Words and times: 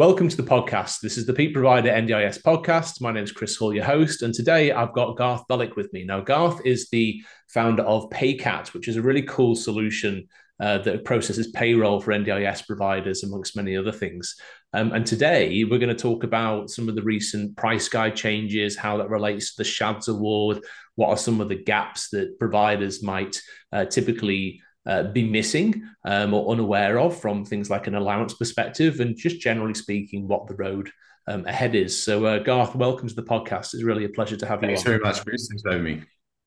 Welcome 0.00 0.30
to 0.30 0.36
the 0.36 0.42
podcast. 0.42 1.00
This 1.00 1.18
is 1.18 1.26
the 1.26 1.34
Peak 1.34 1.52
Provider 1.52 1.90
NDIS 1.90 2.40
podcast. 2.40 3.02
My 3.02 3.12
name 3.12 3.22
is 3.22 3.32
Chris 3.32 3.56
Hall, 3.56 3.74
your 3.74 3.84
host, 3.84 4.22
and 4.22 4.32
today 4.32 4.72
I've 4.72 4.94
got 4.94 5.18
Garth 5.18 5.42
Belic 5.46 5.76
with 5.76 5.92
me. 5.92 6.04
Now, 6.04 6.22
Garth 6.22 6.64
is 6.64 6.88
the 6.88 7.22
founder 7.48 7.82
of 7.82 8.08
Paycat, 8.08 8.72
which 8.72 8.88
is 8.88 8.96
a 8.96 9.02
really 9.02 9.20
cool 9.20 9.54
solution 9.54 10.26
uh, 10.58 10.78
that 10.78 11.04
processes 11.04 11.48
payroll 11.48 12.00
for 12.00 12.12
NDIS 12.12 12.66
providers, 12.66 13.24
amongst 13.24 13.56
many 13.56 13.76
other 13.76 13.92
things. 13.92 14.36
Um, 14.72 14.92
and 14.92 15.04
today 15.04 15.64
we're 15.64 15.78
going 15.78 15.94
to 15.94 16.02
talk 16.02 16.24
about 16.24 16.70
some 16.70 16.88
of 16.88 16.94
the 16.94 17.02
recent 17.02 17.54
price 17.58 17.86
guide 17.90 18.16
changes, 18.16 18.78
how 18.78 18.96
that 18.96 19.10
relates 19.10 19.54
to 19.54 19.62
the 19.62 19.68
SCHADS 19.68 20.08
award, 20.08 20.60
what 20.94 21.10
are 21.10 21.18
some 21.18 21.42
of 21.42 21.50
the 21.50 21.62
gaps 21.62 22.08
that 22.08 22.38
providers 22.38 23.02
might 23.02 23.38
uh, 23.70 23.84
typically 23.84 24.62
uh, 24.86 25.04
be 25.04 25.28
missing 25.28 25.88
um, 26.04 26.34
or 26.34 26.52
unaware 26.52 26.98
of 26.98 27.20
from 27.20 27.44
things 27.44 27.70
like 27.70 27.86
an 27.86 27.94
allowance 27.94 28.34
perspective, 28.34 29.00
and 29.00 29.16
just 29.16 29.40
generally 29.40 29.74
speaking, 29.74 30.26
what 30.26 30.46
the 30.46 30.54
road 30.54 30.90
um, 31.26 31.46
ahead 31.46 31.74
is. 31.74 32.02
So, 32.02 32.24
uh, 32.24 32.38
Garth, 32.38 32.74
welcome 32.74 33.08
to 33.08 33.14
the 33.14 33.22
podcast. 33.22 33.74
It's 33.74 33.82
really 33.82 34.04
a 34.04 34.08
pleasure 34.08 34.36
to 34.36 34.46
have 34.46 34.60
Thanks 34.60 34.84
you. 34.84 34.84
Thanks 34.84 34.88
very 34.88 34.98
much. 34.98 35.20
Thanks 35.20 35.62
for 35.62 35.70
having 35.72 35.84
me. 35.84 36.02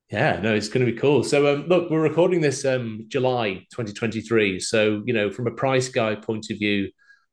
Yeah, 0.10 0.40
no, 0.40 0.54
it's 0.54 0.68
going 0.68 0.86
to 0.86 0.92
be 0.92 0.98
cool. 0.98 1.24
So, 1.24 1.54
um, 1.54 1.68
look, 1.68 1.90
we're 1.90 2.02
recording 2.02 2.42
this 2.42 2.66
um, 2.66 3.06
July 3.08 3.66
2023. 3.72 4.60
So, 4.60 5.02
you 5.06 5.14
know, 5.14 5.32
from 5.32 5.48
a 5.48 5.52
price 5.52 5.90
guide 5.90 6.22
point 6.22 6.52
of 6.52 6.60
view, 6.60 6.90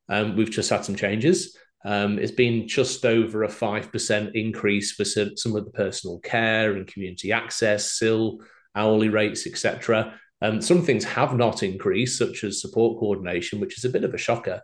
um, 0.09 0.37
we've 0.37 0.51
just 0.51 0.71
had 0.71 0.85
some 0.85 0.97
changes. 0.97 1.57
Um, 1.85 2.19
it's 2.19 2.33
been 2.33 2.69
just 2.69 3.05
over 3.05 3.45
a 3.45 3.49
5% 3.49 4.31
increase 4.35 4.93
for 4.93 5.05
some 5.05 5.57
of 5.57 5.65
the 5.65 5.71
personal 5.73 6.19
care 6.21 6.73
and 6.73 6.87
community 6.87 7.33
access, 7.33 7.93
SIL, 7.93 8.41
hourly 8.75 9.09
rates, 9.09 9.47
etc. 9.47 10.15
Um, 10.43 10.61
some 10.61 10.83
things 10.83 11.05
have 11.05 11.37
not 11.37 11.63
increased, 11.63 12.19
such 12.19 12.45
as 12.45 12.61
support 12.61 12.99
coordination, 12.99 13.61
which 13.61 13.77
is 13.77 13.85
a 13.85 13.91
bit 13.91 14.05
of 14.05 14.15
a 14.15 14.19
shocker. 14.19 14.63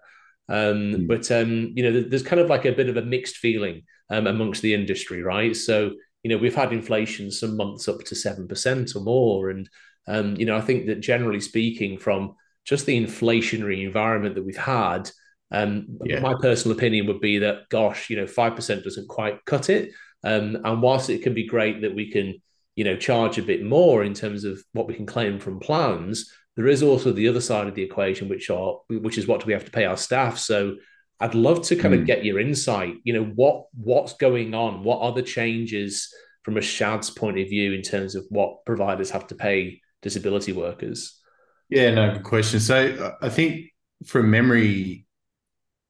Um, 0.48 0.56
mm. 0.56 1.08
But 1.08 1.30
um, 1.30 1.72
you 1.74 1.82
know, 1.82 2.00
there's 2.00 2.22
kind 2.22 2.40
of 2.40 2.48
like 2.48 2.64
a 2.64 2.72
bit 2.72 2.88
of 2.88 2.96
a 2.96 3.02
mixed 3.02 3.36
feeling 3.36 3.82
um, 4.10 4.26
amongst 4.26 4.62
the 4.62 4.74
industry, 4.74 5.22
right? 5.22 5.54
So 5.54 5.92
you 6.26 6.30
know, 6.30 6.38
we've 6.38 6.56
had 6.56 6.72
inflation 6.72 7.30
some 7.30 7.56
months 7.56 7.86
up 7.86 8.00
to 8.00 8.16
7% 8.16 8.96
or 8.96 9.00
more. 9.00 9.50
And, 9.50 9.70
um, 10.08 10.34
you 10.34 10.44
know, 10.44 10.56
I 10.56 10.60
think 10.60 10.86
that 10.86 10.98
generally 10.98 11.38
speaking, 11.38 11.98
from 11.98 12.34
just 12.64 12.84
the 12.84 13.00
inflationary 13.00 13.86
environment 13.86 14.34
that 14.34 14.44
we've 14.44 14.56
had, 14.56 15.08
um, 15.52 15.86
yeah. 16.04 16.18
my 16.18 16.34
personal 16.42 16.76
opinion 16.76 17.06
would 17.06 17.20
be 17.20 17.38
that, 17.38 17.68
gosh, 17.68 18.10
you 18.10 18.16
know, 18.16 18.24
5% 18.24 18.82
doesn't 18.82 19.08
quite 19.08 19.44
cut 19.44 19.70
it. 19.70 19.92
Um, 20.24 20.58
and 20.64 20.82
whilst 20.82 21.10
it 21.10 21.22
can 21.22 21.32
be 21.32 21.46
great 21.46 21.82
that 21.82 21.94
we 21.94 22.10
can, 22.10 22.42
you 22.76 22.84
know, 22.84 22.96
charge 22.96 23.38
a 23.38 23.42
bit 23.42 23.64
more 23.64 24.04
in 24.04 24.14
terms 24.14 24.44
of 24.44 24.62
what 24.72 24.86
we 24.86 24.94
can 24.94 25.06
claim 25.06 25.40
from 25.40 25.58
plans, 25.58 26.30
there 26.56 26.68
is 26.68 26.82
also 26.82 27.12
the 27.12 27.28
other 27.28 27.40
side 27.40 27.66
of 27.66 27.74
the 27.74 27.82
equation, 27.82 28.28
which 28.28 28.48
are 28.50 28.78
which 28.88 29.18
is 29.18 29.26
what 29.26 29.40
do 29.40 29.46
we 29.46 29.52
have 29.52 29.64
to 29.64 29.70
pay 29.70 29.84
our 29.84 29.96
staff. 29.96 30.38
So 30.38 30.76
I'd 31.18 31.34
love 31.34 31.62
to 31.64 31.76
kind 31.76 31.92
mm. 31.92 31.98
of 31.98 32.00
hmm. 32.00 32.06
get 32.06 32.24
your 32.24 32.38
insight. 32.38 32.94
You 33.04 33.14
know, 33.14 33.24
what 33.24 33.66
what's 33.74 34.14
going 34.14 34.54
on? 34.54 34.84
What 34.84 35.00
are 35.00 35.12
the 35.12 35.22
changes 35.22 36.12
from 36.42 36.56
a 36.56 36.60
SCHADS 36.60 37.10
point 37.10 37.38
of 37.38 37.48
view 37.48 37.72
in 37.72 37.82
terms 37.82 38.14
of 38.14 38.24
what 38.30 38.64
providers 38.64 39.10
have 39.10 39.26
to 39.28 39.34
pay 39.34 39.80
disability 40.02 40.52
workers? 40.52 41.20
Yeah, 41.68 41.92
no, 41.92 42.12
good 42.12 42.22
question. 42.22 42.60
So 42.60 43.16
I 43.20 43.28
think 43.28 43.66
from 44.06 44.30
memory, 44.30 45.06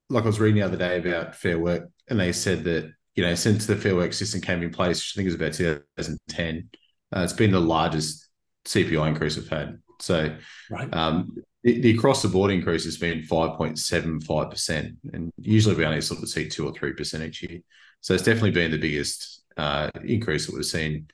like 0.09 0.25
I 0.25 0.27
was 0.27 0.41
reading 0.41 0.61
the 0.61 0.67
other 0.67 0.79
day 0.79 0.99
about 0.99 1.35
Fair 1.35 1.59
Work, 1.59 1.91
and 2.09 2.19
they 2.19 2.33
said 2.33 2.65
that 2.65 2.93
you 3.17 3.25
know 3.25 3.35
since 3.35 3.67
the 3.67 3.77
Fair 3.77 3.97
Work 3.97 4.13
system 4.13 4.41
came 4.41 4.63
in 4.63 4.71
place, 4.71 4.99
which 4.99 5.13
I 5.15 5.17
think 5.17 5.27
it 5.27 5.39
was 5.39 5.65
about 5.65 5.83
2010, 5.97 6.69
uh, 7.15 7.21
it's 7.21 7.33
been 7.33 7.51
the 7.51 7.61
largest 7.61 8.29
CPI 8.67 9.09
increase 9.09 9.37
we've 9.37 9.49
had. 9.49 9.79
So 10.01 10.37
right. 10.71 10.95
um, 10.95 11.37
the, 11.63 11.81
the 11.81 11.95
across 11.97 12.23
the 12.23 12.29
board 12.29 12.51
increase 12.51 12.85
has 12.85 12.97
been 12.97 13.23
5.75%. 13.23 14.97
And 15.13 15.33
usually 15.39 15.75
we 15.75 15.85
only 15.85 16.01
sort 16.01 16.23
of 16.23 16.29
see 16.29 16.49
two 16.49 16.67
or 16.67 16.73
3% 16.73 17.27
each 17.27 17.43
year. 17.43 17.61
So 18.01 18.15
it's 18.15 18.23
definitely 18.23 18.53
been 18.53 18.71
the 18.71 18.79
biggest 18.79 19.43
uh, 19.57 19.91
increase 20.05 20.47
that 20.47 20.55
we've 20.55 20.65
seen 20.65 21.09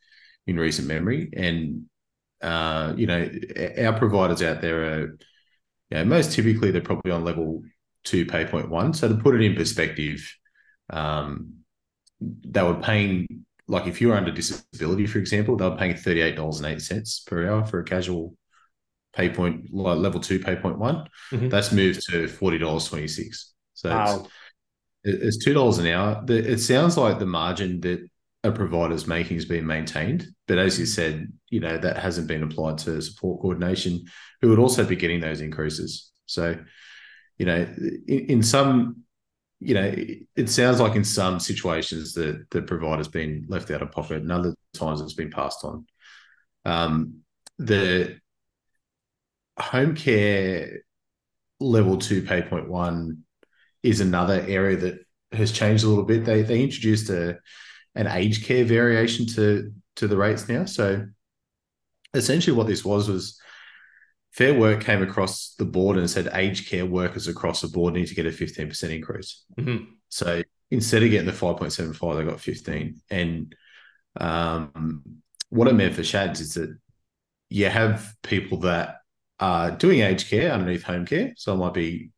in 0.46 0.58
recent 0.58 0.88
memory. 0.88 1.30
And, 1.32 1.84
uh, 2.40 2.94
you 2.96 3.06
know, 3.06 3.30
our 3.78 3.98
providers 3.98 4.42
out 4.42 4.60
there 4.60 4.82
are, 4.82 5.00
you 5.90 5.98
know, 5.98 6.04
most 6.04 6.32
typically 6.32 6.70
they're 6.70 6.80
probably 6.80 7.12
on 7.12 7.24
level 7.24 7.62
two 8.04 8.26
pay 8.26 8.44
point 8.44 8.68
one. 8.68 8.92
So 8.92 9.08
to 9.08 9.14
put 9.14 9.34
it 9.34 9.42
in 9.42 9.54
perspective, 9.54 10.36
um, 10.90 11.61
they 12.44 12.62
were 12.62 12.74
paying, 12.74 13.26
like 13.68 13.86
if 13.86 14.00
you 14.00 14.08
were 14.08 14.16
under 14.16 14.30
disability, 14.30 15.06
for 15.06 15.18
example, 15.18 15.56
they 15.56 15.68
were 15.68 15.76
paying 15.76 15.94
$38.08 15.94 17.26
per 17.26 17.48
hour 17.48 17.64
for 17.64 17.80
a 17.80 17.84
casual 17.84 18.34
pay 19.12 19.28
point 19.28 19.72
like 19.72 19.98
level 19.98 20.20
two 20.20 20.38
pay 20.38 20.56
point 20.56 20.78
one. 20.78 21.08
Mm-hmm. 21.30 21.48
That's 21.48 21.72
moved 21.72 22.02
to 22.10 22.28
forty 22.28 22.58
dollars 22.58 22.88
twenty 22.88 23.08
six. 23.08 23.52
So 23.74 23.90
wow. 23.90 24.26
it's, 25.04 25.36
it's 25.36 25.44
two 25.44 25.54
dollars 25.54 25.78
an 25.78 25.86
hour. 25.86 26.24
It 26.28 26.60
sounds 26.60 26.96
like 26.96 27.18
the 27.18 27.26
margin 27.26 27.80
that 27.80 28.08
a 28.44 28.50
provider's 28.50 29.06
making 29.06 29.36
has 29.36 29.44
been 29.44 29.66
maintained, 29.66 30.26
but 30.48 30.58
as 30.58 30.78
you 30.78 30.86
said, 30.86 31.32
you 31.48 31.60
know 31.60 31.78
that 31.78 31.96
hasn't 31.96 32.26
been 32.26 32.42
applied 32.42 32.78
to 32.78 33.00
support 33.00 33.40
coordination, 33.40 34.04
who 34.40 34.48
would 34.50 34.58
also 34.58 34.84
be 34.84 34.96
getting 34.96 35.20
those 35.20 35.40
increases. 35.40 36.10
So, 36.26 36.56
you 37.38 37.46
know, 37.46 37.66
in, 38.08 38.26
in 38.26 38.42
some 38.42 39.04
you 39.64 39.74
know, 39.74 39.94
it 40.36 40.50
sounds 40.50 40.80
like 40.80 40.96
in 40.96 41.04
some 41.04 41.38
situations 41.38 42.14
that 42.14 42.50
the 42.50 42.62
provider's 42.62 43.08
been 43.08 43.44
left 43.48 43.70
out 43.70 43.82
of 43.82 43.92
pocket, 43.92 44.22
and 44.22 44.32
other 44.32 44.54
times 44.74 45.00
it's 45.00 45.14
been 45.14 45.30
passed 45.30 45.64
on. 45.64 45.86
Um, 46.64 47.20
the 47.58 48.18
home 49.58 49.94
care 49.94 50.82
level 51.60 51.96
two 51.98 52.22
pay 52.22 52.42
point 52.42 52.68
one 52.68 53.24
is 53.82 54.00
another 54.00 54.44
area 54.48 54.76
that 54.76 55.06
has 55.32 55.52
changed 55.52 55.84
a 55.84 55.88
little 55.88 56.04
bit. 56.04 56.24
They 56.24 56.42
they 56.42 56.62
introduced 56.62 57.08
a 57.10 57.38
an 57.94 58.06
aged 58.06 58.44
care 58.44 58.64
variation 58.64 59.26
to 59.28 59.72
to 59.96 60.08
the 60.08 60.16
rates 60.16 60.48
now. 60.48 60.64
So 60.64 61.06
essentially 62.14 62.56
what 62.56 62.66
this 62.66 62.84
was 62.84 63.08
was 63.08 63.40
Fair 64.32 64.58
Work 64.58 64.82
came 64.82 65.02
across 65.02 65.54
the 65.58 65.64
board 65.64 65.98
and 65.98 66.08
said 66.08 66.30
aged 66.32 66.68
care 66.68 66.86
workers 66.86 67.28
across 67.28 67.60
the 67.60 67.68
board 67.68 67.94
need 67.94 68.06
to 68.06 68.14
get 68.14 68.26
a 68.26 68.30
15% 68.30 68.82
increase. 68.90 69.44
Mm-hmm. 69.58 69.84
So 70.08 70.42
instead 70.70 71.02
of 71.02 71.10
getting 71.10 71.26
the 71.26 71.32
5.75, 71.32 72.16
they 72.16 72.24
got 72.24 72.40
15. 72.40 73.00
And 73.10 73.54
um, 74.18 75.02
what 75.50 75.68
it 75.68 75.74
meant 75.74 75.94
for 75.94 76.02
SCHADS 76.02 76.40
is 76.40 76.54
that 76.54 76.74
you 77.50 77.68
have 77.68 78.14
people 78.22 78.60
that 78.60 78.96
are 79.38 79.70
doing 79.70 80.00
aged 80.00 80.30
care 80.30 80.50
underneath 80.50 80.82
home 80.82 81.04
care. 81.04 81.34
So 81.36 81.52
I 81.52 81.56
might 81.56 81.74
be 81.74 82.10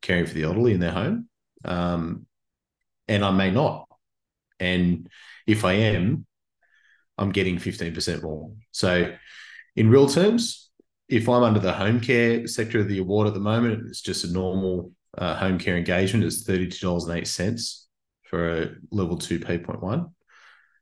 caring 0.00 0.24
for 0.24 0.32
the 0.32 0.44
elderly 0.44 0.72
in 0.72 0.80
their 0.80 0.92
home. 0.92 1.28
Um, 1.64 2.26
and 3.08 3.22
I 3.22 3.30
may 3.30 3.50
not. 3.50 3.88
And 4.58 5.08
if 5.46 5.66
I 5.66 5.74
am, 5.74 6.24
I'm 7.18 7.32
getting 7.32 7.56
15% 7.56 8.22
more. 8.22 8.52
So 8.70 9.12
in 9.76 9.90
real 9.90 10.08
terms, 10.08 10.67
if 11.08 11.28
I'm 11.28 11.42
under 11.42 11.60
the 11.60 11.72
home 11.72 12.00
care 12.00 12.46
sector 12.46 12.80
of 12.80 12.88
the 12.88 12.98
award 12.98 13.26
at 13.26 13.34
the 13.34 13.40
moment, 13.40 13.88
it's 13.88 14.02
just 14.02 14.24
a 14.24 14.32
normal 14.32 14.92
uh, 15.16 15.34
home 15.34 15.58
care 15.58 15.76
engagement. 15.76 16.24
It's 16.24 16.44
$32.08 16.44 17.84
for 18.24 18.62
a 18.62 18.70
level 18.90 19.16
two 19.16 19.38
pay 19.38 19.58
point 19.58 19.82
one. 19.82 20.08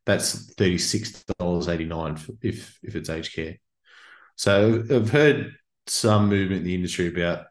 That's 0.04 0.54
$36.89 0.54 2.38
if, 2.42 2.78
if 2.82 2.97
it's 2.97 3.10
aged 3.10 3.34
care. 3.34 3.56
So 4.37 4.84
I've 4.91 5.10
heard 5.10 5.54
some 5.87 6.28
movement 6.28 6.60
in 6.60 6.66
the 6.66 6.75
industry 6.75 7.08
about 7.08 7.47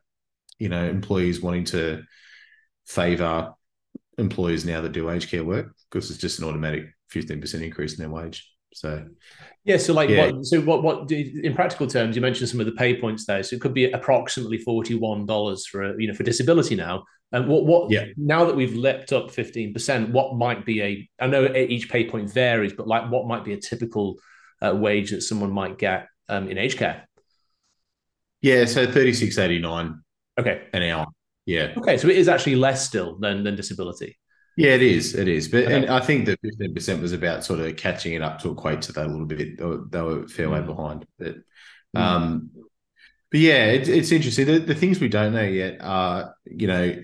you 0.60 0.70
know 0.70 0.84
employees 0.86 1.42
wanting 1.42 1.66
to 1.66 2.04
favour 2.86 3.54
employees 4.18 4.66
now 4.66 4.82
that 4.82 4.92
do 4.92 5.10
aged 5.10 5.30
care 5.30 5.44
work 5.44 5.76
because 5.90 6.10
it's 6.10 6.20
just 6.20 6.40
an 6.40 6.46
automatic 6.46 6.88
15% 7.14 7.62
increase 7.62 7.94
in 7.94 8.00
their 8.00 8.10
wage 8.10 8.50
so 8.76 9.06
yeah 9.64 9.78
so 9.78 9.94
like 9.94 10.10
yeah. 10.10 10.32
what 10.32 10.46
so 10.46 10.62
what 10.62 10.84
what 10.84 11.12
in 11.12 11.54
practical 11.54 11.88
terms 11.88 12.16
you 12.16 12.22
mentioned 12.22 12.50
some 12.50 12.60
of 12.60 12.66
the 12.66 12.72
pay 12.74 13.00
points 13.00 13.26
there 13.26 13.42
so 13.42 13.56
it 13.56 13.62
could 13.62 13.74
be 13.74 13.92
approximately 13.92 14.58
$41 14.58 15.68
for 15.68 15.84
a, 15.84 16.02
you 16.02 16.08
know 16.08 16.14
for 16.14 16.24
disability 16.24 16.76
now 16.76 17.04
and 17.32 17.48
what 17.48 17.66
what 17.66 17.92
yeah. 17.92 18.06
now 18.18 18.46
that 18.46 18.56
we've 18.56 18.76
leapt 18.76 19.14
up 19.14 19.28
15% 19.28 20.12
what 20.12 20.36
might 20.36 20.66
be 20.66 20.82
a 20.82 21.10
i 21.20 21.28
know 21.28 21.52
each 21.56 21.90
pay 21.90 22.08
point 22.08 22.32
varies 22.32 22.74
but 22.74 22.88
like 22.88 23.10
what 23.10 23.28
might 23.28 23.44
be 23.44 23.54
a 23.54 23.60
typical 23.60 24.16
uh, 24.62 24.76
wage 24.76 25.12
that 25.12 25.22
someone 25.22 25.52
might 25.52 25.78
get 25.78 26.08
um, 26.30 26.50
in 26.50 26.58
aged 26.58 26.78
care 26.78 27.08
yeah, 28.46 28.66
so 28.66 28.86
thirty 28.86 29.12
six 29.12 29.40
eighty 29.40 29.58
nine. 29.58 30.04
Okay, 30.40 30.68
an 30.72 30.84
hour. 30.84 31.08
Yeah. 31.48 31.74
Okay, 31.78 31.98
so 31.98 32.08
it 32.08 32.16
is 32.16 32.28
actually 32.28 32.58
less 32.58 32.86
still 32.86 33.18
than 33.18 33.44
than 33.44 33.56
disability. 33.56 34.20
Yeah, 34.58 34.72
it 34.76 34.82
is. 34.82 35.16
It 35.16 35.28
is. 35.28 35.50
But 35.50 35.66
okay. 35.66 35.74
and 35.76 35.90
I 35.90 36.00
think 36.00 36.26
the 36.26 36.38
fifteen 36.42 36.74
percent 36.74 37.02
was 37.02 37.12
about 37.12 37.44
sort 37.44 37.60
of 37.60 37.76
catching 37.76 38.14
it 38.14 38.22
up 38.22 38.40
to 38.40 38.52
equate 38.52 38.82
to 38.84 38.94
that 38.94 39.06
a 39.06 39.10
little 39.10 39.26
bit. 39.26 39.58
They 39.58 39.66
were, 39.66 39.84
they 39.90 40.02
were 40.02 40.24
a 40.24 40.28
fair 40.28 40.50
way 40.50 40.60
mm. 40.60 40.66
behind. 40.66 41.06
But 41.20 41.36
mm. 41.96 42.00
um, 42.00 42.52
but 43.32 43.40
yeah, 43.40 43.66
it, 43.66 43.90
it's 43.90 44.14
interesting. 44.14 44.46
The, 44.46 44.60
the 44.60 44.76
things 44.76 45.02
we 45.02 45.10
don't 45.10 45.34
know 45.34 45.42
yet 45.42 45.80
are, 45.82 46.36
you 46.46 46.68
know, 46.68 46.96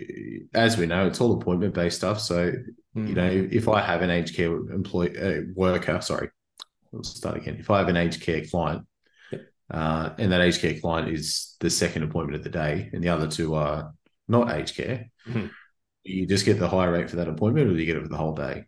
as 0.53 0.77
we 0.77 0.85
know, 0.85 1.07
it's 1.07 1.19
all 1.19 1.33
appointment 1.33 1.73
based 1.73 1.97
stuff. 1.97 2.21
So, 2.21 2.53
mm. 2.95 3.07
you 3.07 3.15
know, 3.15 3.49
if 3.51 3.67
I 3.67 3.81
have 3.81 4.01
an 4.01 4.11
aged 4.11 4.35
care 4.35 4.53
employee 4.53 5.17
uh, 5.17 5.41
worker, 5.53 5.99
sorry, 5.99 6.29
let's 6.93 7.09
start 7.09 7.35
again. 7.35 7.57
If 7.59 7.69
I 7.69 7.79
have 7.79 7.89
an 7.89 7.97
aged 7.97 8.21
care 8.21 8.45
client, 8.45 8.85
uh, 9.69 10.11
and 10.17 10.31
that 10.31 10.41
aged 10.41 10.61
care 10.61 10.79
client 10.79 11.09
is 11.09 11.57
the 11.59 11.69
second 11.69 12.03
appointment 12.03 12.37
of 12.37 12.43
the 12.43 12.49
day, 12.49 12.89
and 12.93 13.03
the 13.03 13.09
other 13.09 13.27
two 13.27 13.55
are 13.55 13.93
not 14.29 14.51
aged 14.51 14.77
care. 14.77 15.09
Mm-hmm. 15.27 15.47
You 16.03 16.25
just 16.25 16.45
get 16.45 16.59
the 16.59 16.67
higher 16.67 16.91
rate 16.91 17.09
for 17.09 17.17
that 17.17 17.27
appointment, 17.27 17.69
or 17.69 17.73
do 17.73 17.79
you 17.79 17.85
get 17.85 17.97
it 17.97 18.03
for 18.03 18.09
the 18.09 18.17
whole 18.17 18.33
day? 18.33 18.65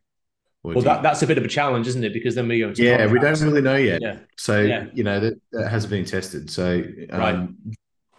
Or 0.64 0.74
well, 0.74 0.84
that, 0.84 0.98
you... 0.98 1.04
that's 1.04 1.22
a 1.22 1.28
bit 1.28 1.38
of 1.38 1.44
a 1.44 1.50
challenge, 1.50 1.88
isn't 1.88 2.04
it? 2.04 2.14
Because 2.14 2.36
then 2.36 2.48
we 2.48 2.60
go. 2.60 2.74
yeah, 2.76 2.98
contracts. 2.98 3.12
we 3.14 3.20
don't 3.20 3.42
really 3.42 3.62
know 3.62 3.76
yet. 3.76 4.02
Yeah. 4.02 4.18
So 4.38 4.62
yeah. 4.62 4.86
you 4.94 5.04
know 5.04 5.20
that, 5.20 5.34
that 5.52 5.70
hasn't 5.70 5.92
been 5.92 6.06
tested. 6.06 6.50
So 6.50 6.84
um, 7.12 7.20
right. 7.20 7.50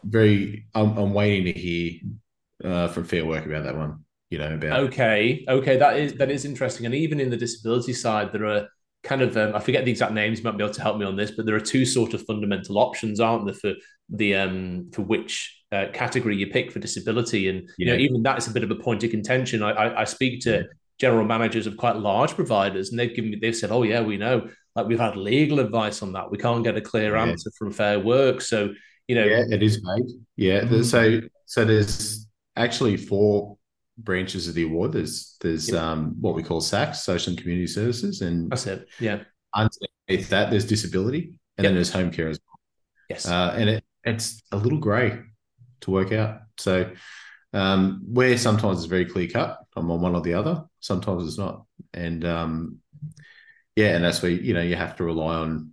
very, 0.05 0.66
I'm, 0.75 0.96
I'm 0.96 1.14
waiting 1.14 1.52
to 1.52 1.58
hear 1.58 2.00
uh, 2.62 2.88
from 2.88 3.05
Fair 3.05 3.25
Work 3.25 3.46
about 3.46 3.64
that 3.64 3.76
one. 3.76 4.05
You 4.31 4.38
know 4.38 4.55
about. 4.55 4.81
Okay, 4.81 5.44
okay, 5.49 5.76
that 5.76 5.96
is 5.99 6.14
that 6.14 6.31
is 6.31 6.44
interesting, 6.44 6.87
and 6.87 6.94
even 6.94 7.20
in 7.20 7.31
the 7.31 7.37
disability 7.37 7.93
side, 7.93 8.32
there 8.32 8.46
are 8.46 8.69
kind 9.04 9.22
of 9.22 9.36
um, 9.36 9.54
I 9.54 9.60
forget 9.60 9.84
the 9.84 9.90
exact 9.90 10.12
names. 10.12 10.38
You 10.38 10.44
might 10.44 10.56
be 10.56 10.64
able 10.64 10.74
to 10.74 10.82
help 10.82 10.98
me 10.98 11.06
on 11.06 11.16
this, 11.16 11.30
but 11.30 11.46
there 11.46 11.54
are 11.54 11.60
two 11.60 11.84
sort 11.84 12.14
of 12.14 12.24
fundamental 12.26 12.78
options, 12.78 13.20
aren't 13.20 13.44
there, 13.44 13.54
for 13.54 13.74
the 14.08 14.34
um 14.34 14.90
for 14.92 15.02
which 15.02 15.62
uh, 15.70 15.86
category 15.92 16.36
you 16.36 16.48
pick 16.48 16.72
for 16.72 16.80
disability, 16.80 17.48
and 17.48 17.68
you 17.78 17.86
know 17.86 17.94
even 17.94 18.22
that 18.22 18.38
is 18.38 18.48
a 18.48 18.52
bit 18.52 18.64
of 18.64 18.70
a 18.70 18.76
point 18.76 19.04
of 19.04 19.10
contention. 19.10 19.62
I 19.62 19.70
I, 19.70 20.00
I 20.00 20.04
speak 20.04 20.42
to. 20.42 20.50
Yeah. 20.50 20.62
General 21.00 21.24
managers 21.24 21.66
of 21.66 21.76
quite 21.76 21.96
large 21.96 22.34
providers, 22.36 22.90
and 22.90 22.98
they've 23.00 23.12
given 23.12 23.32
me. 23.32 23.38
They've 23.42 23.54
said, 23.54 23.72
"Oh 23.72 23.82
yeah, 23.82 24.00
we 24.00 24.16
know. 24.16 24.48
Like 24.76 24.86
we've 24.86 24.98
had 24.98 25.16
legal 25.16 25.58
advice 25.58 26.02
on 26.02 26.12
that. 26.12 26.30
We 26.30 26.38
can't 26.38 26.62
get 26.62 26.76
a 26.76 26.80
clear 26.80 27.16
yeah. 27.16 27.22
answer 27.22 27.50
from 27.58 27.72
Fair 27.72 27.98
Work. 27.98 28.40
So 28.40 28.72
you 29.08 29.16
know, 29.16 29.24
yeah, 29.24 29.42
it 29.50 29.60
is 29.60 29.76
vague. 29.76 30.06
Yeah, 30.36 30.60
mm-hmm. 30.60 30.82
so 30.82 31.20
so 31.46 31.64
there's 31.64 32.28
actually 32.54 32.96
four 32.96 33.58
branches 33.99 34.49
of 34.49 34.55
the 34.55 34.64
award. 34.64 34.93
There's 34.93 35.37
there's 35.41 35.70
yep. 35.70 35.81
um, 35.81 36.17
what 36.20 36.35
we 36.35 36.43
call 36.43 36.61
SACS, 36.61 37.05
Social 37.05 37.32
and 37.32 37.41
Community 37.41 37.67
Services, 37.67 38.20
and 38.20 38.50
that's 38.50 38.67
it. 38.67 38.88
Yeah. 39.00 39.20
Underneath 39.55 40.29
that, 40.31 40.50
there's 40.50 40.67
disability, 40.67 41.35
and 41.56 41.64
yep. 41.64 41.70
then 41.70 41.75
there's 41.75 41.93
home 41.93 42.11
care 42.11 42.29
as 42.29 42.41
well. 42.46 42.61
Yes. 43.08 43.29
Uh, 43.29 43.55
and 43.56 43.70
it, 43.70 43.85
it's 44.02 44.43
a 44.52 44.56
little 44.56 44.79
grey 44.79 45.20
to 45.82 45.91
work 45.91 46.12
out. 46.12 46.41
So 46.58 46.91
um, 47.52 48.02
where 48.06 48.37
sometimes 48.37 48.79
it's 48.79 48.87
very 48.87 49.05
clear 49.05 49.29
cut, 49.29 49.61
I'm 49.76 49.91
on 49.91 50.00
one 50.00 50.14
or 50.14 50.23
the 50.23 50.35
other. 50.35 50.64
Sometimes 50.81 51.26
it's 51.26 51.38
not, 51.38 51.64
and 51.93 52.25
um, 52.25 52.79
yeah, 53.76 53.94
and 53.94 54.05
that's 54.05 54.23
where 54.23 54.32
you 54.32 54.55
know 54.55 54.62
you 54.62 54.76
have 54.76 54.97
to 54.97 55.05
rely 55.05 55.37
on 55.37 55.70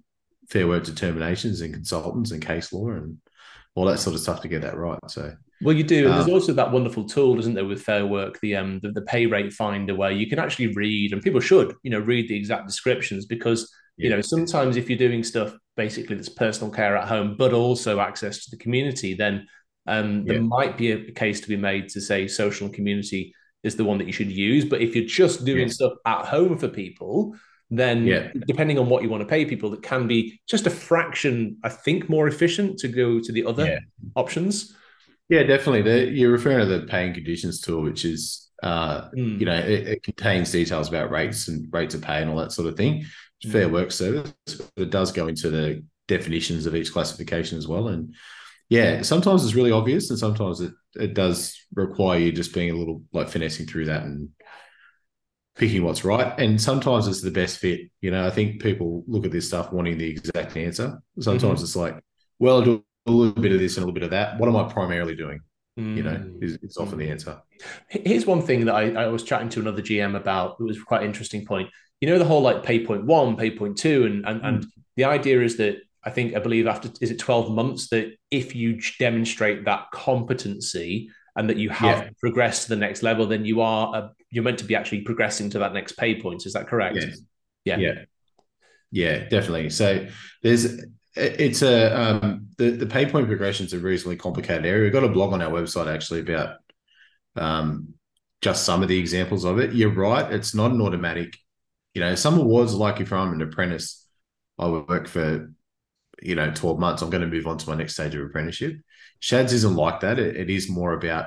fair 0.50 0.68
work 0.68 0.84
determinations 0.84 1.62
and 1.62 1.74
consultants 1.74 2.32
and 2.32 2.46
case 2.46 2.74
law 2.74 2.90
and 2.90 3.18
all 3.74 3.86
that 3.86 4.00
sort 4.00 4.16
of 4.16 4.22
stuff 4.22 4.42
to 4.42 4.48
get 4.48 4.62
that 4.62 4.78
right. 4.78 5.00
So 5.08 5.34
well, 5.64 5.76
you 5.76 5.84
do. 5.84 6.10
Um, 6.10 6.16
There's 6.16 6.30
also 6.30 6.54
that 6.54 6.72
wonderful 6.72 7.06
tool, 7.06 7.40
isn't 7.40 7.54
there, 7.54 7.66
with 7.66 7.82
Fair 7.82 8.06
Work, 8.06 8.40
the 8.42 8.56
um 8.56 8.80
the, 8.82 8.92
the, 8.92 9.02
pay 9.02 9.26
rate 9.26 9.54
finder, 9.54 9.96
where 9.96 10.12
you 10.12 10.28
can 10.28 10.40
actually 10.40 10.68
read, 10.68 11.14
and 11.14 11.22
people 11.22 11.40
should, 11.40 11.76
you 11.84 11.92
know, 11.92 12.00
read 12.00 12.28
the 12.28 12.36
exact 12.36 12.68
descriptions 12.68 13.26
because 13.26 13.72
you 13.98 14.10
know 14.10 14.22
sometimes 14.22 14.78
if 14.78 14.90
you're 14.90 14.98
doing 14.98 15.24
stuff 15.24 15.54
basically 15.78 16.16
that's 16.16 16.30
personal 16.30 16.74
care 16.74 16.96
at 16.98 17.08
home, 17.08 17.36
but 17.38 17.54
also 17.54 18.00
access 18.00 18.46
to 18.46 18.52
the 18.52 18.58
community, 18.58 19.14
then 19.14 19.48
um 19.88 20.26
there 20.26 20.38
yeah. 20.38 20.42
might 20.42 20.78
be 20.78 20.92
a 20.92 21.12
case 21.12 21.42
to 21.42 21.48
be 21.48 21.58
made 21.58 21.90
to 21.90 22.02
say 22.02 22.28
social 22.28 22.68
and 22.68 22.76
community 22.76 23.34
is 23.64 23.76
the 23.76 23.84
one 23.84 23.98
that 23.98 24.08
you 24.08 24.14
should 24.14 24.32
use. 24.32 24.66
But 24.66 24.82
if 24.82 24.96
you're 24.96 25.06
just 25.06 25.46
doing 25.46 25.68
yeah. 25.68 25.74
stuff 25.74 25.94
at 26.06 26.26
home 26.26 26.58
for 26.58 26.68
people, 26.68 27.36
then 27.70 28.06
yeah. 28.06 28.32
depending 28.48 28.78
on 28.78 28.90
what 28.90 29.04
you 29.04 29.10
want 29.10 29.22
to 29.22 29.28
pay 29.28 29.46
people, 29.46 29.70
that 29.70 29.82
can 29.82 30.08
be 30.08 30.40
just 30.48 30.68
a 30.68 30.70
fraction, 30.70 31.58
I 31.64 31.70
think, 31.70 32.10
more 32.10 32.28
efficient 32.28 32.80
to 32.80 32.88
go 32.88 33.20
to 33.20 33.32
the 33.32 33.46
other 33.46 33.80
options. 34.16 34.76
Yeah, 35.32 35.44
definitely. 35.44 35.82
The, 35.84 36.12
you're 36.12 36.30
referring 36.30 36.60
to 36.60 36.66
the 36.66 36.86
paying 36.88 37.14
conditions 37.14 37.62
tool, 37.62 37.84
which 37.84 38.04
is, 38.04 38.52
uh, 38.62 39.10
mm. 39.12 39.40
you 39.40 39.46
know, 39.46 39.56
it, 39.56 39.88
it, 39.88 40.04
contains 40.04 40.52
details 40.52 40.90
about 40.90 41.10
rates 41.10 41.48
and 41.48 41.70
rates 41.72 41.96
of 41.96 42.02
pay 42.02 42.22
and 42.22 42.30
all 42.30 42.36
that 42.36 42.52
sort 42.52 42.68
of 42.68 42.76
thing. 42.76 43.06
Mm. 43.46 43.52
Fair 43.54 43.70
work 43.70 43.94
service, 43.94 44.34
but 44.46 44.70
it 44.76 44.90
does 44.90 45.14
go 45.14 45.30
into 45.30 45.50
the 45.50 45.86
definitions 46.10 46.66
of 46.66 46.76
each 46.76 46.92
classification 46.92 47.58
as 47.58 47.66
well. 47.66 47.88
And 47.88 48.14
yeah, 48.68 49.04
sometimes 49.04 49.46
it's 49.46 49.56
really 49.56 49.72
obvious, 49.72 50.10
and 50.10 50.20
sometimes 50.20 50.60
it 50.60 50.74
it 50.96 51.14
does 51.14 51.58
require 51.74 52.20
you 52.20 52.34
just 52.34 52.54
being 52.54 52.70
a 52.70 52.76
little 52.76 53.02
like 53.14 53.30
finessing 53.30 53.68
through 53.68 53.86
that 53.86 54.04
and 54.04 54.30
picking 55.56 55.86
what's 55.86 56.04
right. 56.04 56.38
And 56.38 56.62
sometimes 56.62 57.08
it's 57.08 57.22
the 57.22 57.32
best 57.32 57.58
fit. 57.58 57.90
You 58.02 58.12
know, 58.12 58.28
I 58.28 58.32
think 58.32 58.62
people 58.62 59.06
look 59.08 59.26
at 59.26 59.32
this 59.32 59.48
stuff 59.48 59.72
wanting 59.72 59.98
the 59.98 60.10
exact 60.10 60.58
answer. 60.58 61.02
Sometimes 61.22 61.60
mm-hmm. 61.60 61.64
it's 61.64 61.76
like, 61.78 62.04
well, 62.38 62.62
do 62.62 62.84
a 63.06 63.12
little 63.12 63.42
bit 63.42 63.52
of 63.52 63.60
this 63.60 63.78
and 63.78 63.84
a 63.84 63.86
little 63.86 63.94
bit 63.94 64.04
of 64.04 64.12
that. 64.12 64.40
What 64.40 64.50
am 64.50 64.56
I 64.56 64.72
primarily 64.72 65.16
doing? 65.16 65.42
Mm. 65.80 65.98
You 65.98 66.04
know, 66.04 66.16
mm. 66.16 66.44
is, 66.44 66.58
is 66.62 66.78
often 66.78 66.98
the 66.98 67.10
answer. 67.10 67.42
Here's 67.88 68.26
one 68.26 68.42
thing 68.42 68.66
that 68.66 68.76
I, 68.76 68.92
I 68.92 69.08
was 69.08 69.24
chatting 69.24 69.50
to 69.50 69.60
another 69.60 69.82
GM 69.82 70.16
about. 70.16 70.58
It 70.60 70.64
was 70.64 70.82
quite 70.82 71.04
interesting 71.04 71.46
point. 71.46 71.70
You 72.02 72.10
know, 72.10 72.18
the 72.18 72.26
whole 72.26 72.42
like 72.42 72.64
pay 72.64 72.86
point 72.86 73.06
one, 73.06 73.36
pay 73.38 73.52
point 73.52 73.78
two, 73.78 74.06
and 74.06 74.26
and, 74.26 74.42
mm. 74.42 74.48
and 74.48 74.66
the 74.98 75.06
idea 75.06 75.42
is 75.42 75.58
that 75.58 75.78
I 76.04 76.10
think 76.10 76.36
I 76.36 76.40
believe 76.40 76.68
after 76.68 76.90
is 77.00 77.12
it 77.12 77.20
12 77.20 77.52
months 77.52 77.90
that 77.90 78.14
if 78.32 78.56
you 78.56 78.82
demonstrate 79.00 79.66
that 79.66 79.86
competency 79.94 81.10
and 81.36 81.50
that 81.50 81.58
you 81.58 81.70
have 81.70 82.00
yeah. 82.00 82.10
progressed 82.20 82.64
to 82.64 82.70
the 82.70 82.76
next 82.76 83.04
level, 83.04 83.26
then 83.26 83.46
you 83.46 83.62
are 83.62 83.96
a, 83.96 84.12
you're 84.32 84.44
meant 84.44 84.60
to 84.60 84.66
be 84.66 84.76
actually 84.76 85.02
progressing 85.02 85.50
to 85.52 85.60
that 85.60 85.74
next 85.74 85.94
pay 85.94 86.20
point. 86.20 86.46
Is 86.46 86.54
that 86.54 86.68
correct? 86.68 86.98
Yeah. 87.66 87.78
Yeah. 87.78 87.94
Yeah, 88.92 89.20
definitely. 89.30 89.70
So 89.70 90.08
there's 90.44 90.84
it's 91.16 91.62
a 91.62 92.00
um, 92.00 92.48
the 92.58 92.72
the 92.72 92.86
pay 92.86 93.06
point 93.06 93.28
progression 93.28 93.66
is 93.66 93.74
a 93.74 93.80
reasonably 93.80 94.18
complicated 94.18 94.66
area. 94.66 94.84
We've 94.84 94.94
got 94.94 95.04
a 95.04 95.10
blog 95.10 95.34
on 95.34 95.42
our 95.42 95.52
website 95.52 95.94
actually 95.94 96.22
about 96.22 96.58
um, 97.36 97.94
just 98.42 98.66
some 98.66 98.82
of 98.82 98.88
the 98.88 98.98
examples 98.98 99.44
of 99.44 99.60
it. 99.60 99.74
You're 99.74 99.94
right; 99.94 100.32
it's 100.32 100.56
not 100.56 100.72
an 100.72 100.82
automatic. 100.82 101.38
You 101.94 102.02
know, 102.02 102.16
some 102.16 102.40
awards 102.40 102.74
like 102.74 103.02
if 103.02 103.12
I'm 103.12 103.34
an 103.34 103.42
apprentice, 103.42 104.08
I 104.58 104.68
would 104.68 104.88
work 104.88 105.08
for 105.08 105.54
you 106.22 106.36
know 106.36 106.52
12 106.52 106.80
months. 106.80 107.02
I'm 107.02 107.10
going 107.10 107.22
to 107.22 107.28
move 107.28 107.48
on 107.48 107.58
to 107.58 107.70
my 107.70 107.76
next 107.76 107.94
stage 107.94 108.16
of 108.16 108.26
apprenticeship. 108.26 108.78
SCHADS 109.20 109.54
isn't 109.54 109.76
like 109.76 110.00
that. 110.00 110.18
it, 110.18 110.36
it 110.36 110.50
is 110.50 110.70
more 110.70 110.94
about 110.94 111.26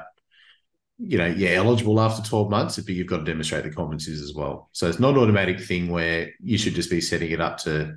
you 0.99 1.19
know, 1.19 1.27
you're 1.27 1.55
eligible 1.55 2.01
after 2.01 2.27
12 2.27 2.51
months, 2.51 2.77
but 2.77 2.95
you've 2.95 3.09
got 3.09 3.19
to 3.19 3.25
demonstrate 3.25 3.65
the 3.65 3.71
competencies 3.71 4.23
as 4.23 4.33
well. 4.35 4.69
So 4.73 4.89
it's 4.89 5.01
not 5.01 5.15
an 5.15 5.21
automatic 5.21 5.61
thing 5.61 5.91
where 5.91 6.31
you 6.41 6.57
should 6.57 6.75
just 6.75 6.91
be 6.91 7.01
setting 7.01 7.33
it 7.33 7.41
up 7.41 7.59
to 7.59 7.97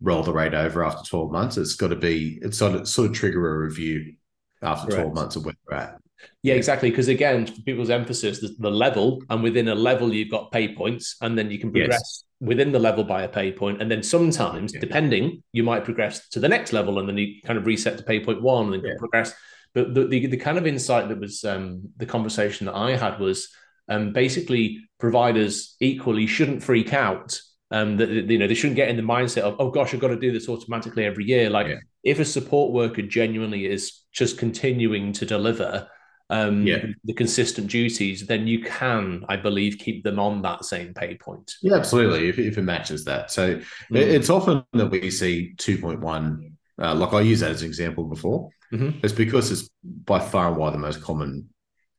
roll 0.00 0.22
the 0.22 0.32
rate 0.32 0.54
over 0.54 0.84
after 0.84 1.08
12 1.08 1.30
months. 1.30 1.56
It's 1.56 1.74
got 1.74 1.88
to 1.88 1.96
be, 1.96 2.38
it's 2.42 2.58
sort 2.58 2.74
of, 2.74 2.88
sort 2.88 3.10
of 3.10 3.14
trigger 3.14 3.54
a 3.54 3.58
review 3.66 4.14
after 4.62 4.88
Correct. 4.88 5.02
12 5.02 5.14
months 5.14 5.36
of 5.36 5.44
where 5.44 5.54
we're 5.68 5.76
at. 5.76 5.98
Yeah, 6.42 6.54
exactly. 6.54 6.90
Because 6.90 7.08
again, 7.08 7.46
for 7.46 7.60
people's 7.62 7.90
emphasis, 7.90 8.40
the, 8.40 8.54
the, 8.58 8.70
level, 8.70 9.22
and 9.30 9.42
within 9.42 9.68
a 9.68 9.74
level, 9.74 10.12
you've 10.12 10.30
got 10.30 10.50
pay 10.50 10.74
points, 10.74 11.16
and 11.20 11.36
then 11.36 11.50
you 11.50 11.58
can 11.58 11.70
progress 11.70 12.00
yes. 12.00 12.24
within 12.40 12.72
the 12.72 12.78
level 12.78 13.04
by 13.04 13.22
a 13.22 13.28
pay 13.28 13.52
point. 13.52 13.82
And 13.82 13.90
then 13.90 14.02
sometimes, 14.02 14.72
yeah. 14.72 14.80
depending, 14.80 15.42
you 15.52 15.62
might 15.62 15.84
progress 15.84 16.28
to 16.30 16.40
the 16.40 16.48
next 16.48 16.72
level, 16.72 16.98
and 16.98 17.08
then 17.08 17.18
you 17.18 17.40
kind 17.44 17.58
of 17.58 17.66
reset 17.66 17.98
to 17.98 18.04
pay 18.04 18.20
point 18.20 18.42
one, 18.42 18.72
and 18.72 18.74
then 18.74 18.90
yeah. 18.90 18.96
progress. 18.98 19.34
But 19.74 19.94
the, 19.94 20.06
the, 20.06 20.26
the 20.26 20.36
kind 20.36 20.56
of 20.56 20.66
insight 20.66 21.08
that 21.08 21.20
was 21.20 21.44
um, 21.44 21.90
the 21.96 22.06
conversation 22.06 22.66
that 22.66 22.74
I 22.74 22.96
had 22.96 23.18
was 23.18 23.48
um, 23.88 24.12
basically 24.12 24.80
providers 24.98 25.76
equally 25.80 26.26
shouldn't 26.26 26.62
freak 26.62 26.92
out 26.92 27.38
um, 27.70 27.96
that 27.96 28.08
you 28.08 28.38
know 28.38 28.46
they 28.46 28.54
shouldn't 28.54 28.76
get 28.76 28.88
in 28.88 28.96
the 28.96 29.02
mindset 29.02 29.42
of 29.42 29.56
oh 29.58 29.70
gosh 29.70 29.92
I've 29.92 30.00
got 30.00 30.08
to 30.08 30.18
do 30.18 30.32
this 30.32 30.48
automatically 30.48 31.04
every 31.04 31.24
year. 31.24 31.50
Like 31.50 31.68
yeah. 31.68 31.78
if 32.02 32.18
a 32.18 32.24
support 32.24 32.72
worker 32.72 33.02
genuinely 33.02 33.66
is 33.66 34.02
just 34.12 34.38
continuing 34.38 35.12
to 35.14 35.26
deliver 35.26 35.88
um, 36.28 36.66
yeah. 36.66 36.84
the 37.04 37.12
consistent 37.12 37.70
duties, 37.70 38.26
then 38.26 38.46
you 38.46 38.60
can, 38.60 39.24
I 39.28 39.36
believe, 39.36 39.78
keep 39.78 40.02
them 40.02 40.18
on 40.18 40.42
that 40.42 40.64
same 40.64 40.92
pay 40.92 41.14
point. 41.16 41.54
Yeah, 41.62 41.76
absolutely. 41.76 42.28
If, 42.28 42.38
if 42.38 42.58
it 42.58 42.62
matches 42.62 43.04
that, 43.04 43.30
so 43.30 43.56
mm. 43.56 43.62
it's 43.90 44.30
often 44.30 44.64
that 44.72 44.90
we 44.90 45.10
see 45.10 45.54
two 45.56 45.78
point 45.78 46.00
one. 46.00 46.52
Uh, 46.80 46.94
like 46.94 47.14
I 47.14 47.22
use 47.22 47.40
that 47.40 47.52
as 47.52 47.62
an 47.62 47.68
example 47.68 48.04
before. 48.04 48.50
Mm-hmm. 48.72 48.98
It's 49.02 49.12
because 49.12 49.50
it's 49.50 49.70
by 49.82 50.18
far 50.18 50.48
and 50.48 50.56
wide 50.56 50.74
the 50.74 50.78
most 50.78 51.00
common 51.00 51.48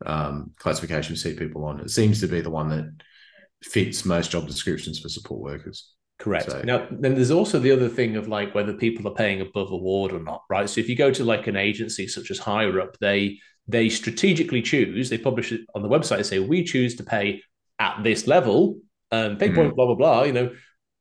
um, 0.06 0.52
classification 0.58 1.14
we 1.14 1.18
see 1.18 1.34
people 1.34 1.66
on. 1.66 1.80
It 1.80 1.90
seems 1.90 2.20
to 2.20 2.28
be 2.28 2.42
the 2.42 2.52
one 2.52 2.70
that 2.70 2.92
fits 3.64 4.06
most 4.06 4.32
job 4.32 4.48
descriptions 4.48 5.00
for 5.00 5.10
support 5.10 5.42
workers. 5.42 5.94
Correct. 6.20 6.52
So, 6.52 6.62
now, 6.64 6.88
then 6.90 7.14
there's 7.14 7.32
also 7.32 7.60
the 7.60 7.72
other 7.72 7.90
thing 7.90 8.16
of 8.16 8.28
like 8.28 8.56
whether 8.56 8.74
people 8.74 9.08
are 9.08 9.14
paying 9.14 9.42
above 9.42 9.72
award 9.72 10.12
or 10.12 10.20
not, 10.20 10.42
right? 10.50 10.68
So 10.68 10.82
if 10.82 10.90
you 10.90 10.96
go 10.96 11.12
to 11.12 11.24
like 11.24 11.48
an 11.48 11.56
agency 11.56 12.08
such 12.08 12.32
as 12.32 12.40
HireUp, 12.40 12.98
they 13.00 13.40
they 13.68 13.90
strategically 13.90 14.62
choose. 14.62 15.10
They 15.10 15.18
publish 15.18 15.52
it 15.52 15.62
on 15.76 15.84
the 15.84 15.90
website. 15.90 16.26
Say 16.26 16.40
we 16.40 16.64
choose 16.64 16.96
to 16.96 17.04
pay 17.04 17.44
at 17.80 18.04
this 18.04 18.26
level, 18.26 18.80
um, 19.12 19.38
pay 19.38 19.54
point, 19.54 19.70
mm-hmm. 19.70 19.76
blah 19.76 19.86
blah 19.86 19.96
blah. 19.96 20.24
You 20.24 20.34
know, 20.34 20.56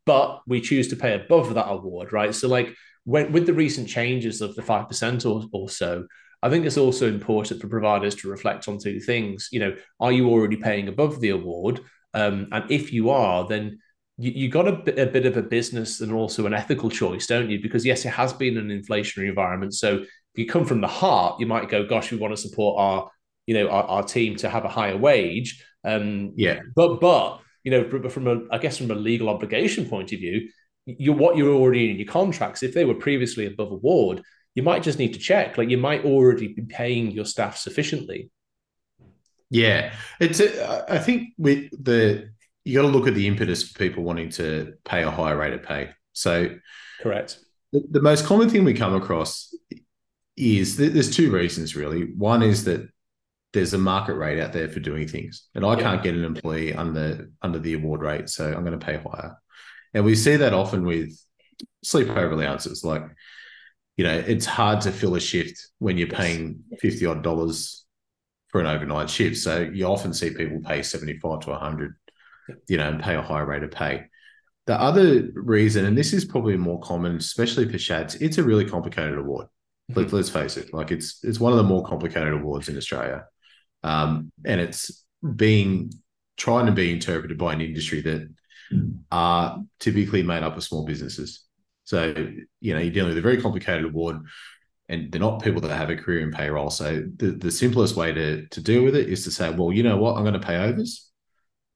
but 0.05 0.43
we 0.47 0.61
choose 0.61 0.89
to 0.89 0.97
pay 0.97 1.15
above 1.15 1.55
that 1.55 1.71
award, 1.71 2.13
right? 2.13 2.35
So 2.35 2.49
like 2.49 2.75
when 3.05 3.33
with 3.33 3.47
the 3.47 3.55
recent 3.55 3.89
changes 3.89 4.43
of 4.43 4.55
the 4.55 4.63
five 4.63 4.87
percent 4.87 5.25
or 5.25 5.45
or 5.51 5.71
so, 5.71 6.07
I 6.43 6.51
think 6.51 6.67
it's 6.67 6.77
also 6.77 7.09
important 7.09 7.63
for 7.63 7.69
providers 7.69 8.15
to 8.17 8.29
reflect 8.29 8.69
on 8.69 8.79
two 8.79 9.01
things. 9.01 9.49
You 9.51 9.61
know, 9.61 9.77
are 9.99 10.13
you 10.13 10.29
already 10.29 10.57
paying 10.57 10.89
above 10.89 11.21
the 11.21 11.31
award? 11.31 11.81
Um, 12.17 12.49
and 12.51 12.69
if 12.71 12.93
you 12.93 13.11
are, 13.11 13.47
then 13.47 13.79
you, 14.17 14.33
you 14.33 14.49
got 14.49 14.67
a 14.67 14.73
bit, 14.73 14.99
a 14.99 15.07
bit 15.07 15.27
of 15.27 15.37
a 15.37 15.43
business 15.43 16.01
and 16.01 16.11
also 16.11 16.47
an 16.47 16.55
ethical 16.55 16.89
choice, 16.89 17.27
don't 17.27 17.51
you? 17.51 17.61
Because 17.61 17.85
yes, 17.85 18.07
it 18.07 18.11
has 18.11 18.33
been 18.33 18.57
an 18.57 18.69
inflationary 18.69 19.29
environment. 19.29 19.75
So 19.75 19.99
if 19.99 20.09
you 20.35 20.47
come 20.47 20.65
from 20.65 20.81
the 20.81 20.89
heart, 20.89 21.39
you 21.39 21.47
might 21.47 21.69
go, 21.69 21.87
"Gosh, 21.87 22.11
we 22.11 22.17
want 22.17 22.35
to 22.35 22.41
support 22.41 22.81
our, 22.81 23.11
you 23.47 23.55
know, 23.55 23.69
our, 23.69 23.85
our 23.85 24.03
team 24.03 24.37
to 24.37 24.49
have 24.49 24.65
a 24.65 24.69
higher 24.69 24.97
wage." 24.97 25.63
Um, 25.85 26.33
yeah. 26.37 26.61
But 26.75 27.01
but 27.01 27.41
you 27.63 27.71
know, 27.71 28.09
from 28.09 28.27
a 28.27 28.41
I 28.51 28.59
guess 28.59 28.79
from 28.79 28.91
a 28.91 28.95
legal 28.95 29.29
obligation 29.29 29.87
point 29.87 30.13
of 30.13 30.19
view, 30.19 30.49
you 30.87 31.13
what 31.13 31.37
you're 31.37 31.55
already 31.55 31.91
in 31.91 31.99
your 31.99 32.09
contracts. 32.09 32.63
If 32.63 32.73
they 32.73 32.87
were 32.87 32.95
previously 32.95 33.45
above 33.45 33.73
award, 33.73 34.23
you 34.55 34.63
might 34.63 34.83
just 34.83 34.99
need 34.99 35.13
to 35.13 35.19
check. 35.21 35.59
Like 35.59 35.69
you 35.69 35.77
might 35.77 36.07
already 36.07 36.49
be 36.49 36.63
paying 36.63 37.11
your 37.11 37.27
staff 37.27 37.59
sufficiently. 37.59 38.31
Yeah, 39.51 39.93
it's. 40.21 40.41
A, 40.41 40.93
I 40.93 40.99
think 40.99 41.31
with 41.39 41.71
the 41.83 42.31
you 42.65 42.75
got 42.75 42.83
to 42.83 42.89
look 42.89 43.07
at 43.07 43.15
the 43.15 43.29
impetus 43.29 43.69
for 43.69 43.79
people 43.79 44.03
wanting 44.03 44.31
to 44.31 44.75
pay 44.85 45.05
a 45.05 45.11
higher 45.11 45.37
rate 45.37 45.53
of 45.53 45.63
pay. 45.63 45.91
So, 46.15 46.57
correct. 47.01 47.39
The, 47.73 47.83
the 47.91 48.03
most 48.03 48.27
common 48.27 48.51
thing 48.51 48.65
we 48.65 48.75
come 48.75 48.95
across 48.95 49.55
is 50.37 50.77
there's 50.77 51.15
two 51.15 51.31
reasons 51.31 51.77
really. 51.77 52.13
One 52.15 52.43
is 52.43 52.65
that 52.65 52.89
there's 53.53 53.73
a 53.73 53.79
market 53.79 54.15
rate 54.15 54.41
out 54.41 54.53
there 54.53 54.69
for 54.69 54.81
doing 54.81 55.07
things, 55.07 55.49
and 55.55 55.65
I 55.65 55.77
yeah. 55.77 55.83
can't 55.83 56.03
get 56.03 56.15
an 56.15 56.25
employee 56.25 56.75
under 56.75 57.31
under 57.41 57.61
the 57.61 57.75
award 57.75 58.03
rate, 58.03 58.29
so 58.29 58.53
I'm 58.53 58.65
going 58.65 58.79
to 58.79 58.85
pay 58.85 58.97
higher. 58.97 59.37
And 59.95 60.05
we 60.05 60.17
see 60.17 60.37
that 60.37 60.53
often 60.53 60.85
with 60.85 61.17
sleepover 61.85 62.33
allowances. 62.33 62.85
Like, 62.85 63.05
you 63.97 64.05
know, 64.05 64.19
it's 64.19 64.45
hard 64.45 64.83
to 64.83 64.91
fill 64.91 65.15
a 65.15 65.21
shift 65.21 65.69
when 65.79 65.97
you're 65.97 66.09
paying 66.09 66.65
fifty 66.81 67.07
odd 67.07 67.23
dollars 67.23 67.86
for 68.49 68.61
an 68.61 68.67
overnight 68.67 69.11
shift. 69.11 69.37
So 69.39 69.61
you 69.61 69.87
often 69.87 70.13
see 70.15 70.31
people 70.31 70.61
pay 70.61 70.83
seventy 70.83 71.19
five 71.19 71.41
to 71.41 71.55
hundred, 71.55 71.95
you 72.69 72.77
know, 72.77 72.89
and 72.89 73.03
pay 73.03 73.15
a 73.15 73.23
higher 73.23 73.47
rate 73.47 73.63
of 73.63 73.71
pay. 73.71 74.05
The 74.67 74.81
other 74.81 75.29
reason, 75.35 75.85
and 75.85 75.97
this 75.97 76.13
is 76.13 76.25
probably 76.25 76.57
more 76.57 76.81
common, 76.81 77.17
especially 77.17 77.69
for 77.71 77.79
SCHADS, 77.79 78.17
it's 78.17 78.39
a 78.39 78.43
really 78.43 78.69
complicated 78.69 79.17
award. 79.17 79.47
Mm-hmm. 79.91 80.01
Let, 80.01 80.21
us 80.21 80.29
face 80.29 80.57
it, 80.57 80.75
like 80.75 80.91
it's 80.91 81.23
it's 81.23 81.39
one 81.39 81.53
of 81.53 81.59
the 81.59 81.65
more 81.65 81.85
complicated 81.85 82.33
awards 82.33 82.69
in 82.69 82.77
Australia, 82.77 83.27
um, 83.85 84.33
and 84.45 84.61
it's 84.61 85.05
being 85.37 85.93
trying 86.37 86.67
to 86.67 86.73
be 86.73 86.93
interpreted 86.93 87.39
by 87.39 87.53
an 87.53 87.61
industry 87.61 88.01
that 88.03 88.29
are 89.11 89.63
typically 89.79 90.23
made 90.23 90.43
up 90.43 90.57
of 90.57 90.65
small 90.65 90.85
businesses. 90.85 91.45
So, 91.85 92.13
you 92.61 92.75
know, 92.75 92.81
you're 92.81 92.93
dealing 92.93 93.11
with 93.11 93.19
a 93.19 93.23
very 93.23 93.41
complicated 93.41 93.85
award 93.85 94.17
and 94.89 95.11
they're 95.11 95.21
not 95.21 95.43
people 95.43 95.61
that 95.61 95.77
have 95.77 95.91
a 95.91 95.97
career 95.97 96.21
in 96.21 96.31
payroll. 96.31 96.71
So 96.71 97.05
the, 97.17 97.33
the 97.33 97.51
simplest 97.51 97.97
way 97.97 98.13
to, 98.13 98.47
to 98.47 98.61
deal 98.61 98.83
with 98.83 98.95
it 98.95 99.09
is 99.09 99.25
to 99.25 99.31
say, 99.31 99.51
well, 99.51 99.73
you 99.73 99.83
know 99.83 99.97
what, 99.97 100.17
I'm 100.17 100.23
going 100.23 100.41
to 100.41 100.47
pay 100.47 100.57
overs 100.57 101.11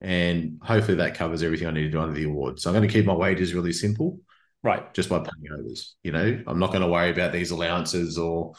and 0.00 0.58
hopefully 0.62 0.96
that 0.98 1.14
covers 1.14 1.42
everything 1.42 1.68
I 1.68 1.72
need 1.72 1.82
to 1.82 1.90
do 1.90 2.00
under 2.00 2.14
the 2.14 2.24
award. 2.24 2.60
So 2.60 2.70
I'm 2.70 2.76
going 2.76 2.88
to 2.88 2.92
keep 2.92 3.04
my 3.04 3.14
wages 3.14 3.54
really 3.54 3.72
simple. 3.72 4.20
Right. 4.62 4.92
Just 4.94 5.08
by 5.08 5.18
paying 5.18 5.52
overs. 5.52 5.96
You 6.02 6.12
know, 6.12 6.42
I'm 6.46 6.58
not 6.58 6.70
going 6.70 6.82
to 6.82 6.88
worry 6.88 7.10
about 7.10 7.32
these 7.32 7.50
allowances 7.50 8.18
or 8.18 8.54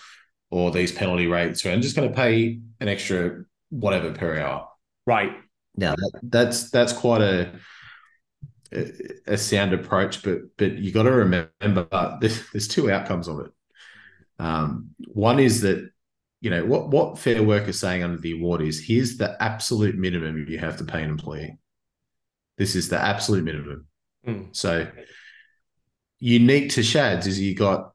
or 0.49 0.71
these 0.71 0.91
penalty 0.91 1.27
rates. 1.27 1.65
I'm 1.65 1.81
just 1.81 1.95
going 1.95 2.09
to 2.09 2.15
pay 2.15 2.59
an 2.79 2.87
extra 2.87 3.43
whatever 3.69 4.11
per 4.11 4.37
hour. 4.39 4.67
Right. 5.05 5.31
Now 5.75 5.95
that, 5.95 6.19
that's 6.23 6.69
that's 6.71 6.93
quite 6.93 7.21
a 7.21 7.51
a 9.27 9.37
sound 9.37 9.73
approach, 9.73 10.23
but 10.23 10.39
but 10.57 10.77
you 10.77 10.91
got 10.91 11.03
to 11.03 11.11
remember 11.11 12.17
there's, 12.19 12.49
there's 12.51 12.67
two 12.67 12.91
outcomes 12.91 13.27
of 13.27 13.39
it. 13.39 13.51
Um, 14.41 14.89
one 15.13 15.39
is 15.39 15.61
that 15.61 15.87
you 16.41 16.49
know 16.49 16.65
what 16.65 16.89
what 16.89 17.19
Fair 17.19 17.43
Work 17.43 17.67
is 17.67 17.79
saying 17.79 18.03
under 18.03 18.17
the 18.17 18.33
award 18.33 18.61
is 18.61 18.83
here's 18.83 19.17
the 19.17 19.41
absolute 19.41 19.95
minimum 19.95 20.47
you 20.49 20.57
have 20.57 20.77
to 20.77 20.83
pay 20.83 21.03
an 21.03 21.11
employee. 21.11 21.59
This 22.57 22.75
is 22.75 22.89
the 22.89 22.99
absolute 22.99 23.43
minimum. 23.43 23.85
Mm. 24.27 24.55
So 24.55 24.87
unique 26.19 26.71
to 26.71 26.81
SCHADS 26.81 27.27
is 27.27 27.39
you 27.39 27.55
got 27.55 27.91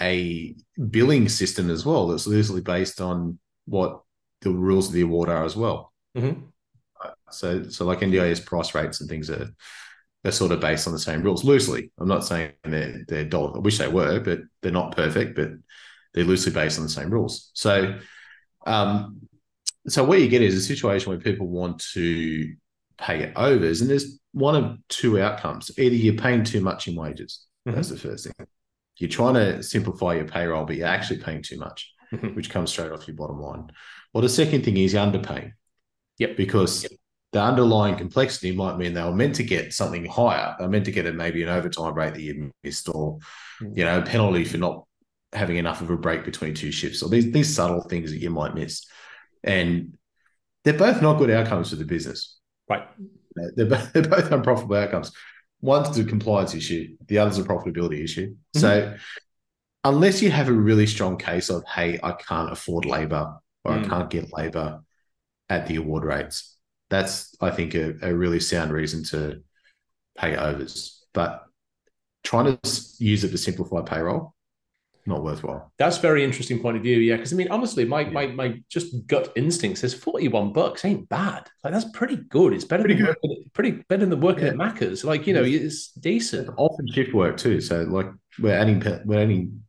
a 0.00 0.56
billing 0.90 1.28
system 1.28 1.70
as 1.70 1.84
well 1.84 2.08
that's 2.08 2.26
loosely 2.26 2.62
based 2.62 3.00
on 3.00 3.38
what 3.66 4.00
the 4.40 4.50
rules 4.50 4.88
of 4.88 4.94
the 4.94 5.02
award 5.02 5.28
are 5.28 5.44
as 5.44 5.56
well. 5.56 5.92
Mm-hmm. 6.16 6.40
So, 7.30 7.68
so 7.68 7.84
like 7.84 8.00
NDIS 8.00 8.44
price 8.44 8.74
rates 8.74 9.00
and 9.00 9.10
things 9.10 9.28
are 9.28 9.50
they're 10.24 10.32
sort 10.32 10.52
of 10.52 10.58
based 10.58 10.86
on 10.86 10.94
the 10.94 10.98
same 10.98 11.22
rules 11.22 11.44
loosely. 11.44 11.92
I'm 11.98 12.08
not 12.08 12.24
saying 12.24 12.52
they're 12.64 13.04
they're 13.06 13.24
dollar. 13.24 13.56
I 13.56 13.60
wish 13.60 13.78
they 13.78 13.88
were, 13.88 14.18
but 14.20 14.40
they're 14.62 14.72
not 14.72 14.96
perfect. 14.96 15.36
But 15.36 15.50
they're 16.14 16.24
loosely 16.24 16.50
based 16.50 16.78
on 16.78 16.84
the 16.84 16.90
same 16.90 17.10
rules. 17.10 17.50
So, 17.52 17.98
um, 18.66 19.20
so 19.86 20.02
what 20.02 20.20
you 20.20 20.28
get 20.28 20.40
is 20.40 20.54
a 20.54 20.62
situation 20.62 21.10
where 21.10 21.20
people 21.20 21.46
want 21.46 21.84
to 21.92 22.54
pay 22.96 23.22
it 23.22 23.34
overs, 23.36 23.82
and 23.82 23.90
there's 23.90 24.18
one 24.32 24.56
of 24.56 24.78
two 24.88 25.20
outcomes: 25.20 25.70
either 25.78 25.94
you're 25.94 26.14
paying 26.14 26.42
too 26.42 26.62
much 26.62 26.88
in 26.88 26.96
wages. 26.96 27.44
Mm-hmm. 27.68 27.76
That's 27.76 27.90
the 27.90 27.98
first 27.98 28.24
thing. 28.24 28.46
You're 28.96 29.10
trying 29.10 29.34
to 29.34 29.62
simplify 29.62 30.14
your 30.14 30.26
payroll, 30.26 30.64
but 30.64 30.76
you're 30.76 30.86
actually 30.86 31.18
paying 31.18 31.42
too 31.42 31.58
much, 31.58 31.92
mm-hmm. 32.12 32.28
which 32.28 32.48
comes 32.48 32.70
straight 32.70 32.92
off 32.92 33.06
your 33.06 33.16
bottom 33.16 33.40
line. 33.40 33.66
Well, 34.14 34.22
the 34.22 34.28
second 34.30 34.64
thing 34.64 34.78
is 34.78 34.94
you're 34.94 35.04
underpaying. 35.04 35.52
Yep. 36.18 36.36
Because 36.36 36.84
yep. 36.84 36.92
The 37.34 37.42
underlying 37.42 37.96
complexity 37.96 38.54
might 38.54 38.78
mean 38.78 38.94
they 38.94 39.02
were 39.02 39.12
meant 39.12 39.34
to 39.34 39.42
get 39.42 39.74
something 39.74 40.06
higher. 40.06 40.54
They're 40.56 40.68
meant 40.68 40.84
to 40.84 40.92
get 40.92 41.04
a, 41.04 41.12
maybe 41.12 41.42
an 41.42 41.48
overtime 41.48 41.92
rate 41.92 42.14
that 42.14 42.22
you 42.22 42.52
missed, 42.62 42.88
or 42.88 43.18
mm-hmm. 43.60 43.76
you 43.76 43.84
know, 43.84 43.98
a 43.98 44.02
penalty 44.02 44.44
for 44.44 44.58
not 44.58 44.86
having 45.32 45.56
enough 45.56 45.80
of 45.80 45.90
a 45.90 45.96
break 45.96 46.24
between 46.24 46.54
two 46.54 46.70
shifts, 46.70 47.02
or 47.02 47.08
these 47.08 47.32
these 47.32 47.52
subtle 47.52 47.82
things 47.82 48.12
that 48.12 48.20
you 48.20 48.30
might 48.30 48.54
miss. 48.54 48.86
And 49.42 49.98
they're 50.62 50.78
both 50.78 51.02
not 51.02 51.18
good 51.18 51.28
outcomes 51.28 51.70
for 51.70 51.76
the 51.76 51.84
business. 51.84 52.38
Right. 52.70 52.86
They're 53.34 53.66
both, 53.66 53.92
they're 53.92 54.02
both 54.08 54.30
unprofitable 54.30 54.76
outcomes. 54.76 55.10
One's 55.60 55.98
a 55.98 56.04
compliance 56.04 56.54
issue, 56.54 56.96
the 57.08 57.18
other's 57.18 57.38
a 57.38 57.42
profitability 57.42 58.04
issue. 58.04 58.28
Mm-hmm. 58.30 58.60
So 58.60 58.94
unless 59.82 60.22
you 60.22 60.30
have 60.30 60.48
a 60.48 60.52
really 60.52 60.86
strong 60.86 61.18
case 61.18 61.50
of, 61.50 61.64
hey, 61.64 61.98
I 62.00 62.12
can't 62.12 62.52
afford 62.52 62.84
labor 62.84 63.34
or 63.64 63.72
mm. 63.72 63.84
I 63.84 63.88
can't 63.88 64.08
get 64.08 64.32
labor 64.32 64.82
at 65.48 65.66
the 65.66 65.76
award 65.76 66.04
rates. 66.04 66.53
That's, 66.90 67.34
I 67.40 67.50
think, 67.50 67.74
a, 67.74 67.94
a 68.02 68.14
really 68.14 68.40
sound 68.40 68.72
reason 68.72 69.04
to 69.04 69.42
pay 70.16 70.36
overs. 70.36 71.04
But 71.12 71.44
trying 72.22 72.56
to 72.56 72.80
use 72.98 73.24
it 73.24 73.30
to 73.30 73.38
simplify 73.38 73.82
payroll, 73.82 74.34
not 75.06 75.22
worthwhile. 75.22 75.72
That's 75.78 75.98
very 75.98 76.24
interesting 76.24 76.60
point 76.60 76.76
of 76.76 76.82
view. 76.82 76.96
Yeah, 76.96 77.16
because 77.16 77.32
I 77.32 77.36
mean, 77.36 77.50
honestly, 77.50 77.84
my 77.84 78.00
yeah. 78.00 78.10
my 78.10 78.26
my 78.28 78.62
just 78.70 79.06
gut 79.06 79.32
instinct 79.36 79.78
says 79.78 79.92
forty 79.92 80.28
one 80.28 80.52
bucks 80.52 80.84
ain't 80.84 81.08
bad. 81.08 81.48
Like 81.62 81.72
that's 81.72 81.90
pretty 81.92 82.16
good. 82.16 82.54
It's 82.54 82.64
better 82.64 82.82
pretty 82.82 82.94
than 82.94 83.06
good. 83.06 83.16
Working, 83.22 83.50
pretty 83.52 83.70
better 83.88 84.06
than 84.06 84.20
working 84.20 84.44
yeah. 84.44 84.50
at 84.50 84.56
Macca's. 84.56 85.04
Like 85.04 85.26
you 85.26 85.34
know, 85.34 85.44
it's 85.44 85.92
decent. 85.92 86.48
Often 86.56 86.88
shift 86.92 87.12
work 87.14 87.36
too. 87.36 87.60
So 87.60 87.82
like 87.82 88.06
we're 88.38 88.56
adding 88.56 88.82
we're 89.04 89.22
adding 89.22 89.62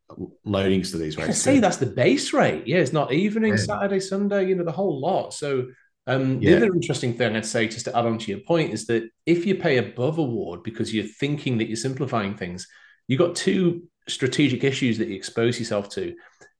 loadings 0.47 0.91
to 0.91 0.97
these 0.97 1.17
rates. 1.17 1.29
I 1.29 1.33
say 1.33 1.59
that's 1.59 1.77
the 1.77 1.85
base 1.85 2.31
rate. 2.33 2.65
Yeah, 2.65 2.77
it's 2.77 2.93
not 2.93 3.11
evening, 3.11 3.53
yeah. 3.53 3.63
Saturday, 3.63 3.99
Sunday, 3.99 4.47
you 4.47 4.55
know, 4.55 4.63
the 4.63 4.71
whole 4.71 4.99
lot. 4.99 5.33
So 5.33 5.67
um, 6.07 6.41
yeah. 6.41 6.51
the 6.51 6.57
other 6.57 6.73
interesting 6.73 7.13
thing 7.13 7.35
I'd 7.35 7.45
say, 7.45 7.67
just 7.67 7.85
to 7.85 7.97
add 7.97 8.05
on 8.05 8.17
to 8.19 8.31
your 8.31 8.41
point, 8.41 8.73
is 8.73 8.85
that 8.87 9.09
if 9.25 9.45
you 9.45 9.55
pay 9.55 9.77
above 9.77 10.17
award 10.17 10.63
because 10.63 10.93
you're 10.93 11.05
thinking 11.05 11.57
that 11.57 11.67
you're 11.67 11.75
simplifying 11.75 12.35
things, 12.35 12.67
you've 13.07 13.19
got 13.19 13.35
two 13.35 13.87
strategic 14.07 14.63
issues 14.63 14.97
that 14.99 15.07
you 15.07 15.15
expose 15.15 15.59
yourself 15.59 15.89
to. 15.89 16.15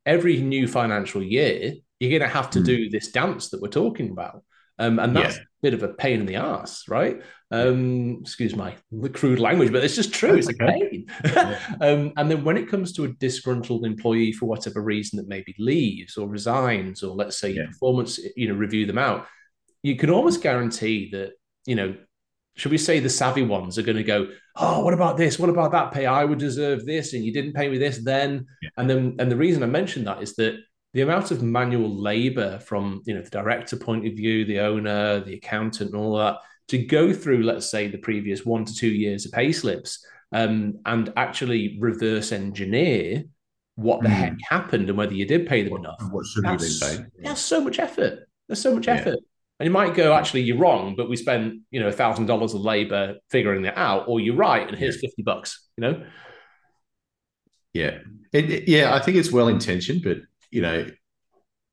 Every 0.06 0.38
new 0.38 0.68
financial 0.68 1.22
year, 1.22 1.74
you're 2.00 2.20
going 2.20 2.30
to 2.30 2.36
have 2.36 2.50
to 2.52 2.60
mm. 2.60 2.66
do 2.66 2.90
this 2.90 3.12
dance 3.12 3.50
that 3.50 3.62
we're 3.62 3.70
talking 3.70 4.12
about. 4.12 4.44
Um, 4.78 5.00
and 5.00 5.16
that's 5.16 5.36
yeah. 5.36 5.42
a 5.42 5.62
bit 5.62 5.74
of 5.74 5.84
a 5.84 5.94
pain 5.94 6.20
in 6.20 6.26
the 6.26 6.36
ass, 6.36 6.88
right? 6.88 7.22
Um, 7.56 8.18
excuse 8.22 8.56
my 8.56 8.76
crude 9.14 9.40
language, 9.40 9.72
but 9.72 9.84
it's 9.84 9.96
just 9.96 10.14
true. 10.14 10.34
That's 10.34 10.50
it's 10.50 10.62
okay. 10.62 11.06
a 11.24 11.34
pain. 11.34 11.58
um, 11.82 12.14
and 12.18 12.30
then 12.30 12.44
when 12.44 12.58
it 12.58 12.70
comes 12.70 12.94
to 12.94 13.06
a 13.06 13.10
disgruntled 13.10 13.86
employee 13.86 14.32
for 14.32 14.46
whatever 14.46 14.82
reason 14.82 15.18
that 15.18 15.28
maybe 15.28 15.56
leaves 15.60 16.18
or 16.18 16.28
resigns, 16.28 17.04
or 17.04 17.16
let's 17.16 17.40
say 17.40 17.50
yeah. 17.50 17.56
your 17.56 17.68
performance, 17.68 18.20
you 18.36 18.48
know, 18.48 18.56
review 18.56 18.86
them 18.86 18.98
out, 18.98 19.28
you 19.84 19.96
can 19.96 20.10
almost 20.10 20.42
guarantee 20.42 21.10
that, 21.12 21.34
you 21.66 21.76
know, 21.76 21.96
should 22.56 22.72
we 22.72 22.78
say 22.78 23.00
the 23.00 23.10
savvy 23.10 23.44
ones 23.44 23.78
are 23.78 23.84
going 23.84 23.98
to 23.98 24.04
go, 24.04 24.30
oh, 24.56 24.84
what 24.84 24.94
about 24.94 25.18
this? 25.18 25.38
What 25.38 25.50
about 25.50 25.72
that 25.74 25.92
pay? 25.92 26.06
I 26.06 26.24
would 26.24 26.40
deserve 26.40 26.86
this, 26.86 27.14
and 27.14 27.24
you 27.24 27.34
didn't 27.34 27.54
pay 27.54 27.70
me 27.70 27.78
this 27.78 28.04
then. 28.04 28.46
Yeah. 28.62 28.70
And 28.78 28.90
then, 28.90 29.16
and 29.20 29.30
the 29.30 29.36
reason 29.36 29.62
I 29.62 29.68
mentioned 29.68 30.08
that 30.08 30.22
is 30.22 30.36
that 30.36 30.58
the 30.94 31.02
amount 31.02 31.32
of 31.32 31.44
manual 31.44 31.94
labor 32.02 32.58
from 32.60 33.02
you 33.06 33.14
know 33.14 33.22
the 33.22 33.30
director 33.30 33.76
point 33.76 34.08
of 34.08 34.14
view, 34.14 34.46
the 34.46 34.62
owner, 34.62 35.20
the 35.20 35.34
accountant, 35.34 35.92
and 35.92 36.00
all 36.00 36.18
that 36.18 36.38
to 36.70 36.78
go 36.78 37.14
through, 37.14 37.44
let's 37.44 37.70
say, 37.70 37.88
the 37.88 37.98
previous 37.98 38.46
one 38.46 38.66
to 38.66 38.74
two 38.74 38.90
years 38.90 39.26
of 39.26 39.32
pay 39.32 39.52
slips 39.52 40.06
um, 40.32 40.80
and 40.86 41.14
actually 41.16 41.78
reverse 41.80 42.32
engineer 42.32 43.24
what 43.76 44.02
the 44.02 44.10
mm. 44.10 44.14
heck 44.14 44.34
happened 44.50 44.90
and 44.90 44.98
whether 44.98 45.14
you 45.14 45.26
did 45.26 45.48
pay 45.48 45.64
them 45.64 45.72
what, 45.72 45.80
enough. 45.82 46.02
What 46.10 46.26
should 46.26 46.46
have 46.46 46.60
been 46.60 46.80
paid? 46.82 47.06
That's 47.20 47.42
so 47.42 47.62
much 47.62 47.80
effort. 47.80 48.28
There's 48.48 48.62
so 48.62 48.74
much 48.74 48.88
yeah. 48.88 48.96
effort. 48.96 49.20
And 49.60 49.68
you 49.68 49.72
might 49.72 49.96
go, 49.96 50.14
actually, 50.14 50.42
you're 50.42 50.58
wrong, 50.58 50.96
but 50.96 51.10
we 51.10 51.16
spent, 51.16 51.62
you 51.72 51.80
know, 51.80 51.88
a 51.88 51.92
thousand 51.92 52.26
dollars 52.26 52.54
of 52.54 52.62
labor 52.62 53.16
figuring 53.30 53.62
that 53.64 53.78
out, 53.78 54.06
or 54.08 54.20
you're 54.20 54.36
right, 54.36 54.68
and 54.68 54.78
here's 54.78 55.02
yeah. 55.02 55.10
50 55.10 55.24
bucks, 55.24 55.66
you 55.78 55.82
know? 55.82 56.06
Yeah. 57.74 58.00
It, 58.34 58.50
it, 58.50 58.68
yeah, 58.68 58.94
I 58.94 59.00
think 59.00 59.18
it's 59.18 59.32
well 59.32 59.48
intentioned, 59.48 60.02
but 60.04 60.18
you 60.52 60.62
know, 60.62 60.88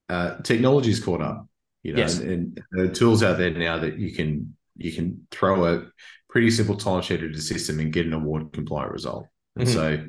uh, 0.08 0.38
technology's 0.42 1.00
caught 1.00 1.20
up. 1.20 1.46
You 1.82 1.94
know, 1.94 1.98
yes. 1.98 2.18
and, 2.18 2.30
and 2.30 2.60
there 2.70 2.84
are 2.84 2.88
tools 2.88 3.24
out 3.24 3.38
there 3.38 3.50
now 3.50 3.78
that 3.78 3.98
you 3.98 4.12
can 4.12 4.56
you 4.76 4.92
can 4.92 5.26
throw 5.30 5.64
a 5.64 5.86
pretty 6.28 6.50
simple 6.50 6.76
timesheet 6.76 7.28
at 7.28 7.36
a 7.36 7.40
system 7.40 7.78
and 7.78 7.92
get 7.92 8.06
an 8.06 8.12
award 8.12 8.52
compliant 8.52 8.92
result. 8.92 9.26
And 9.56 9.66
mm-hmm. 9.66 9.74
so 9.74 10.08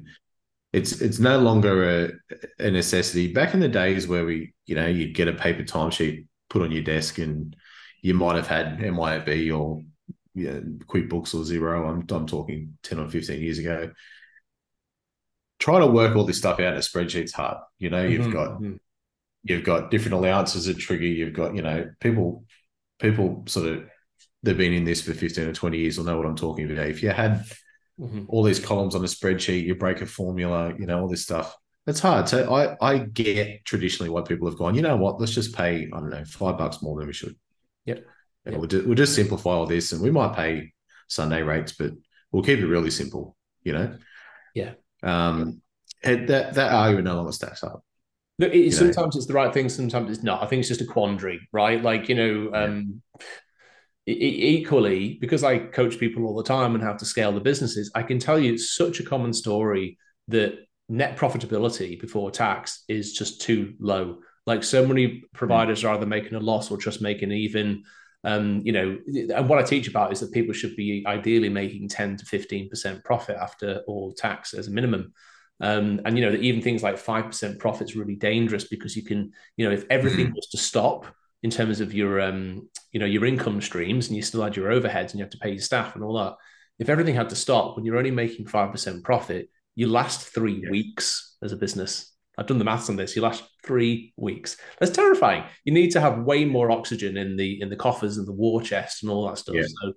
it's 0.71 1.01
it's 1.01 1.19
no 1.19 1.37
longer 1.39 2.17
a, 2.59 2.65
a 2.65 2.71
necessity. 2.71 3.33
Back 3.33 3.53
in 3.53 3.59
the 3.59 3.67
days 3.67 4.07
where 4.07 4.25
we, 4.25 4.53
you 4.65 4.75
know, 4.75 4.87
you'd 4.87 5.15
get 5.15 5.27
a 5.27 5.33
paper 5.33 5.63
timesheet 5.63 6.25
put 6.49 6.61
on 6.61 6.71
your 6.71 6.83
desk 6.83 7.17
and 7.19 7.55
you 8.01 8.13
might 8.13 8.35
have 8.35 8.47
had 8.47 8.79
MYOB 8.79 9.57
or 9.57 9.81
you 10.33 10.51
know, 10.51 10.61
QuickBooks 10.87 11.33
or 11.33 11.43
Xero. 11.43 11.89
I'm, 11.89 12.05
I'm 12.09 12.27
talking 12.27 12.77
10 12.83 12.99
or 12.99 13.09
15 13.09 13.41
years 13.41 13.59
ago. 13.59 13.91
Trying 15.59 15.81
to 15.81 15.87
work 15.87 16.15
all 16.15 16.25
this 16.25 16.39
stuff 16.39 16.59
out 16.59 16.73
in 16.73 16.79
a 16.79 16.79
spreadsheet's 16.79 17.33
hard. 17.33 17.57
You 17.77 17.89
know, 17.89 18.03
you've 18.03 18.23
mm-hmm. 18.23 18.31
got 18.31 18.49
mm-hmm. 18.53 18.75
you've 19.43 19.63
got 19.63 19.91
different 19.91 20.15
allowances 20.15 20.65
that 20.65 20.79
trigger. 20.79 21.05
You've 21.05 21.33
got 21.33 21.55
you 21.55 21.61
know 21.61 21.89
people 21.99 22.45
people 22.99 23.43
sort 23.47 23.67
of 23.67 23.83
they've 24.43 24.57
been 24.57 24.73
in 24.73 24.83
this 24.83 25.01
for 25.01 25.13
15 25.13 25.47
or 25.47 25.53
20 25.53 25.77
years 25.77 25.97
will 25.97 26.05
know 26.05 26.17
what 26.17 26.25
I'm 26.25 26.35
talking 26.35 26.69
about. 26.69 26.87
If 26.87 27.01
you 27.01 27.09
had 27.09 27.45
mm-hmm. 27.99 28.25
all 28.27 28.43
these 28.43 28.59
columns 28.59 28.93
on 28.93 29.01
a 29.01 29.07
spreadsheet, 29.07 29.63
you 29.63 29.75
break 29.75 30.01
a 30.01 30.05
formula, 30.05 30.73
you 30.77 30.85
know, 30.85 30.99
all 30.99 31.07
this 31.07 31.23
stuff. 31.23 31.55
It's 31.87 31.99
hard. 31.99 32.29
So 32.29 32.53
I, 32.53 32.77
I 32.81 32.97
get 32.99 33.65
traditionally 33.65 34.09
why 34.09 34.21
people 34.21 34.47
have 34.49 34.57
gone, 34.57 34.75
you 34.75 34.81
know 34.81 34.97
what, 34.97 35.19
let's 35.19 35.33
just 35.33 35.55
pay, 35.55 35.89
I 35.91 35.99
don't 35.99 36.09
know, 36.09 36.23
five 36.25 36.57
bucks 36.57 36.81
more 36.81 36.97
than 36.97 37.07
we 37.07 37.13
should. 37.13 37.35
Yep. 37.85 38.05
yep. 38.45 38.55
We'll, 38.55 38.67
do, 38.67 38.83
we'll 38.85 38.95
just 38.95 39.15
simplify 39.15 39.51
all 39.51 39.65
this 39.65 39.91
and 39.91 40.01
we 40.01 40.11
might 40.11 40.35
pay 40.35 40.73
Sunday 41.07 41.41
rates, 41.41 41.73
but 41.73 41.91
we'll 42.31 42.43
keep 42.43 42.59
it 42.59 42.67
really 42.67 42.91
simple, 42.91 43.35
you 43.63 43.73
know? 43.73 43.97
Yeah. 44.53 44.73
Um, 45.01 45.61
that, 46.03 46.27
that 46.27 46.73
argument 46.73 47.05
no 47.05 47.15
longer 47.15 47.31
stacks 47.31 47.63
up. 47.63 47.83
Look, 48.39 48.53
it, 48.53 48.73
sometimes 48.73 49.15
know? 49.15 49.19
it's 49.19 49.27
the 49.27 49.33
right 49.33 49.53
thing, 49.53 49.69
sometimes 49.69 50.11
it's 50.11 50.23
not. 50.23 50.41
I 50.41 50.47
think 50.47 50.61
it's 50.61 50.69
just 50.69 50.81
a 50.81 50.85
quandary, 50.85 51.47
right? 51.51 51.81
Like, 51.81 52.09
you 52.09 52.15
know, 52.15 52.51
um, 52.53 53.01
equally, 54.05 55.17
because 55.21 55.43
I 55.43 55.59
coach 55.59 55.97
people 55.97 56.25
all 56.25 56.35
the 56.35 56.43
time 56.43 56.75
and 56.75 56.83
how 56.83 56.93
to 56.93 57.05
scale 57.05 57.31
the 57.31 57.39
businesses, 57.39 57.91
I 57.95 58.03
can 58.03 58.19
tell 58.19 58.37
you 58.37 58.53
it's 58.53 58.75
such 58.75 58.99
a 58.99 59.03
common 59.03 59.33
story 59.33 59.97
that 60.27 60.57
net 60.89 61.17
profitability 61.17 61.99
before 61.99 62.31
tax 62.31 62.83
is 62.87 63.13
just 63.13 63.41
too 63.41 63.73
low. 63.79 64.19
Like 64.45 64.63
so 64.63 64.85
many 64.85 65.23
providers 65.33 65.83
are 65.83 65.95
either 65.95 66.05
making 66.05 66.35
a 66.35 66.39
loss 66.39 66.69
or 66.69 66.77
just 66.77 67.01
making 67.01 67.31
even. 67.31 67.83
Um, 68.25 68.61
you 68.63 68.71
know, 68.71 68.97
and 69.35 69.49
what 69.49 69.59
I 69.59 69.63
teach 69.63 69.89
about 69.89 70.13
is 70.13 70.21
that 70.21 70.31
people 70.31 70.53
should 70.53 70.77
be 70.77 71.03
ideally 71.05 71.49
making 71.49 71.89
10 71.89 72.15
to 72.17 72.25
15% 72.25 73.03
profit 73.03 73.35
after 73.35 73.81
all 73.85 74.13
tax 74.13 74.53
as 74.53 74.69
a 74.69 74.71
minimum. 74.71 75.13
Um, 75.59 75.99
and 76.05 76.17
you 76.17 76.23
know, 76.23 76.31
that 76.31 76.41
even 76.41 76.61
things 76.61 76.83
like 76.83 76.95
5% 76.95 77.59
profit 77.59 77.89
is 77.89 77.95
really 77.97 78.15
dangerous 78.15 78.65
because 78.65 78.95
you 78.95 79.03
can, 79.03 79.31
you 79.57 79.67
know, 79.67 79.73
if 79.73 79.85
everything 79.89 80.27
mm. 80.27 80.35
was 80.35 80.47
to 80.47 80.57
stop, 80.57 81.05
in 81.43 81.49
terms 81.49 81.81
of 81.81 81.93
your 81.93 82.21
um, 82.21 82.67
you 82.91 82.99
know 82.99 83.05
your 83.05 83.25
income 83.25 83.61
streams 83.61 84.07
and 84.07 84.15
you 84.15 84.21
still 84.23 84.41
had 84.41 84.55
your 84.55 84.69
overheads 84.69 85.11
and 85.11 85.15
you 85.15 85.23
have 85.23 85.29
to 85.29 85.37
pay 85.37 85.51
your 85.51 85.59
staff 85.59 85.95
and 85.95 86.03
all 86.03 86.17
that 86.17 86.35
if 86.79 86.89
everything 86.89 87.15
had 87.15 87.29
to 87.29 87.35
stop 87.35 87.75
when 87.75 87.85
you're 87.85 87.97
only 87.97 88.11
making 88.11 88.45
5% 88.45 89.03
profit 89.03 89.49
you 89.75 89.87
last 89.87 90.33
three 90.33 90.61
yes. 90.61 90.71
weeks 90.71 91.37
as 91.43 91.51
a 91.51 91.57
business 91.57 92.11
i've 92.37 92.47
done 92.47 92.57
the 92.57 92.65
maths 92.65 92.89
on 92.89 92.95
this 92.95 93.15
you 93.15 93.21
last 93.21 93.43
three 93.63 94.13
weeks 94.17 94.57
that's 94.79 94.91
terrifying 94.91 95.43
you 95.65 95.73
need 95.73 95.91
to 95.91 96.01
have 96.01 96.23
way 96.23 96.45
more 96.45 96.71
oxygen 96.71 97.17
in 97.17 97.35
the 97.35 97.61
in 97.61 97.69
the 97.69 97.75
coffers 97.75 98.17
and 98.17 98.27
the 98.27 98.33
war 98.33 98.61
chest 98.61 99.03
and 99.03 99.11
all 99.11 99.27
that 99.27 99.37
stuff 99.37 99.55
yeah. 99.55 99.63
so 99.63 99.93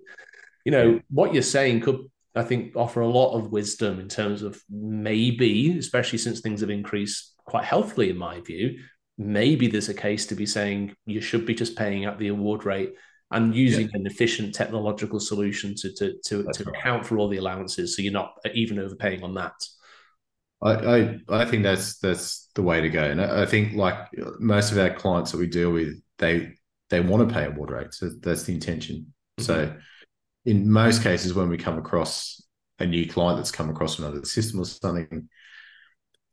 you 0.65 0.71
know 0.71 0.91
yeah. 0.91 0.99
what 1.09 1.33
you're 1.33 1.41
saying 1.41 1.79
could 1.79 1.99
i 2.35 2.43
think 2.43 2.75
offer 2.75 3.01
a 3.01 3.07
lot 3.07 3.33
of 3.35 3.51
wisdom 3.51 3.99
in 3.99 4.07
terms 4.07 4.41
of 4.41 4.61
maybe 4.69 5.77
especially 5.77 6.19
since 6.19 6.39
things 6.39 6.61
have 6.61 6.69
increased 6.69 7.33
quite 7.45 7.63
healthily 7.63 8.09
in 8.09 8.17
my 8.17 8.39
view 8.41 8.77
maybe 9.17 9.67
there's 9.67 9.89
a 9.89 9.93
case 9.93 10.25
to 10.27 10.35
be 10.35 10.45
saying 10.45 10.95
you 11.05 11.21
should 11.21 11.45
be 11.45 11.55
just 11.55 11.75
paying 11.75 12.05
at 12.05 12.19
the 12.19 12.27
award 12.27 12.65
rate 12.65 12.93
and 13.31 13.55
using 13.55 13.89
yeah. 13.89 13.99
an 13.99 14.07
efficient 14.07 14.55
technological 14.55 15.19
solution 15.19 15.75
to 15.75 15.93
to 15.93 16.13
to, 16.23 16.43
to 16.43 16.63
right. 16.63 16.77
account 16.77 17.05
for 17.05 17.17
all 17.17 17.27
the 17.27 17.37
allowances, 17.37 17.95
so 17.95 18.01
you're 18.01 18.13
not 18.13 18.33
even 18.53 18.79
overpaying 18.79 19.23
on 19.23 19.33
that. 19.35 19.53
I, 20.61 20.71
I, 20.71 21.19
I 21.29 21.45
think 21.45 21.63
that's 21.63 21.99
that's 21.99 22.49
the 22.55 22.63
way 22.63 22.81
to 22.81 22.89
go, 22.89 23.03
and 23.03 23.21
I, 23.21 23.43
I 23.43 23.45
think 23.45 23.73
like 23.73 23.95
most 24.39 24.71
of 24.71 24.77
our 24.77 24.93
clients 24.93 25.31
that 25.31 25.37
we 25.37 25.47
deal 25.47 25.71
with, 25.71 26.01
they 26.17 26.53
they 26.89 27.01
want 27.01 27.27
to 27.27 27.33
pay 27.33 27.45
award 27.45 27.71
rates. 27.71 27.99
So 27.99 28.09
that's 28.21 28.43
the 28.43 28.53
intention. 28.53 29.13
Mm-hmm. 29.39 29.43
So, 29.43 29.75
in 30.45 30.71
most 30.71 31.03
cases, 31.03 31.33
when 31.33 31.49
we 31.49 31.57
come 31.57 31.77
across 31.77 32.41
a 32.79 32.85
new 32.85 33.07
client 33.09 33.37
that's 33.37 33.51
come 33.51 33.69
across 33.69 33.99
another 33.99 34.23
system 34.23 34.61
or 34.61 34.65
something, 34.65 35.27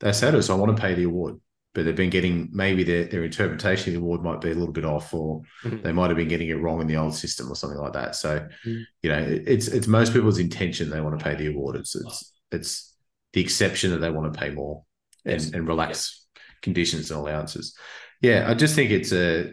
they 0.00 0.12
say 0.12 0.30
to 0.30 0.38
us, 0.38 0.48
"I 0.48 0.54
want 0.54 0.76
to 0.76 0.80
pay 0.80 0.94
the 0.94 1.04
award." 1.04 1.40
But 1.74 1.84
they've 1.84 1.96
been 1.96 2.10
getting 2.10 2.48
maybe 2.52 2.84
their, 2.84 3.04
their 3.04 3.24
interpretation 3.24 3.88
of 3.88 4.00
the 4.00 4.06
award 4.06 4.22
might 4.22 4.40
be 4.40 4.52
a 4.52 4.54
little 4.54 4.72
bit 4.72 4.84
off, 4.84 5.12
or 5.12 5.42
mm-hmm. 5.64 5.82
they 5.82 5.92
might 5.92 6.08
have 6.08 6.16
been 6.16 6.28
getting 6.28 6.48
it 6.48 6.60
wrong 6.60 6.80
in 6.80 6.86
the 6.86 6.96
old 6.96 7.14
system 7.14 7.50
or 7.50 7.56
something 7.56 7.78
like 7.78 7.92
that. 7.92 8.14
So, 8.14 8.38
mm-hmm. 8.38 8.82
you 9.02 9.10
know, 9.10 9.26
it's 9.46 9.66
it's 9.66 9.88
most 9.88 10.12
people's 10.12 10.38
intention 10.38 10.88
they 10.88 11.00
want 11.00 11.18
to 11.18 11.24
pay 11.24 11.34
the 11.34 11.48
award. 11.48 11.76
It's 11.76 11.96
it's 11.96 12.32
it's 12.52 12.96
the 13.32 13.40
exception 13.40 13.90
that 13.90 13.98
they 13.98 14.10
want 14.10 14.32
to 14.32 14.38
pay 14.38 14.50
more 14.50 14.84
and, 15.24 15.42
yes. 15.42 15.50
and 15.50 15.66
relax 15.66 16.26
yes. 16.36 16.42
conditions 16.62 17.10
and 17.10 17.18
allowances. 17.18 17.76
Yeah, 18.22 18.48
I 18.48 18.54
just 18.54 18.76
think 18.76 18.92
it's 18.92 19.12
a, 19.12 19.52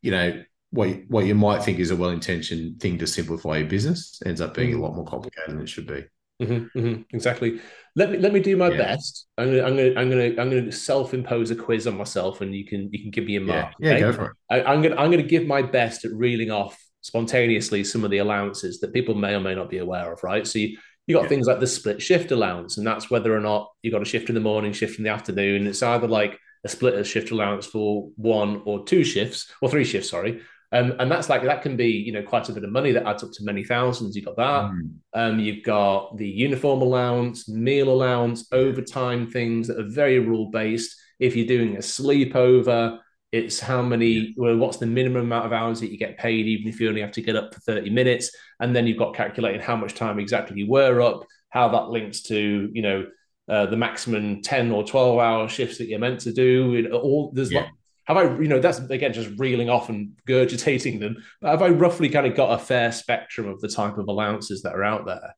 you 0.00 0.10
know, 0.10 0.42
what 0.70 0.88
what 1.08 1.26
you 1.26 1.34
might 1.34 1.62
think 1.62 1.78
is 1.78 1.90
a 1.90 1.96
well 1.96 2.10
intentioned 2.10 2.80
thing 2.80 2.96
to 2.98 3.06
simplify 3.06 3.58
your 3.58 3.68
business 3.68 4.22
ends 4.24 4.40
up 4.40 4.54
being 4.54 4.70
mm-hmm. 4.70 4.80
a 4.80 4.82
lot 4.82 4.96
more 4.96 5.04
complicated 5.04 5.50
than 5.50 5.60
it 5.60 5.68
should 5.68 5.86
be. 5.86 6.04
Mm-hmm, 6.42 6.78
mm-hmm, 6.78 7.02
exactly. 7.14 7.60
Let 7.94 8.10
me 8.10 8.18
let 8.18 8.32
me 8.32 8.40
do 8.40 8.56
my 8.56 8.70
yeah. 8.70 8.76
best. 8.76 9.26
I'm 9.36 9.46
gonna 9.46 9.62
I'm 9.62 9.76
gonna 9.76 10.00
I'm 10.00 10.10
gonna 10.10 10.28
I'm 10.40 10.50
gonna 10.50 10.72
self 10.72 11.14
impose 11.14 11.50
a 11.50 11.56
quiz 11.56 11.86
on 11.86 11.96
myself, 11.96 12.40
and 12.40 12.54
you 12.54 12.64
can 12.64 12.88
you 12.92 13.00
can 13.00 13.10
give 13.10 13.24
me 13.24 13.36
a 13.36 13.40
mark. 13.40 13.74
Yeah, 13.78 13.90
okay? 13.90 14.00
yeah 14.00 14.06
go 14.06 14.12
for 14.12 14.24
it. 14.26 14.36
I, 14.50 14.72
am 14.72 14.82
gonna 14.82 14.96
I'm 14.96 15.10
gonna 15.10 15.22
give 15.22 15.46
my 15.46 15.62
best 15.62 16.04
at 16.04 16.12
reeling 16.12 16.50
off 16.50 16.78
spontaneously 17.02 17.84
some 17.84 18.04
of 18.04 18.10
the 18.10 18.18
allowances 18.18 18.80
that 18.80 18.94
people 18.94 19.14
may 19.14 19.34
or 19.34 19.40
may 19.40 19.54
not 19.54 19.68
be 19.68 19.78
aware 19.78 20.12
of. 20.12 20.22
Right. 20.22 20.46
So 20.46 20.58
you 20.58 20.78
you 21.06 21.16
got 21.16 21.24
yeah. 21.24 21.28
things 21.28 21.46
like 21.46 21.60
the 21.60 21.66
split 21.66 22.00
shift 22.00 22.30
allowance, 22.30 22.78
and 22.78 22.86
that's 22.86 23.10
whether 23.10 23.36
or 23.36 23.40
not 23.40 23.70
you 23.82 23.90
got 23.90 24.02
a 24.02 24.06
shift 24.06 24.28
in 24.28 24.34
the 24.34 24.40
morning, 24.40 24.72
shift 24.72 24.98
in 24.98 25.04
the 25.04 25.10
afternoon. 25.10 25.66
It's 25.66 25.82
either 25.82 26.08
like 26.08 26.38
a 26.64 26.68
split 26.68 27.04
shift 27.06 27.30
allowance 27.30 27.66
for 27.66 28.10
one 28.16 28.62
or 28.64 28.84
two 28.84 29.04
shifts 29.04 29.52
or 29.60 29.68
three 29.68 29.84
shifts, 29.84 30.10
sorry, 30.10 30.42
um, 30.72 30.94
and 30.98 31.10
that's 31.10 31.28
like 31.28 31.42
that 31.42 31.62
can 31.62 31.76
be 31.76 31.88
you 31.88 32.12
know 32.12 32.22
quite 32.22 32.48
a 32.48 32.52
bit 32.52 32.64
of 32.64 32.70
money 32.70 32.92
that 32.92 33.06
adds 33.06 33.22
up 33.22 33.30
to 33.32 33.44
many 33.44 33.62
thousands. 33.62 34.16
You've 34.16 34.24
got 34.24 34.36
that. 34.36 34.70
Mm. 34.70 34.90
Um, 35.12 35.38
you've 35.38 35.62
got 35.62 36.16
the 36.16 36.26
uniform 36.26 36.80
allowance, 36.80 37.48
meal 37.48 37.90
allowance, 37.90 38.46
overtime 38.52 39.30
things 39.30 39.68
that 39.68 39.78
are 39.78 39.88
very 39.88 40.18
rule 40.18 40.50
based. 40.50 40.96
If 41.18 41.36
you're 41.36 41.46
doing 41.46 41.76
a 41.76 41.80
sleepover, 41.80 42.98
it's 43.32 43.60
how 43.60 43.82
many. 43.82 44.34
Well, 44.38 44.56
what's 44.56 44.78
the 44.78 44.86
minimum 44.86 45.24
amount 45.24 45.44
of 45.44 45.52
hours 45.52 45.78
that 45.80 45.90
you 45.90 45.98
get 45.98 46.16
paid, 46.16 46.46
even 46.46 46.68
if 46.68 46.80
you 46.80 46.88
only 46.88 47.02
have 47.02 47.12
to 47.12 47.22
get 47.22 47.36
up 47.36 47.52
for 47.52 47.60
thirty 47.60 47.90
minutes. 47.90 48.34
And 48.58 48.74
then 48.74 48.86
you've 48.86 48.98
got 48.98 49.14
calculating 49.14 49.60
how 49.60 49.76
much 49.76 49.94
time 49.94 50.18
exactly 50.18 50.58
you 50.58 50.70
were 50.70 51.02
up, 51.02 51.24
how 51.50 51.68
that 51.68 51.90
links 51.90 52.22
to 52.22 52.70
you 52.72 52.82
know 52.82 53.06
uh, 53.46 53.66
the 53.66 53.76
maximum 53.76 54.40
10 54.40 54.70
or 54.70 54.84
12 54.84 55.18
hour 55.18 55.48
shifts 55.48 55.76
that 55.78 55.88
you're 55.88 55.98
meant 55.98 56.20
to 56.20 56.32
do. 56.32 56.74
It, 56.74 56.92
all 56.92 57.30
there's 57.34 57.52
yeah 57.52 57.66
have 58.04 58.16
I, 58.16 58.22
you 58.38 58.48
know, 58.48 58.58
that's 58.58 58.78
again 58.78 59.12
just 59.12 59.30
reeling 59.38 59.70
off 59.70 59.88
and 59.88 60.12
gurgitating 60.26 61.00
them. 61.00 61.16
But 61.40 61.50
have 61.50 61.62
I 61.62 61.68
roughly 61.68 62.08
kind 62.08 62.26
of 62.26 62.34
got 62.34 62.52
a 62.52 62.62
fair 62.62 62.92
spectrum 62.92 63.48
of 63.48 63.60
the 63.60 63.68
type 63.68 63.98
of 63.98 64.08
allowances 64.08 64.62
that 64.62 64.74
are 64.74 64.84
out 64.84 65.06
there? 65.06 65.34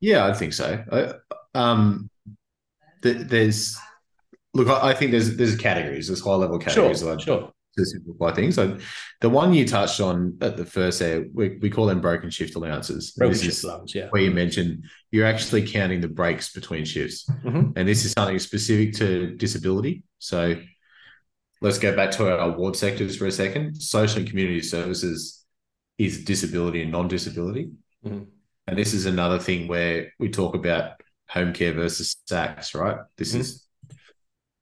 Yeah, 0.00 0.26
I 0.26 0.34
think 0.34 0.52
so. 0.52 0.82
I, 0.90 1.12
um, 1.54 2.10
th- 3.02 3.28
there's 3.28 3.78
look, 4.54 4.68
I 4.68 4.94
think 4.94 5.10
there's 5.10 5.36
there's 5.36 5.56
categories, 5.56 6.06
there's 6.06 6.22
high 6.22 6.34
level 6.34 6.58
categories. 6.58 7.00
Sure, 7.00 7.18
sure. 7.18 7.52
To 7.78 7.86
simplify 7.86 8.32
things, 8.32 8.56
so 8.56 8.76
the 9.22 9.30
one 9.30 9.54
you 9.54 9.66
touched 9.66 9.98
on 9.98 10.36
at 10.42 10.58
the 10.58 10.66
first 10.66 10.98
there, 10.98 11.24
we, 11.32 11.56
we 11.56 11.70
call 11.70 11.86
them 11.86 12.02
broken 12.02 12.28
shift 12.28 12.54
allowances. 12.54 13.12
Broken 13.12 13.38
shift 13.38 13.64
allowance, 13.64 13.94
yeah. 13.94 14.08
Where 14.10 14.20
you 14.20 14.30
mentioned 14.30 14.84
you're 15.10 15.24
actually 15.24 15.66
counting 15.66 16.02
the 16.02 16.08
breaks 16.08 16.52
between 16.52 16.84
shifts, 16.84 17.24
mm-hmm. 17.26 17.70
and 17.74 17.88
this 17.88 18.04
is 18.04 18.12
something 18.12 18.38
specific 18.38 18.92
to 18.96 19.34
disability. 19.36 20.02
So 20.18 20.56
let's 21.62 21.78
go 21.78 21.94
back 21.94 22.10
to 22.12 22.30
our 22.30 22.50
award 22.50 22.76
sectors 22.76 23.16
for 23.16 23.26
a 23.26 23.32
second. 23.32 23.80
Social 23.80 24.18
and 24.18 24.28
community 24.28 24.60
services 24.60 25.44
is 25.96 26.24
disability 26.24 26.82
and 26.82 26.92
non-disability. 26.92 27.70
Mm-hmm. 28.04 28.24
And 28.66 28.78
this 28.78 28.92
is 28.92 29.06
another 29.06 29.38
thing 29.38 29.68
where 29.68 30.12
we 30.18 30.28
talk 30.28 30.54
about 30.54 31.00
home 31.28 31.52
care 31.52 31.72
versus 31.72 32.16
SACS, 32.26 32.74
right? 32.74 32.98
This 33.16 33.30
mm-hmm. 33.30 33.40
is 33.40 33.66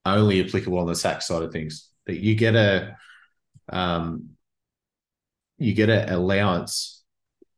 only 0.04 0.44
applicable 0.44 0.78
on 0.78 0.86
the 0.86 0.94
SACS 0.94 1.26
side 1.26 1.42
of 1.42 1.52
things. 1.52 1.88
That 2.06 2.18
you 2.18 2.34
get 2.34 2.54
a 2.54 2.96
um, 3.68 4.30
you 5.58 5.74
get 5.74 5.88
an 5.88 6.08
allowance 6.08 7.02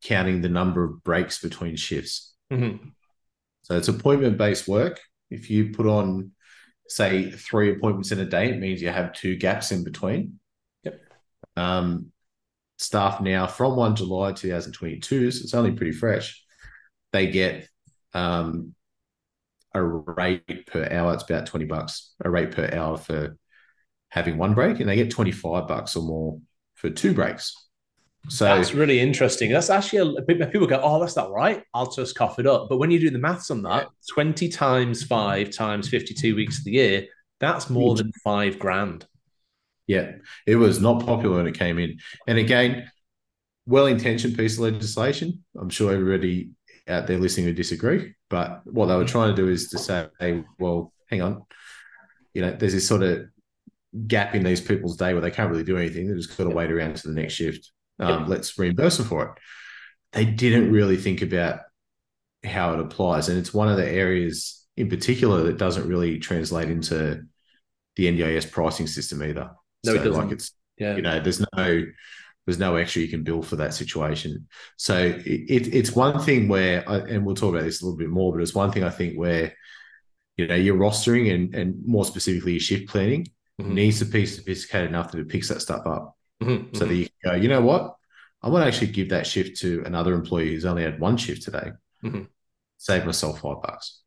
counting 0.03 0.41
the 0.41 0.49
number 0.49 0.85
of 0.85 1.03
breaks 1.05 1.41
between 1.41 1.77
shifts. 1.77 2.35
Mm-hmm. 2.53 2.89
So 3.63 3.77
it's 3.77 3.89
appointment 3.89 4.37
based 4.39 4.69
work. 4.69 5.01
If 5.31 5.51
you 5.51 5.71
put 5.73 5.87
on 5.87 6.33
say 6.95 7.31
three 7.31 7.73
appointments 7.73 8.13
in 8.13 8.21
a 8.21 8.25
day, 8.25 8.51
it 8.51 8.59
means 8.59 8.83
you 8.83 8.91
have 8.91 9.13
two 9.13 9.37
gaps 9.37 9.73
in 9.73 9.85
between. 9.85 10.39
Yep. 10.85 11.01
Um, 11.57 12.13
staff 12.79 13.21
now 13.21 13.47
from 13.47 13.77
1 13.77 13.97
July 13.97 14.33
2022, 14.33 15.31
so 15.31 15.43
it's 15.43 15.55
only 15.55 15.73
pretty 15.73 15.93
fresh, 15.93 16.45
they 17.13 17.29
get 17.29 17.69
um, 18.15 18.75
a 19.75 19.83
rate 19.83 20.67
per 20.67 20.89
hour. 20.91 21.15
It's 21.15 21.23
about 21.23 21.47
20 21.47 21.65
bucks, 21.67 22.15
a 22.25 22.31
rate 22.31 22.53
per 22.53 22.69
hour 22.73 22.97
for 22.97 23.37
having 24.09 24.39
one 24.39 24.55
break, 24.55 24.81
and 24.81 24.89
they 24.89 24.97
get 24.97 25.11
25 25.11 25.69
bucks 25.69 25.97
or 25.97 26.03
more 26.03 26.41
for 26.75 26.91
two 26.91 27.15
breaks. 27.15 27.55
So 28.29 28.45
that's 28.45 28.73
really 28.73 29.01
interesting. 29.01 29.51
That's 29.51 29.71
actually 29.71 30.17
a 30.17 30.23
bit 30.23 30.53
people 30.53 30.67
go, 30.67 30.81
oh, 30.83 31.01
that's 31.01 31.17
not 31.17 31.33
right. 31.33 31.65
I'll 31.75 31.91
just 31.91 32.15
cough 32.15 32.39
it 32.39 32.47
up. 32.47 32.69
But 32.69 32.79
when 32.79 32.91
you 32.91 33.01
do 33.01 33.11
the 33.11 33.19
maths 33.19 33.51
on 33.51 33.63
that, 33.63 33.89
20 34.11 34.49
times 34.49 35.03
five 35.03 35.51
times 35.51 35.89
52 35.89 36.37
weeks 36.37 36.59
of 36.59 36.65
the 36.65 36.73
year, 36.73 37.07
that's 37.41 37.69
more 37.69 37.97
than 37.97 38.13
five 38.23 38.59
grand. 38.59 39.07
Yeah, 39.89 40.13
it 40.47 40.57
was 40.57 40.81
not 40.81 41.05
popular 41.05 41.39
when 41.39 41.49
it 41.49 41.59
came 41.59 41.79
in. 41.79 41.99
And 42.29 42.39
again, 42.39 42.91
well 43.67 43.87
intentioned 43.87 44.37
piece 44.37 44.55
of 44.55 44.61
legislation. 44.61 45.45
I'm 45.59 45.71
sure 45.71 45.93
everybody 45.93 46.51
out 46.89 47.09
there 47.09 47.19
listening 47.19 47.47
would 47.47 47.57
disagree. 47.57 48.15
But 48.31 48.63
what 48.65 48.87
they 48.87 48.97
were 48.97 49.05
trying 49.05 49.35
to 49.35 49.43
do 49.43 49.49
is 49.49 49.69
to 49.71 49.79
say, 49.79 50.07
hey, 50.21 50.45
well, 50.59 50.93
hang 51.11 51.23
on, 51.23 51.45
you 52.35 52.43
know, 52.43 52.53
there's 52.53 52.73
this 52.73 52.89
sort 52.89 53.03
of 53.03 53.27
gap 54.07 54.35
in 54.35 54.43
these 54.43 54.61
people's 54.61 54.97
day 54.97 55.13
where 55.13 55.21
they 55.21 55.31
can't 55.31 55.51
really 55.51 55.65
do 55.65 55.77
anything. 55.77 56.07
They've 56.07 56.17
just 56.17 56.37
got 56.37 56.45
to 56.45 56.51
wait 56.51 56.73
around 56.73 56.97
to 56.97 57.09
the 57.09 57.15
next 57.15 57.35
shift. 57.35 57.73
Um, 58.07 58.29
Let's 58.29 58.59
reimburse 58.59 58.99
them 58.99 59.07
for 59.07 59.25
it. 59.25 59.31
They 60.13 60.25
didn't 60.25 60.71
really 60.73 60.97
think 60.97 61.23
about 61.23 61.61
how 62.45 62.75
it 62.75 62.81
applies. 62.81 63.29
And 63.29 63.39
it's 63.39 63.55
one 63.55 63.69
of 63.69 63.77
the 63.77 63.89
areas 63.89 64.67
in 64.77 64.89
particular 64.89 65.45
that 65.45 65.59
doesn't 65.59 65.89
really 65.89 66.19
translate 66.19 66.69
into 66.71 67.23
the 67.97 68.07
NDIS 68.07 68.51
pricing 68.51 68.87
system 68.87 69.23
either. 69.23 69.51
No, 69.85 69.95
so 69.95 70.01
it 70.01 70.05
doesn't. 70.05 70.23
like 70.25 70.33
it's 70.33 70.53
Yeah. 70.79 70.97
you 70.97 71.03
know, 71.03 71.21
there's 71.21 71.45
no 71.57 71.85
there's 72.47 72.59
no 72.59 72.75
extra 72.75 73.03
you 73.03 73.09
can 73.09 73.23
bill 73.23 73.41
for 73.43 73.55
that 73.57 73.73
situation. 73.73 74.49
So 74.77 74.97
it, 74.99 75.25
it, 75.25 75.75
it's 75.75 75.93
one 75.93 76.19
thing 76.21 76.49
where, 76.49 76.83
I, 76.91 76.97
and 76.97 77.25
we'll 77.25 77.37
talk 77.37 77.55
about 77.55 77.63
this 77.63 77.81
a 77.81 77.85
little 77.85 77.97
bit 77.99 78.09
more, 78.09 78.33
but 78.33 78.43
it's 78.43 78.53
one 78.55 78.73
thing 78.73 78.83
I 78.83 78.91
think 78.91 79.17
where, 79.17 79.55
you 80.37 80.49
know, 80.49 80.57
your 80.57 80.77
rostering 80.77 81.33
and, 81.33 81.55
and 81.55 81.87
more 81.87 82.05
specifically 82.05 82.53
your 82.55 82.61
shift 82.61 82.89
planning 82.89 83.29
Mhm. 83.61 83.75
needs 83.75 84.01
to 84.01 84.07
be 84.07 84.27
sophisticated 84.27 84.89
enough 84.89 85.13
that 85.13 85.21
it 85.21 85.29
picks 85.29 85.49
that 85.51 85.61
stuff 85.63 85.87
up 85.87 86.17
Mhm, 86.43 86.77
so 86.77 86.85
that 86.87 86.95
you 86.95 87.07
can 87.23 87.33
go, 87.33 87.37
you 87.37 87.49
know 87.49 87.61
what? 87.61 87.95
I 88.43 88.49
want 88.49 88.63
to 88.63 88.67
actually 88.67 88.89
give 88.93 89.11
that 89.11 89.27
shift 89.27 89.61
to 89.61 89.83
another 89.87 90.15
employee 90.15 90.51
who's 90.53 90.65
only 90.65 90.83
had 90.83 90.99
one 90.99 91.17
shift 91.17 91.43
today, 91.43 91.71
Mhm. 92.05 92.27
save 92.79 93.05
myself 93.05 93.41
five 93.41 93.63
bucks. 93.63 94.03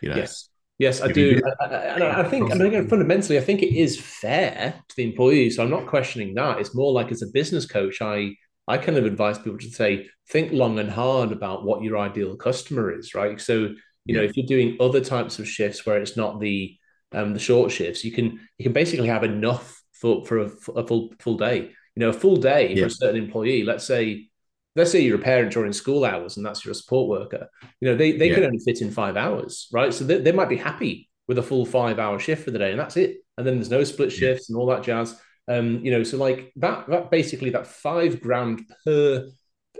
You 0.00 0.10
know, 0.10 0.16
Yes. 0.16 0.48
Yes, 0.78 1.02
I 1.02 1.08
do. 1.08 1.36
do- 1.36 1.42
I, 1.60 1.64
I, 1.66 2.20
I- 2.20 2.28
think, 2.30 2.50
I 2.50 2.56
think 2.56 2.88
fundamentally, 2.88 3.36
I 3.36 3.42
think 3.42 3.62
it 3.62 3.74
is 3.76 4.00
fair 4.00 4.82
to 4.88 4.96
the 4.96 5.04
employee. 5.04 5.50
So 5.50 5.62
I'm 5.62 5.68
not 5.68 5.86
questioning 5.86 6.32
that. 6.36 6.58
It's 6.58 6.74
more 6.74 6.90
like 6.90 7.12
as 7.12 7.20
a 7.20 7.26
business 7.26 7.66
coach, 7.66 8.00
I 8.00 8.34
I 8.66 8.78
kind 8.78 8.96
of 8.96 9.04
advise 9.04 9.36
people 9.36 9.58
to 9.58 9.68
say, 9.68 10.08
think 10.30 10.52
long 10.52 10.78
and 10.78 10.88
hard 10.90 11.32
about 11.32 11.64
what 11.64 11.82
your 11.82 11.98
ideal 11.98 12.36
customer 12.36 12.96
is, 12.96 13.14
right? 13.14 13.38
So, 13.40 13.74
you 14.06 14.14
know, 14.14 14.22
if 14.22 14.36
you're 14.36 14.46
doing 14.46 14.76
other 14.80 15.00
types 15.00 15.38
of 15.40 15.48
shifts 15.48 15.84
where 15.84 15.98
it's 16.00 16.16
not 16.16 16.40
the 16.40 16.76
um, 17.12 17.34
the 17.34 17.40
short 17.40 17.72
shifts, 17.72 18.02
you 18.04 18.12
can 18.12 18.38
you 18.56 18.62
can 18.62 18.72
basically 18.72 19.08
have 19.08 19.24
enough 19.24 19.79
for 20.00 20.24
for 20.24 20.38
a, 20.38 20.50
a 20.76 20.86
full 20.86 21.12
full 21.18 21.36
day. 21.36 21.70
You 21.96 22.00
know, 22.00 22.10
a 22.10 22.12
full 22.12 22.36
day 22.36 22.74
Yeah. 22.74 22.82
for 22.82 22.86
a 22.86 22.90
certain 22.90 23.22
employee. 23.22 23.64
Let's 23.64 23.84
say 23.84 24.28
let's 24.76 24.92
say 24.92 25.00
you're 25.00 25.18
a 25.18 25.22
parent 25.22 25.52
during 25.52 25.72
school 25.72 26.04
hours 26.04 26.36
and 26.36 26.46
that's 26.46 26.64
your 26.64 26.74
support 26.74 27.08
worker 27.08 27.48
you 27.80 27.88
know 27.88 27.96
they, 27.96 28.12
they 28.12 28.28
Yeah. 28.28 28.34
could 28.36 28.44
only 28.44 28.60
fit 28.64 28.80
in 28.80 28.92
five 28.92 29.16
hours 29.16 29.66
right 29.72 29.92
so 29.92 30.04
they, 30.04 30.18
they 30.20 30.30
might 30.30 30.48
be 30.48 30.56
happy 30.56 31.08
with 31.26 31.38
a 31.38 31.42
full 31.42 31.66
five 31.66 31.98
hour 31.98 32.20
shift 32.20 32.44
for 32.44 32.52
the 32.52 32.58
day 32.60 32.70
and 32.70 32.78
that's 32.78 32.96
it 32.96 33.16
and 33.36 33.44
then 33.44 33.56
there's 33.56 33.68
no 33.68 33.82
split 33.82 34.12
Yeah. 34.12 34.18
shifts 34.18 34.48
and 34.48 34.56
all 34.56 34.66
that 34.66 34.84
jazz 34.84 35.20
um 35.48 35.84
you 35.84 35.90
know 35.90 36.04
so 36.04 36.16
like 36.18 36.52
that 36.56 36.88
that 36.88 37.10
basically 37.10 37.50
that 37.50 37.66
five 37.66 38.20
grand 38.20 38.62
per 38.84 39.28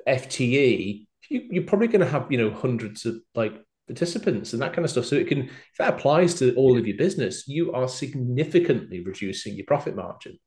fte 0.08 1.06
you, 1.28 1.40
you're 1.50 1.64
probably 1.64 1.86
going 1.88 2.00
to 2.00 2.06
have 2.10 2.26
you 2.30 2.38
know 2.38 2.50
hundreds 2.50 3.06
of 3.06 3.14
like 3.36 3.54
participants 3.90 4.52
and 4.52 4.62
that 4.62 4.72
kind 4.72 4.84
of 4.84 4.90
stuff 4.90 5.04
so 5.06 5.16
it 5.16 5.26
can 5.28 5.40
if 5.42 5.76
that 5.78 5.94
applies 5.94 6.34
to 6.34 6.54
all 6.54 6.78
of 6.78 6.86
your 6.86 6.96
business 6.96 7.46
you 7.48 7.72
are 7.72 7.88
significantly 7.88 9.00
reducing 9.10 9.54
your 9.56 9.66
profit 9.66 9.94
margin 9.96 10.38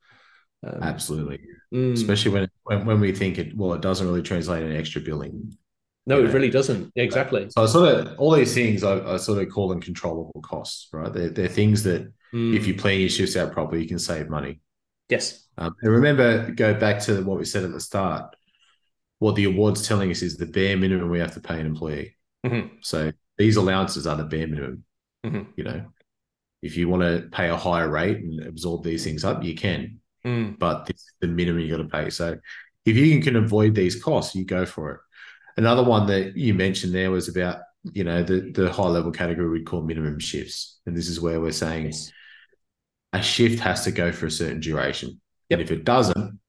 um, 0.65 0.81
absolutely. 0.81 1.39
mm. 1.75 1.91
Especially 1.93 2.31
when, 2.31 2.47
when 2.63 2.85
when 2.85 2.99
we 3.01 3.11
think 3.11 3.37
it, 3.37 3.55
well, 3.57 3.73
it 3.73 3.81
doesn't 3.81 4.07
really 4.07 4.21
translate 4.21 4.63
into 4.63 4.77
extra 4.77 5.01
billing. 5.01 5.57
no 6.05 6.19
it 6.19 6.23
know. 6.27 6.31
really 6.31 6.49
doesn't 6.49 6.91
exactly 6.95 7.47
So 7.49 7.63
I 7.63 7.65
sort 7.67 7.89
of 7.93 8.17
all 8.17 8.31
these 8.31 8.53
things 8.53 8.83
I, 8.83 8.93
I 9.13 9.17
sort 9.17 9.41
of 9.43 9.49
call 9.53 9.67
them 9.67 9.81
controllable 9.81 10.41
costs, 10.41 10.87
right? 10.93 11.11
They're, 11.11 11.29
they're 11.29 11.47
things 11.49 11.83
that 11.83 12.01
if 12.57 12.65
you 12.67 12.73
Mm. 12.73 12.79
plan 12.79 12.99
your 12.99 13.09
shifts 13.09 13.35
out 13.35 13.51
properly, 13.51 13.81
you 13.83 13.87
can 13.87 13.99
save 13.99 14.29
money. 14.29 14.61
yes 15.09 15.45
Um, 15.57 15.75
and 15.81 15.91
remember, 15.91 16.49
go 16.51 16.73
back 16.73 16.97
to 17.07 17.21
what 17.27 17.37
we 17.37 17.45
said 17.45 17.63
at 17.63 17.71
the 17.73 17.79
start. 17.91 18.35
What 19.19 19.35
the 19.35 19.45
award's 19.51 19.87
telling 19.87 20.09
us 20.11 20.21
is 20.21 20.37
the 20.37 20.45
bare 20.47 20.75
minimum 20.77 21.09
we 21.09 21.19
have 21.19 21.33
to 21.35 21.41
pay 21.49 21.59
an 21.59 21.65
employee. 21.67 22.15
Mhm. 22.45 22.69
So 22.81 23.11
these 23.37 23.55
allowances 23.55 24.05
are 24.07 24.15
the 24.15 24.23
bare 24.23 24.47
minimum. 24.47 24.83
Mhm. 25.25 25.47
You 25.55 25.63
know, 25.63 25.85
if 26.61 26.77
you 26.77 26.87
want 26.89 27.01
to 27.03 27.29
pay 27.29 27.49
a 27.49 27.57
higher 27.57 27.89
rate 27.89 28.17
and 28.17 28.41
absorb 28.45 28.83
these 28.83 29.03
things 29.03 29.23
up, 29.23 29.43
you 29.43 29.55
can, 29.55 29.99
Mm. 30.25 30.57
but 30.59 30.85
this 30.85 30.97
is 30.97 31.13
the 31.19 31.27
minimum 31.27 31.61
you 31.61 31.69
got 31.75 31.83
to 31.83 31.89
pay. 31.89 32.09
So 32.09 32.37
if 32.85 32.95
you 32.95 33.21
can 33.21 33.35
avoid 33.35 33.75
these 33.75 34.01
costs, 34.01 34.35
you 34.35 34.45
go 34.45 34.65
for 34.65 34.91
it. 34.91 34.99
Another 35.57 35.83
one 35.83 36.07
that 36.07 36.35
you 36.37 36.53
mentioned 36.53 36.93
there 36.93 37.11
was 37.11 37.27
about 37.29 37.61
you 37.91 38.05
know 38.05 38.23
the 38.23 38.49
the 38.51 38.71
high 38.71 38.87
level 38.87 39.11
category 39.11 39.49
we'd 39.49 39.65
call 39.65 39.81
minimum 39.81 40.17
shifts, 40.19 40.79
and 40.85 40.95
this 40.95 41.09
is 41.09 41.19
where 41.19 41.41
we're 41.41 41.51
saying 41.51 41.87
Yes. 41.87 42.11
a 43.11 43.21
shift 43.21 43.59
has 43.59 43.83
to 43.83 43.91
go 43.91 44.11
for 44.13 44.25
a 44.27 44.31
certain 44.31 44.61
duration. 44.61 45.19
Yep. 45.49 45.59
And 45.59 45.61
if 45.61 45.71
it 45.71 45.83
doesn't, 45.83 46.39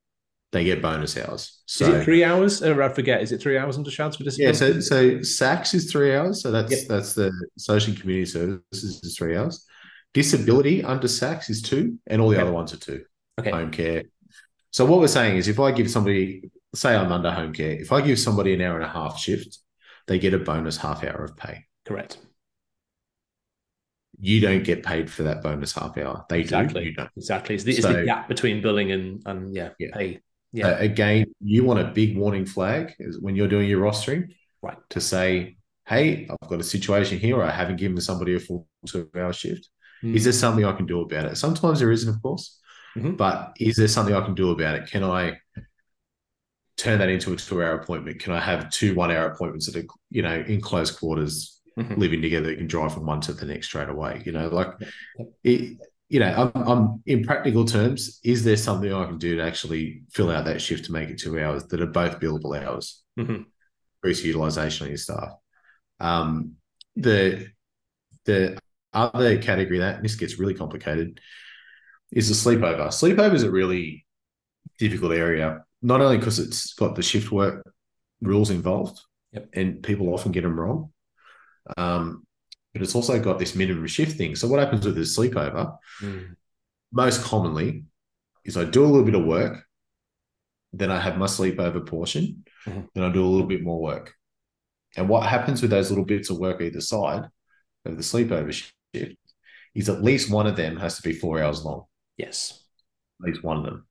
they 0.54 0.62
get 0.62 0.80
bonus 0.80 1.16
hours. 1.16 1.62
So 1.66 1.84
is 1.84 1.94
it 2.00 2.04
three 2.04 2.22
hours? 2.22 2.62
Oh, 2.62 2.80
I 2.80 2.88
forget. 2.88 3.20
Is 3.20 3.32
it 3.32 3.42
three 3.42 3.58
hours 3.58 3.76
under 3.76 3.90
SCHADS 3.90 4.16
for 4.16 4.40
yeah, 4.40 4.52
so 4.52 4.78
so 4.78 5.20
SACS 5.20 5.74
is 5.74 5.90
three 5.90 6.14
hours. 6.14 6.42
So 6.42 6.52
that's 6.52 6.70
Yep. 6.70 6.88
that's 6.88 7.14
the 7.14 7.32
social 7.58 7.90
and 7.92 8.00
community 8.00 8.30
services 8.30 9.00
is 9.02 9.16
three 9.18 9.36
hours. 9.36 9.66
Disability 10.12 10.84
under 10.84 11.08
SACS 11.08 11.50
is 11.50 11.60
two, 11.60 11.98
and 12.06 12.22
all 12.22 12.28
the 12.28 12.36
Okay. 12.36 12.42
other 12.42 12.52
ones 12.52 12.72
are 12.72 12.76
two. 12.76 13.04
Okay. 13.40 13.50
Home 13.50 13.72
care. 13.72 14.04
So 14.70 14.84
what 14.86 15.00
we're 15.00 15.08
saying 15.08 15.38
is, 15.38 15.48
if 15.48 15.58
I 15.58 15.72
give 15.72 15.90
somebody, 15.90 16.50
say 16.72 16.94
I'm 16.94 17.10
under 17.10 17.32
home 17.32 17.52
care, 17.52 17.72
if 17.72 17.90
I 17.90 18.00
give 18.00 18.20
somebody 18.20 18.54
an 18.54 18.60
hour 18.60 18.76
and 18.76 18.84
a 18.84 18.88
half 18.88 19.18
shift, 19.18 19.58
they 20.06 20.20
get 20.20 20.34
a 20.34 20.38
bonus 20.38 20.76
half 20.76 21.02
hour 21.02 21.24
of 21.24 21.36
pay. 21.36 21.64
Correct. 21.84 22.18
You 24.20 24.40
don't 24.40 24.62
get 24.62 24.84
paid 24.84 25.10
for 25.10 25.24
that 25.24 25.42
bonus 25.42 25.72
half 25.72 25.98
hour. 25.98 26.24
They 26.28 26.40
Exactly. 26.40 26.82
do. 26.84 26.90
You 26.90 26.94
don't. 26.94 27.10
Exactly. 27.16 27.56
It's 27.56 27.64
the, 27.64 27.72
it's 27.72 27.82
the 27.86 28.04
gap 28.04 28.28
between 28.28 28.62
billing 28.62 28.92
and 28.92 29.20
and 29.26 29.52
yeah, 29.52 29.70
Yeah. 29.80 29.88
pay. 29.92 30.20
Yeah. 30.54 30.68
Uh, 30.68 30.76
again, 30.78 31.26
you 31.40 31.64
want 31.64 31.80
a 31.80 31.90
big 31.90 32.16
warning 32.16 32.46
flag 32.46 32.94
is 33.00 33.18
when 33.20 33.34
you're 33.34 33.48
doing 33.48 33.68
your 33.68 33.82
rostering 33.82 34.32
Right. 34.62 34.78
to 34.90 35.00
say, 35.00 35.56
hey, 35.86 36.28
I've 36.30 36.48
got 36.48 36.60
a 36.60 36.64
situation 36.64 37.18
here 37.18 37.36
where 37.36 37.44
I 37.44 37.50
haven't 37.50 37.76
given 37.76 38.00
somebody 38.00 38.36
a 38.36 38.40
full 38.40 38.68
two 38.86 39.10
hour 39.16 39.32
shift. 39.32 39.68
Mm. 40.02 40.14
Is 40.14 40.22
there 40.24 40.32
something 40.32 40.64
I 40.64 40.72
can 40.72 40.86
do 40.86 41.00
about 41.00 41.26
it? 41.26 41.36
Sometimes 41.36 41.80
there 41.80 41.90
isn't, 41.90 42.08
of 42.14 42.22
course, 42.22 42.60
Mhm. 42.96 43.16
but 43.16 43.56
is 43.58 43.74
there 43.76 43.88
something 43.88 44.14
I 44.14 44.24
can 44.24 44.34
do 44.34 44.50
about 44.52 44.76
it? 44.76 44.86
Can 44.86 45.02
I 45.02 45.38
turn 46.76 47.00
that 47.00 47.08
into 47.08 47.32
a 47.32 47.36
two 47.36 47.60
hour 47.62 47.74
appointment? 47.80 48.20
Can 48.20 48.32
I 48.32 48.40
have 48.40 48.70
two 48.70 48.94
one 48.94 49.10
hour 49.10 49.26
appointments 49.32 49.66
that 49.66 49.76
are, 49.82 49.86
you 50.10 50.22
know, 50.22 50.36
in 50.46 50.60
close 50.60 50.90
quarters, 50.92 51.60
Mhm. 51.76 51.98
living 51.98 52.22
together, 52.22 52.46
that 52.46 52.58
can 52.58 52.68
drive 52.68 52.94
from 52.94 53.06
one 53.06 53.20
to 53.22 53.32
the 53.32 53.44
next 53.46 53.66
straight 53.66 53.88
away? 53.88 54.22
You 54.24 54.32
know, 54.32 54.48
like, 54.48 54.68
it, 55.42 55.78
you 56.08 56.20
know, 56.20 56.50
I'm, 56.54 56.62
I'm 56.68 57.02
in 57.06 57.24
practical 57.24 57.64
terms, 57.64 58.20
is 58.22 58.44
there 58.44 58.56
something 58.56 58.92
I 58.92 59.06
can 59.06 59.18
do 59.18 59.36
to 59.36 59.42
actually 59.42 60.02
fill 60.12 60.30
out 60.30 60.44
that 60.44 60.60
shift 60.60 60.84
to 60.86 60.92
make 60.92 61.08
it 61.08 61.18
two 61.18 61.40
hours 61.40 61.64
that 61.68 61.80
are 61.80 61.86
both 61.86 62.20
billable 62.20 62.60
hours? 62.62 63.02
Mhm. 63.18 63.46
increase 64.02 64.24
utilization 64.24 64.84
of 64.84 64.90
your 64.90 64.98
staff. 64.98 65.30
Um, 66.00 66.56
the 66.96 67.48
the 68.26 68.58
other 68.92 69.38
category 69.38 69.78
that 69.78 70.02
this 70.02 70.14
gets 70.14 70.38
really 70.38 70.54
complicated 70.54 71.20
is 72.12 72.28
the 72.28 72.34
sleepover. 72.34 72.88
Sleepover 72.88 73.34
is 73.34 73.42
a 73.42 73.50
really 73.50 74.04
difficult 74.78 75.12
area, 75.12 75.64
not 75.82 76.00
only 76.00 76.18
because 76.18 76.38
it's 76.38 76.74
got 76.74 76.94
the 76.94 77.02
shift 77.02 77.32
work 77.32 77.64
rules 78.20 78.50
involved, 78.50 79.00
Yep. 79.32 79.48
and 79.54 79.82
people 79.82 80.12
often 80.14 80.32
get 80.32 80.42
them 80.42 80.58
wrong. 80.58 80.92
Um, 81.76 82.24
but 82.74 82.82
it's 82.82 82.94
also 82.94 83.18
got 83.20 83.38
this 83.38 83.54
minimum 83.54 83.86
shift 83.86 84.18
thing. 84.18 84.34
So 84.36 84.48
what 84.48 84.58
happens 84.60 84.84
with 84.84 84.96
the 84.96 85.02
sleepover? 85.02 85.78
Mm. 86.00 86.36
most 86.92 87.22
commonly 87.24 87.84
is 88.44 88.56
I 88.56 88.62
do 88.64 88.84
a 88.84 88.86
little 88.86 89.04
bit 89.04 89.16
of 89.16 89.24
work, 89.24 89.64
then 90.72 90.92
I 90.92 91.00
have 91.00 91.16
my 91.18 91.26
sleepover 91.26 91.84
portion, 91.84 92.44
Mhm. 92.66 92.88
then 92.94 93.02
I 93.04 93.10
do 93.12 93.24
a 93.24 93.26
little 93.28 93.48
bit 93.48 93.62
more 93.64 93.80
work. 93.80 94.14
And 94.96 95.08
what 95.08 95.26
happens 95.26 95.60
with 95.60 95.72
those 95.72 95.90
little 95.90 96.04
bits 96.04 96.30
of 96.30 96.38
work 96.38 96.60
either 96.60 96.80
side 96.80 97.24
of 97.84 97.96
the 97.96 98.02
sleepover 98.02 98.52
shift 98.52 99.16
is 99.74 99.88
at 99.88 100.04
least 100.04 100.30
one 100.30 100.46
of 100.46 100.54
them 100.56 100.76
has 100.76 100.96
to 100.96 101.02
be 101.02 101.12
four 101.12 101.42
hours 101.42 101.64
long, 101.64 101.84
Yes. 102.16 102.64
at 103.20 103.26
least 103.28 103.42
one 103.42 103.56
of 103.58 103.64
them. 103.64 103.86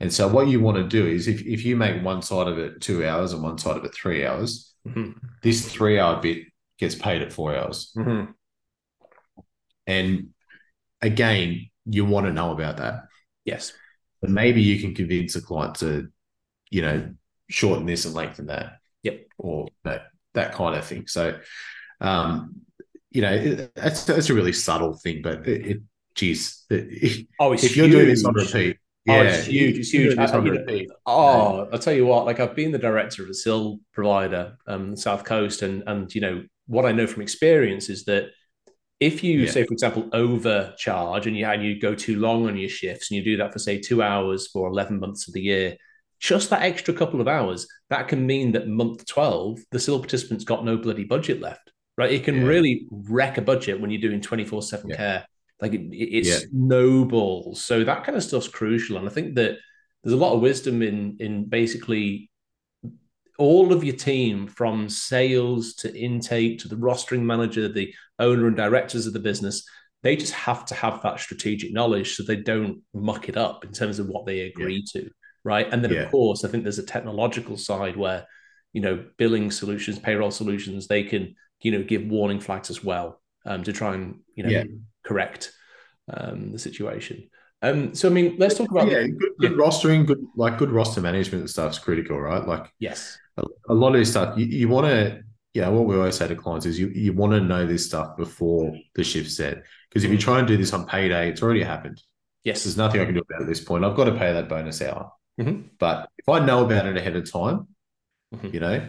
And 0.00 0.12
so 0.12 0.26
what 0.26 0.48
you 0.48 0.58
want 0.60 0.76
to 0.78 0.88
do 0.88 1.06
is 1.06 1.28
if, 1.28 1.40
if 1.42 1.64
you 1.64 1.76
make 1.76 2.02
one 2.02 2.20
side 2.20 2.48
of 2.48 2.58
it 2.58 2.80
two 2.80 3.06
hours 3.06 3.32
and 3.32 3.42
one 3.44 3.58
side 3.58 3.76
of 3.76 3.84
it 3.84 3.94
three 3.94 4.26
hours, 4.26 4.74
Mhm. 4.86 5.14
this 5.42 5.70
three 5.70 6.00
hour 6.00 6.20
bit 6.20 6.48
gets 6.78 6.94
paid 6.94 7.22
at 7.22 7.32
four 7.32 7.56
hours. 7.56 7.92
Mhm. 7.96 8.34
And 9.86 10.30
again, 11.00 11.70
you 11.84 12.04
want 12.04 12.26
to 12.26 12.32
know 12.32 12.52
about 12.52 12.78
that. 12.78 13.04
Yes. 13.44 13.72
But 14.20 14.30
maybe 14.30 14.62
you 14.62 14.80
can 14.80 14.94
convince 14.94 15.36
a 15.36 15.42
client 15.42 15.76
to, 15.76 16.08
you 16.70 16.82
know, 16.82 17.14
shorten 17.48 17.86
this 17.86 18.04
and 18.04 18.14
lengthen 18.14 18.46
that. 18.46 18.78
Yep. 19.02 19.26
Or 19.38 19.68
that 19.84 20.06
that 20.34 20.52
kind 20.54 20.76
of 20.76 20.84
thing. 20.84 21.06
So, 21.06 21.38
um, 22.00 22.62
you 23.10 23.22
know, 23.22 23.32
it, 23.32 23.74
that's 23.74 24.04
that's 24.04 24.28
a 24.30 24.34
really 24.34 24.52
subtle 24.52 24.94
thing, 24.94 25.22
but 25.22 25.46
it, 25.46 25.66
it 25.66 25.82
geez, 26.14 26.64
it, 26.70 27.26
Oh, 27.38 27.52
it's 27.52 27.64
if 27.64 27.76
you're 27.76 27.88
doing 27.88 28.08
this 28.08 28.24
on 28.24 28.34
repeat, 28.34 28.78
Oh, 29.08 29.14
yeah, 29.14 29.22
it's 29.22 29.46
huge. 29.46 29.78
It's 29.78 29.90
huge. 29.90 30.18
I- 30.18 30.44
you 30.44 30.52
know, 30.54 30.94
Oh, 31.06 31.68
I'll 31.72 31.78
tell 31.78 31.92
you 31.92 32.06
what, 32.06 32.26
like 32.26 32.40
I've 32.40 32.56
been 32.56 32.72
the 32.72 32.78
director 32.78 33.22
of 33.22 33.30
a 33.30 33.34
SIL 33.34 33.78
provider, 33.92 34.58
um, 34.66 34.96
South 34.96 35.24
Coast, 35.24 35.62
and 35.62 35.84
and 35.86 36.12
you 36.14 36.20
know 36.20 36.44
what 36.66 36.86
I 36.86 36.92
know 36.92 37.06
from 37.06 37.22
experience 37.22 37.88
is 37.88 38.04
that 38.04 38.30
if 38.98 39.22
you 39.22 39.40
Yeah. 39.42 39.50
say, 39.50 39.64
for 39.64 39.72
example, 39.72 40.08
overcharge 40.12 41.26
and 41.26 41.36
you 41.36 41.44
and 41.46 41.62
you 41.62 41.78
go 41.80 41.94
too 41.94 42.18
long 42.18 42.46
on 42.46 42.56
your 42.56 42.68
shifts 42.70 43.10
and 43.10 43.18
you 43.18 43.24
do 43.24 43.36
that 43.38 43.52
for 43.52 43.58
say 43.58 43.78
two 43.80 44.02
hours 44.02 44.48
for 44.48 44.68
eleven 44.68 44.98
months 44.98 45.28
of 45.28 45.34
the 45.34 45.42
year, 45.42 45.76
just 46.18 46.50
that 46.50 46.62
extra 46.62 46.94
couple 46.94 47.20
of 47.20 47.28
hours 47.28 47.66
that 47.90 48.08
can 48.08 48.26
mean 48.26 48.52
that 48.52 48.68
month 48.68 49.06
twelve 49.06 49.58
the 49.70 49.78
SIL 49.78 49.98
participant's 50.00 50.44
got 50.44 50.64
no 50.64 50.76
bloody 50.78 51.04
budget 51.04 51.40
left, 51.40 51.70
right? 51.98 52.10
It 52.10 52.24
can 52.24 52.36
Yeah. 52.36 52.46
really 52.46 52.86
wreck 52.90 53.36
a 53.38 53.42
budget 53.42 53.80
when 53.80 53.90
you're 53.90 54.00
doing 54.00 54.20
twenty 54.22 54.44
four 54.44 54.62
seven 54.62 54.90
care 54.90 55.26
Like 55.60 55.74
it, 55.74 55.82
it 55.92 56.24
yeah. 56.26 56.38
snowballs. 56.50 57.62
So 57.62 57.84
that 57.84 58.04
kind 58.04 58.16
of 58.16 58.22
stuff's 58.24 58.48
crucial. 58.48 58.96
And 58.98 59.06
I 59.06 59.10
think 59.10 59.34
that 59.36 59.56
there's 60.02 60.12
a 60.14 60.24
lot 60.24 60.34
of 60.34 60.40
wisdom 60.40 60.82
in 60.82 61.16
in 61.20 61.44
basically 61.48 62.30
all 63.38 63.72
of 63.72 63.84
your 63.84 63.96
team 63.96 64.46
from 64.46 64.88
sales 64.88 65.74
to 65.74 65.94
intake 65.94 66.58
to 66.60 66.68
the 66.68 66.76
rostering 66.76 67.22
manager, 67.22 67.68
the 67.68 67.94
owner 68.18 68.46
and 68.46 68.56
directors 68.56 69.06
of 69.06 69.12
the 69.12 69.18
business, 69.18 69.66
they 70.02 70.16
just 70.16 70.32
have 70.32 70.64
to 70.66 70.74
have 70.74 71.02
that 71.02 71.20
strategic 71.20 71.72
knowledge 71.72 72.14
so 72.14 72.22
they 72.22 72.36
don't 72.36 72.80
muck 72.94 73.28
it 73.28 73.36
up 73.36 73.64
in 73.64 73.72
terms 73.72 73.98
of 73.98 74.08
what 74.08 74.26
they 74.26 74.40
agree 74.40 74.84
yeah. 74.94 75.02
to. 75.02 75.10
Right. 75.44 75.68
And 75.70 75.82
then, 75.82 75.92
yeah. 75.92 76.00
of 76.02 76.10
course, 76.10 76.44
I 76.44 76.48
think 76.48 76.62
there's 76.62 76.78
a 76.78 76.86
technological 76.86 77.56
side 77.56 77.96
where, 77.96 78.26
you 78.72 78.80
know, 78.80 79.04
billing 79.16 79.50
solutions, 79.50 79.98
payroll 79.98 80.30
solutions, 80.30 80.86
they 80.86 81.04
can, 81.04 81.34
you 81.60 81.70
know, 81.70 81.82
give 81.82 82.04
warning 82.06 82.40
flags 82.40 82.68
as 82.68 82.82
well 82.82 83.20
um, 83.44 83.62
to 83.62 83.72
try 83.72 83.94
and, 83.94 84.20
you 84.34 84.42
know, 84.42 84.50
yeah. 84.50 84.64
correct 85.04 85.52
um, 86.12 86.52
the 86.52 86.58
situation. 86.58 87.30
Um, 87.66 87.94
so 87.94 88.08
I 88.08 88.12
mean, 88.12 88.36
let's 88.38 88.56
talk 88.56 88.70
about 88.70 88.90
yeah, 88.90 89.02
good, 89.06 89.32
good 89.38 89.52
yeah. 89.52 89.58
rostering, 89.58 90.06
good 90.06 90.24
like 90.36 90.58
good 90.58 90.70
roster 90.70 91.00
management 91.00 91.40
and 91.40 91.50
stuff 91.50 91.72
is 91.72 91.78
critical, 91.78 92.18
right? 92.20 92.46
Like 92.46 92.72
yes, 92.78 93.18
a, 93.36 93.44
a 93.68 93.74
lot 93.74 93.88
of 93.88 94.00
this 94.00 94.10
stuff 94.10 94.38
you, 94.38 94.46
you 94.46 94.68
want 94.68 94.86
to 94.86 95.22
yeah. 95.52 95.68
What 95.68 95.86
we 95.86 95.96
always 95.96 96.16
say 96.16 96.28
to 96.28 96.36
clients 96.36 96.66
is 96.66 96.78
you 96.78 96.88
you 96.88 97.12
want 97.12 97.32
to 97.32 97.40
know 97.40 97.66
this 97.66 97.86
stuff 97.86 98.16
before 98.16 98.72
the 98.94 99.02
shift 99.02 99.30
set 99.30 99.64
because 99.88 100.04
if 100.04 100.10
you 100.10 100.18
try 100.18 100.38
and 100.38 100.46
do 100.46 100.56
this 100.56 100.72
on 100.72 100.86
payday, 100.86 101.30
it's 101.30 101.42
already 101.42 101.62
happened. 101.62 102.00
Yes, 102.44 102.62
there's 102.62 102.76
nothing 102.76 103.00
I 103.00 103.04
can 103.04 103.14
do 103.14 103.20
about 103.20 103.40
it 103.40 103.44
at 103.44 103.48
this 103.48 103.64
point. 103.64 103.84
I've 103.84 103.96
got 103.96 104.04
to 104.04 104.12
pay 104.12 104.32
that 104.32 104.48
bonus 104.48 104.80
hour. 104.80 105.10
Mm-hmm. 105.40 105.68
But 105.78 106.08
if 106.18 106.28
I 106.28 106.44
know 106.44 106.64
about 106.64 106.86
it 106.86 106.96
ahead 106.96 107.16
of 107.16 107.30
time, 107.30 107.66
mm-hmm. 108.32 108.54
you 108.54 108.60
know, 108.60 108.88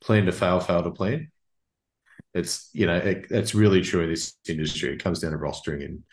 plan 0.00 0.24
to 0.24 0.32
fail, 0.32 0.60
fail 0.60 0.82
to 0.82 0.90
plan. 0.90 1.30
It's 2.32 2.70
you 2.72 2.86
know 2.86 2.96
it, 2.96 3.26
it's 3.30 3.54
really 3.54 3.82
true 3.82 4.02
in 4.02 4.10
this 4.10 4.34
industry. 4.48 4.94
It 4.94 5.02
comes 5.02 5.20
down 5.20 5.32
to 5.32 5.38
rostering 5.38 5.84
and 5.84 6.04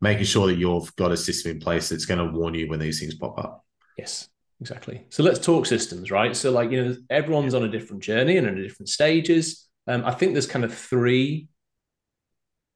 making 0.00 0.24
sure 0.24 0.46
that 0.46 0.56
you've 0.56 0.94
got 0.96 1.12
a 1.12 1.16
system 1.16 1.52
in 1.52 1.60
place 1.60 1.88
that's 1.88 2.06
going 2.06 2.18
to 2.18 2.38
warn 2.38 2.54
you 2.54 2.68
when 2.68 2.78
these 2.78 3.00
things 3.00 3.14
pop 3.14 3.38
up. 3.38 3.64
Yes, 3.98 4.28
exactly. 4.60 5.04
So 5.10 5.22
let's 5.22 5.38
talk 5.38 5.66
systems, 5.66 6.10
right? 6.10 6.34
So 6.34 6.50
like 6.50 6.70
you 6.70 6.84
know, 6.84 6.96
everyone's 7.10 7.54
on 7.54 7.64
a 7.64 7.68
different 7.68 8.02
journey 8.02 8.36
and 8.36 8.46
in 8.46 8.62
different 8.62 8.88
stages. 8.88 9.68
Um, 9.86 10.04
I 10.04 10.12
think 10.12 10.32
there's 10.32 10.46
kind 10.46 10.64
of 10.64 10.74
three 10.74 11.48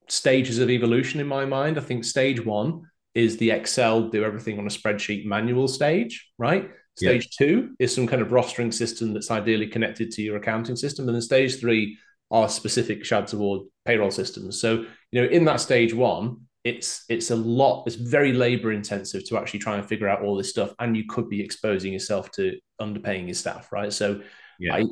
stages 0.08 0.58
of 0.58 0.70
evolution 0.70 1.20
in 1.20 1.26
my 1.26 1.44
mind. 1.44 1.78
I 1.78 1.80
think 1.80 2.04
stage 2.04 2.44
one 2.44 2.82
is 3.14 3.37
the 3.37 3.50
Excel 3.50 4.08
do 4.08 4.24
everything 4.24 4.58
on 4.58 4.66
a 4.66 4.70
spreadsheet 4.70 5.24
manual 5.24 5.68
stage, 5.68 6.28
right? 6.37 6.70
Stage 6.96 7.28
yeah. 7.40 7.46
two 7.46 7.74
is 7.78 7.94
some 7.94 8.06
kind 8.06 8.22
of 8.22 8.28
rostering 8.28 8.72
system 8.72 9.12
that's 9.12 9.30
ideally 9.30 9.66
connected 9.66 10.10
to 10.12 10.22
your 10.22 10.37
accounting 10.37 10.76
system, 10.76 11.08
and 11.08 11.14
then 11.14 11.22
stage 11.22 11.58
three 11.58 11.98
are 12.30 12.48
specific 12.48 13.04
SCHADS 13.04 13.34
Award 13.34 13.62
payroll 13.84 14.10
systems. 14.10 14.60
So 14.60 14.84
you 15.10 15.22
know, 15.22 15.28
in 15.28 15.44
that 15.46 15.60
stage 15.60 15.94
one, 15.94 16.43
it's 16.64 17.05
it's 17.11 17.31
a 17.31 17.37
lot 17.37 17.85
it's 17.87 17.96
very 17.96 18.33
labor 18.33 18.72
intensive 18.72 19.24
to 19.29 19.37
actually 19.37 19.61
try 19.61 19.77
and 19.77 19.87
figure 19.87 20.09
out 20.09 20.22
all 20.22 20.35
this 20.35 20.48
stuff 20.50 20.74
and 20.79 20.96
you 20.96 21.05
could 21.07 21.29
be 21.29 21.40
exposing 21.40 21.92
yourself 21.92 22.31
to 22.31 22.59
underpaying 22.81 23.27
your 23.27 23.35
staff 23.35 23.70
right? 23.70 23.92
So 23.92 24.20
yeah. 24.61 24.77
i 24.77 24.85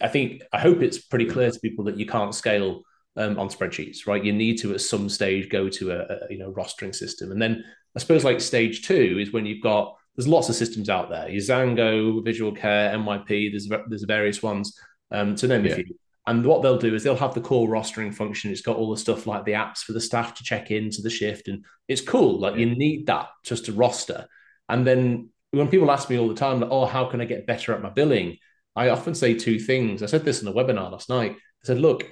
i 0.00 0.06
think 0.06 0.40
i 0.52 0.58
hope 0.60 0.82
it's 0.82 0.98
pretty 0.98 1.26
clear 1.26 1.50
to 1.50 1.58
people 1.58 1.84
that 1.84 1.96
you 1.96 2.06
can't 2.06 2.32
scale 2.32 2.82
um, 3.16 3.40
on 3.40 3.48
spreadsheets 3.48 4.06
right? 4.06 4.24
You 4.24 4.32
need 4.32 4.58
to 4.60 4.72
at 4.72 4.80
some 4.80 5.08
stage 5.08 5.50
go 5.50 5.68
to 5.68 5.90
a, 5.90 5.98
a, 5.98 6.18
you 6.30 6.38
know 6.38 6.52
rostering 6.52 6.94
system. 6.94 7.32
And 7.32 7.42
then 7.42 7.64
i 7.96 7.98
suppose 7.98 8.24
like 8.24 8.40
stage 8.40 8.86
two 8.86 9.18
is 9.20 9.32
when 9.32 9.46
you've 9.46 9.62
got 9.62 9.96
there's 10.16 10.28
lots 10.28 10.48
of 10.48 10.54
systems 10.54 10.88
out 10.88 11.10
there. 11.10 11.28
Your 11.28 11.40
Xango 11.40 12.24
visual 12.24 12.52
care 12.52 12.92
myp 12.96 13.50
there's 13.50 13.68
there's 13.88 14.04
various 14.04 14.42
ones 14.42 14.78
um, 15.10 15.34
to 15.36 15.48
name 15.48 15.64
yeah. 15.64 15.72
a 15.72 15.74
few 15.76 15.84
and 16.26 16.44
what 16.44 16.62
they'll 16.62 16.78
do 16.78 16.94
is 16.94 17.02
they'll 17.02 17.16
have 17.16 17.34
the 17.34 17.40
core 17.40 17.68
rostering 17.68 18.14
function. 18.14 18.50
It's 18.50 18.60
got 18.60 18.76
all 18.76 18.90
the 18.90 18.96
stuff 18.96 19.26
like 19.26 19.44
the 19.44 19.52
apps 19.52 19.78
for 19.78 19.92
the 19.92 20.00
staff 20.00 20.34
to 20.34 20.44
check 20.44 20.70
into 20.70 21.02
the 21.02 21.10
shift. 21.10 21.48
And 21.48 21.64
it's 21.88 22.02
cool. 22.02 22.38
Like 22.38 22.56
you 22.56 22.66
need 22.66 23.06
that 23.06 23.28
just 23.42 23.64
to 23.66 23.72
roster. 23.72 24.26
And 24.68 24.86
then 24.86 25.30
when 25.50 25.68
people 25.68 25.90
ask 25.90 26.10
me 26.10 26.18
all 26.18 26.28
the 26.28 26.34
time, 26.34 26.60
like, 26.60 26.70
oh, 26.70 26.84
how 26.84 27.06
can 27.06 27.20
I 27.20 27.24
get 27.24 27.46
better 27.46 27.72
at 27.72 27.82
my 27.82 27.90
billing? 27.90 28.36
I 28.76 28.90
often 28.90 29.14
say 29.14 29.34
two 29.34 29.58
things. 29.58 30.02
I 30.02 30.06
said 30.06 30.24
this 30.24 30.42
in 30.42 30.48
a 30.48 30.52
webinar 30.52 30.92
last 30.92 31.08
night. 31.08 31.32
I 31.32 31.66
said, 31.66 31.78
look, 31.78 32.06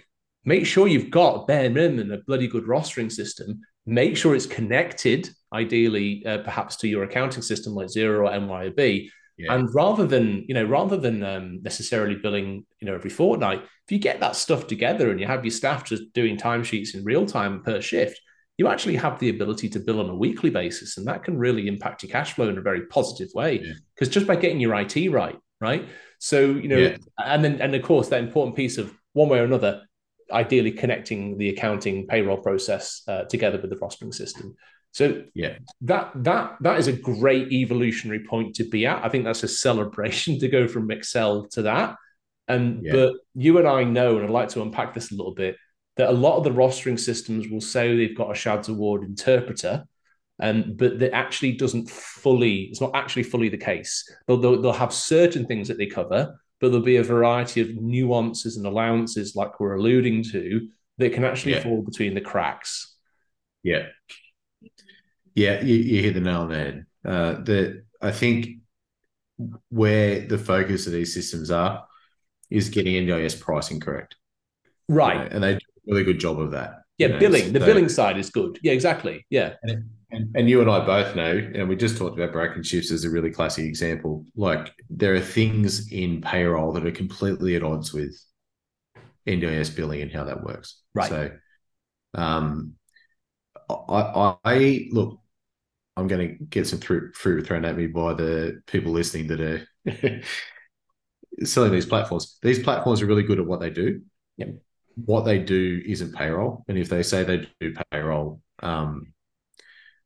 make 0.45 0.67
sure 0.67 0.89
you've 0.89 1.11
got 1.11 1.47
bare 1.47 1.71
minimum 1.71 2.11
a 2.11 2.19
bloody 2.19 2.49
good 2.49 2.65
rostering 2.65 3.13
system. 3.13 3.61
Make 3.87 4.17
sure 4.17 4.35
it's 4.35 4.47
connected, 4.47 5.31
ideally, 5.53 6.25
uh, 6.27 6.39
perhaps 6.39 6.77
to 6.79 6.89
your 6.89 7.05
accounting 7.05 7.43
system 7.43 7.75
like 7.75 7.87
Xero 7.87 8.27
or 8.27 8.31
MYOB. 8.31 9.09
Yeah. 9.39 9.55
And 9.55 9.73
rather 9.73 10.07
than, 10.07 10.45
you 10.49 10.55
know, 10.55 10.65
rather 10.65 10.97
than 10.97 11.23
um, 11.23 11.63
necessarily 11.63 12.17
billing, 12.17 12.67
you 12.81 12.87
know, 12.87 12.95
every 12.95 13.11
fortnight, 13.11 13.63
if 13.63 13.93
you 13.93 13.99
get 13.99 14.21
that 14.21 14.37
stuff 14.37 14.67
together 14.67 15.11
and 15.11 15.21
you 15.21 15.27
have 15.27 15.45
your 15.45 15.53
staff 15.53 15.85
just 15.85 16.13
doing 16.13 16.37
timesheets 16.37 16.95
in 16.95 17.05
real 17.05 17.25
time 17.25 17.63
per 17.63 17.81
shift, 17.81 18.21
you 18.57 18.67
actually 18.67 18.97
have 18.97 19.21
the 19.21 19.31
ability 19.31 19.69
to 19.69 19.79
bill 19.79 20.01
on 20.01 20.11
a 20.11 20.15
weekly 20.15 20.51
basis. 20.51 20.97
And 20.97 21.07
that 21.07 21.23
can 21.23 21.39
really 21.39 21.69
impact 21.69 22.03
your 22.03 22.11
cash 22.11 22.33
flow 22.33 22.49
in 22.49 22.59
a 22.59 22.63
very 22.63 22.87
positive 22.87 23.29
way. 23.35 23.59
Because 23.59 24.09
yeah. 24.09 24.15
just 24.15 24.27
by 24.27 24.35
getting 24.35 24.59
your 24.59 24.75
IT 24.75 25.11
right, 25.13 25.37
right? 25.61 25.89
So, 26.19 26.41
you 26.41 26.69
know, 26.69 26.77
yeah. 26.77 26.97
and 27.19 27.45
then, 27.45 27.61
and 27.61 27.75
of 27.77 27.83
course, 27.83 28.09
that 28.09 28.21
important 28.21 28.57
piece 28.57 28.77
of 28.77 28.93
one 29.13 29.29
way 29.29 29.39
or 29.39 29.45
another, 29.45 29.83
ideally 30.33 30.73
connecting 30.73 31.39
the 31.39 31.51
accounting 31.51 32.07
payroll 32.07 32.39
process 32.39 33.03
uh, 33.07 33.23
together 33.25 33.61
with 33.61 33.71
the 33.71 33.77
rostering 33.77 34.13
system. 34.13 34.57
So 34.99 35.23
yeah, 35.33 35.59
that 35.83 36.11
that 36.25 36.57
that 36.61 36.81
is 36.81 36.89
a 36.89 36.93
great 36.93 37.53
evolutionary 37.53 38.25
point 38.25 38.57
to 38.57 38.65
be 38.65 38.85
at. 38.85 39.05
I 39.05 39.09
think 39.09 39.25
that's 39.25 39.45
a 39.45 39.49
celebration 39.49 40.39
to 40.41 40.49
go 40.49 40.67
from 40.67 40.91
Excel 40.91 41.47
to 41.51 41.63
that. 41.63 41.95
And 42.49 42.83
yeah. 42.83 42.93
but 42.95 43.13
you 43.37 43.59
and 43.59 43.69
I 43.69 43.85
know, 43.85 44.17
and 44.17 44.25
I'd 44.25 44.33
like 44.33 44.49
to 44.51 44.63
unpack 44.63 44.95
this 44.95 45.13
a 45.13 45.15
little 45.15 45.35
bit, 45.35 45.55
that 45.99 46.11
a 46.11 46.13
lot 46.13 46.39
of 46.39 46.43
the 46.43 46.51
rostering 46.51 46.99
systems 46.99 47.47
will 47.49 47.61
say 47.61 47.97
they've 47.97 48.17
got 48.17 48.33
a 48.33 48.35
SCHADS 48.35 48.71
Award 48.71 49.05
interpreter, 49.05 49.85
and 50.41 50.77
but 50.77 50.99
that 50.99 51.15
actually 51.15 51.53
doesn't 51.53 51.89
fully, 51.89 52.63
it's 52.63 52.81
not 52.81 52.91
actually 52.97 53.23
fully 53.23 53.49
the 53.49 53.57
case. 53.57 54.03
They'll, 54.27 54.39
they'll, 54.39 54.61
they'll 54.61 54.73
have 54.73 54.93
certain 54.93 55.47
things 55.47 55.69
that 55.69 55.79
they 55.79 55.87
cover, 55.87 56.41
but 56.61 56.71
there'll 56.71 56.85
be 56.85 56.97
a 56.97 57.05
variety 57.05 57.61
of 57.61 57.77
nuances 57.77 58.57
and 58.57 58.67
allowances, 58.67 59.37
like 59.37 59.61
we're 59.61 59.77
alluding 59.77 60.25
to, 60.33 60.69
that 60.97 61.13
can 61.13 61.25
actually 61.25 61.53
yeah. 61.53 61.63
fall 61.63 61.83
between 61.83 62.15
the 62.15 62.21
cracks. 62.21 62.97
Yeah. 63.63 63.87
Yeah, 65.39 65.63
you, 65.63 65.77
you 65.77 66.03
hit 66.03 66.15
the 66.15 66.21
nail 66.21 66.41
on 66.41 66.49
the 66.49 66.57
head. 66.57 66.87
Uh, 67.05 67.33
that 67.45 67.85
I 68.03 68.11
think 68.11 68.59
where 69.69 70.27
the 70.27 70.37
focus 70.37 70.87
of 70.87 70.93
these 70.93 71.15
systems 71.15 71.53
are 71.53 71.87
is 72.51 72.69
getting 72.71 72.95
NDIS 72.95 73.41
pricing 73.41 73.79
correct. 73.79 74.17
Right. 74.89 75.15
You 75.15 75.21
know, 75.21 75.29
and 75.31 75.45
they 75.45 75.53
do 75.53 75.59
a 75.59 75.93
really 75.93 76.05
good 76.05 76.19
job 76.19 76.41
of 76.41 76.51
that. 76.51 76.83
Yeah, 76.99 77.07
you 77.07 77.13
know, 77.13 77.19
billing. 77.21 77.53
The 77.53 77.61
billing 77.61 77.89
side 77.89 78.19
is 78.19 78.31
good. 78.31 78.59
Yeah, 78.65 78.73
exactly. 78.73 79.25
Yeah. 79.31 79.55
And, 79.63 79.85
and, 80.11 80.35
and, 80.35 80.51
you 80.51 80.61
and 80.61 80.69
I 80.69 80.85
both 80.85 81.15
know, 81.15 81.37
and 81.55 81.69
we 81.69 81.77
just 81.77 81.97
talked 81.97 82.19
about 82.19 82.33
broken 82.33 82.65
shifts 82.65 82.91
as 82.91 83.05
a 83.05 83.11
really 83.11 83.31
classic 83.31 83.65
example. 83.65 84.25
Like 84.35 84.73
there 84.91 85.15
are 85.15 85.21
things 85.21 85.93
in 85.93 86.21
payroll 86.21 86.73
that 86.73 86.85
are 86.85 86.91
completely 86.91 87.55
at 87.55 87.63
odds 87.63 87.93
with 87.93 88.21
NDIS 89.29 89.77
billing 89.77 90.03
and 90.03 90.11
how 90.11 90.25
that 90.25 90.43
works. 90.43 90.81
Right. 90.95 91.09
So 91.09 91.31
um 92.15 92.73
I, 93.71 94.37
I 94.45 94.89
look, 94.91 95.21
I'm 95.99 96.07
going 96.07 96.29
to 96.29 96.45
get 96.45 96.67
some 96.67 96.79
fruit, 96.79 97.17
fruit 97.17 97.45
thrown 97.45 97.65
at 97.65 97.77
me 97.77 97.89
by 97.89 98.15
the 98.15 98.63
people 98.67 98.93
listening 98.93 99.27
that 99.29 99.41
are 99.41 100.23
selling 101.45 101.73
these 101.73 101.87
platforms. 101.87 102.39
These 102.41 102.63
platforms 102.63 103.03
are 103.03 103.07
really 103.07 103.25
good 103.25 103.41
at 103.41 103.47
what 103.47 103.59
they 103.59 103.71
do. 103.71 104.03
Yep. 104.37 104.49
What 105.05 105.25
they 105.25 105.41
do 105.41 105.83
isn't 105.85 106.15
payroll, 106.15 106.65
and 106.69 106.79
if 106.79 106.89
they 106.89 107.03
say 107.03 107.23
they 107.25 107.49
do 107.61 107.75
payroll, 107.91 108.41
um, 108.63 109.13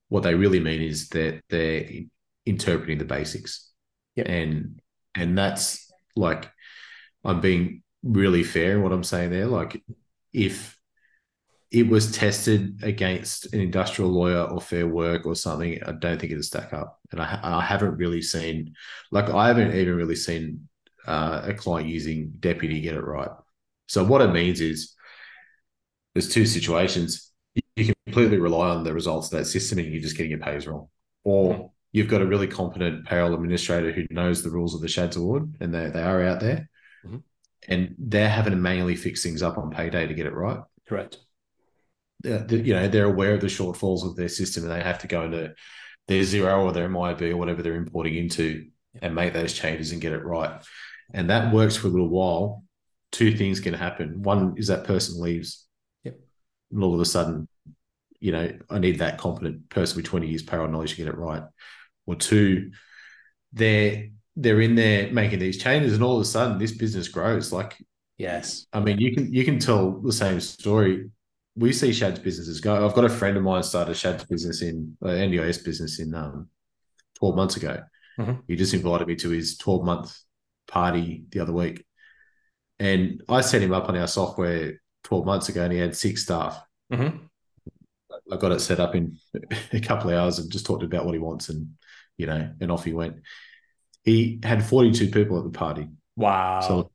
what 0.08 0.22
they 0.22 0.34
really 0.34 0.60
mean 0.60 0.82
is 0.82 1.08
that 1.10 1.42
they're 1.48 1.88
interpreting 2.46 2.98
the 2.98 3.04
basics. 3.04 3.70
Yep. 4.16 4.26
And 4.28 4.80
and 5.14 5.36
that's 5.36 5.90
like 6.16 6.50
I'm 7.24 7.40
being 7.40 7.82
really 8.02 8.44
fair 8.44 8.72
in 8.72 8.82
what 8.82 8.92
I'm 8.92 9.04
saying 9.04 9.30
there. 9.30 9.46
Like 9.46 9.82
if 10.32 10.78
it 11.72 11.88
was 11.88 12.12
tested 12.12 12.80
against 12.82 13.52
an 13.54 13.60
industrial 13.60 14.10
lawyer 14.10 14.42
or 14.42 14.60
fair 14.60 14.86
work 14.86 15.24
or 15.24 15.34
something, 15.34 15.82
I 15.84 15.92
don't 15.92 16.20
think 16.20 16.30
it'll 16.30 16.42
stack 16.42 16.74
up. 16.74 17.00
And 17.10 17.20
I, 17.20 17.40
I 17.42 17.62
haven't 17.62 17.96
really 17.96 18.20
seen, 18.20 18.74
like, 19.10 19.30
I 19.30 19.48
haven't 19.48 19.74
even 19.74 19.96
really 19.96 20.14
seen 20.14 20.68
uh, 21.06 21.40
a 21.46 21.54
client 21.54 21.88
using 21.88 22.34
deputy 22.38 22.82
get 22.82 22.94
it 22.94 23.00
right. 23.00 23.30
So 23.88 24.04
what 24.04 24.20
it 24.20 24.32
means 24.32 24.60
is 24.60 24.94
there's 26.14 26.28
two 26.28 26.44
situations. 26.44 27.32
You 27.74 27.86
can 27.86 27.94
completely 28.04 28.36
rely 28.36 28.68
on 28.68 28.84
the 28.84 28.92
results 28.92 29.32
of 29.32 29.38
that 29.38 29.46
system 29.46 29.78
and 29.78 29.88
you're 29.90 30.02
just 30.02 30.18
getting 30.18 30.30
your 30.30 30.40
pays 30.40 30.66
wrong. 30.66 30.88
Or 31.24 31.54
mm-hmm. 31.54 31.66
you've 31.92 32.08
got 32.08 32.20
a 32.20 32.26
really 32.26 32.48
competent 32.48 33.06
payroll 33.06 33.32
administrator 33.32 33.92
who 33.92 34.04
knows 34.10 34.42
the 34.42 34.50
rules 34.50 34.74
of 34.74 34.82
the 34.82 34.88
SCHADS 34.88 35.16
Award 35.16 35.54
and 35.60 35.72
they, 35.72 35.88
they 35.88 36.02
are 36.02 36.22
out 36.22 36.40
there. 36.40 36.68
Mm-hmm. 37.06 37.18
And 37.66 37.94
they're 37.98 38.28
having 38.28 38.52
to 38.52 38.58
manually 38.58 38.96
fix 38.96 39.22
things 39.22 39.42
up 39.42 39.56
on 39.56 39.70
payday 39.70 40.06
to 40.06 40.12
get 40.12 40.26
it 40.26 40.34
right. 40.34 40.60
Correct 40.86 41.16
Uh, 42.24 42.44
you 42.48 42.72
know 42.74 42.88
they're 42.88 43.06
aware 43.06 43.34
of 43.34 43.40
the 43.40 43.46
shortfalls 43.46 44.06
of 44.06 44.16
their 44.16 44.28
system 44.28 44.62
and 44.62 44.72
they 44.72 44.82
have 44.82 44.98
to 44.98 45.08
go 45.08 45.24
into 45.24 45.54
their 46.08 46.22
Xero 46.22 46.64
or 46.64 46.72
their 46.72 46.88
MYOB 46.88 47.32
or 47.32 47.36
whatever 47.36 47.62
they're 47.62 47.74
importing 47.74 48.14
into 48.14 48.66
and 49.00 49.14
make 49.14 49.32
those 49.32 49.52
changes 49.52 49.92
and 49.92 50.00
get 50.00 50.12
it 50.12 50.24
right. 50.24 50.62
And 51.14 51.30
that 51.30 51.52
works 51.52 51.76
for 51.76 51.86
a 51.86 51.90
little 51.90 52.08
while. 52.08 52.64
Two 53.10 53.36
things 53.36 53.60
can 53.60 53.74
happen. 53.74 54.22
One 54.22 54.54
is 54.56 54.68
that 54.68 54.84
person 54.84 55.20
leaves, 55.20 55.66
yep. 56.04 56.18
and 56.70 56.82
all 56.82 56.94
of 56.94 57.00
a 57.00 57.04
sudden, 57.04 57.46
you 58.20 58.32
know, 58.32 58.50
I 58.70 58.78
need 58.78 59.00
that 59.00 59.18
competent 59.18 59.68
person 59.68 59.96
with 59.96 60.06
20 60.06 60.28
years 60.28 60.42
payroll 60.42 60.68
knowledge 60.68 60.90
to 60.92 60.96
get 60.96 61.08
it 61.08 61.18
right. 61.18 61.42
Or 62.06 62.14
two, 62.14 62.70
they're 63.52 64.08
they're 64.36 64.60
in 64.62 64.74
there 64.74 65.12
making 65.12 65.40
these 65.40 65.62
changes, 65.62 65.92
and 65.92 66.02
all 66.02 66.16
of 66.16 66.22
a 66.22 66.24
sudden 66.24 66.58
this 66.58 66.72
business 66.72 67.08
grows. 67.08 67.52
Like, 67.52 67.76
yes, 68.16 68.66
I 68.72 68.80
mean, 68.80 68.98
you 68.98 69.14
can 69.14 69.32
you 69.32 69.44
can 69.44 69.58
tell 69.58 70.00
the 70.00 70.12
same 70.12 70.40
story. 70.40 71.10
We 71.54 71.72
see 71.72 71.92
SCHADS 71.92 72.20
businesses 72.20 72.60
go. 72.60 72.86
I've 72.86 72.94
got 72.94 73.04
a 73.04 73.10
friend 73.10 73.36
of 73.36 73.42
mine 73.42 73.62
started 73.62 73.94
SCHADS 73.94 74.24
business 74.24 74.62
in 74.62 74.96
uh, 75.02 75.08
NDIS 75.08 75.64
business 75.64 76.00
in 76.00 76.14
um, 76.14 76.48
12 77.18 77.36
months 77.36 77.56
ago. 77.56 77.82
Mm-hmm. 78.18 78.40
He 78.48 78.56
just 78.56 78.74
invited 78.74 79.06
me 79.06 79.16
to 79.16 79.30
his 79.30 79.56
12 79.58 79.84
month 79.84 80.18
party 80.66 81.24
the 81.30 81.40
other 81.40 81.52
week. 81.52 81.84
And 82.78 83.22
I 83.28 83.42
set 83.42 83.62
him 83.62 83.72
up 83.72 83.88
on 83.88 83.96
our 83.96 84.06
software 84.06 84.80
12 85.04 85.26
months 85.26 85.48
ago 85.48 85.62
and 85.62 85.72
he 85.72 85.78
had 85.78 85.96
six 85.96 86.22
staff. 86.22 86.60
Mm-hmm. 86.92 87.18
I 88.30 88.36
got 88.36 88.52
it 88.52 88.60
set 88.60 88.80
up 88.80 88.94
in 88.94 89.18
a 89.72 89.80
couple 89.80 90.10
of 90.10 90.16
hours 90.16 90.38
and 90.38 90.50
just 90.50 90.66
talked 90.66 90.82
about 90.82 91.04
what 91.04 91.14
he 91.14 91.20
wants 91.20 91.48
and, 91.48 91.74
you 92.16 92.26
know, 92.26 92.50
and 92.60 92.72
off 92.72 92.84
he 92.84 92.92
went. 92.92 93.16
He 94.04 94.40
had 94.42 94.64
42 94.64 95.10
people 95.10 95.38
at 95.38 95.44
the 95.44 95.56
party. 95.56 95.88
Wow. 96.16 96.60
So, 96.60 96.90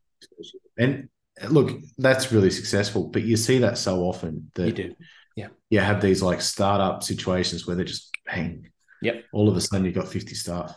and 0.78 1.10
look, 1.50 1.80
that's 1.98 2.32
really 2.32 2.50
successful, 2.50 3.08
but 3.08 3.24
you 3.24 3.38
see 3.38 3.60
that 3.60 3.78
so 3.78 4.02
often 4.02 4.52
that 4.56 4.68
you 4.68 4.72
do. 4.72 4.96
Yeah. 5.36 5.48
You 5.70 5.80
have 5.80 6.02
these 6.02 6.22
like 6.22 6.42
startup 6.42 7.04
situations 7.04 7.68
where 7.68 7.76
they're 7.76 7.86
just 7.86 8.16
bang. 8.26 8.70
Yep. 9.02 9.26
All 9.32 9.48
of 9.48 9.56
a 9.56 9.62
sudden 9.62 9.86
you've 9.86 9.96
got 9.96 10.08
50 10.08 10.34
staff. 10.34 10.76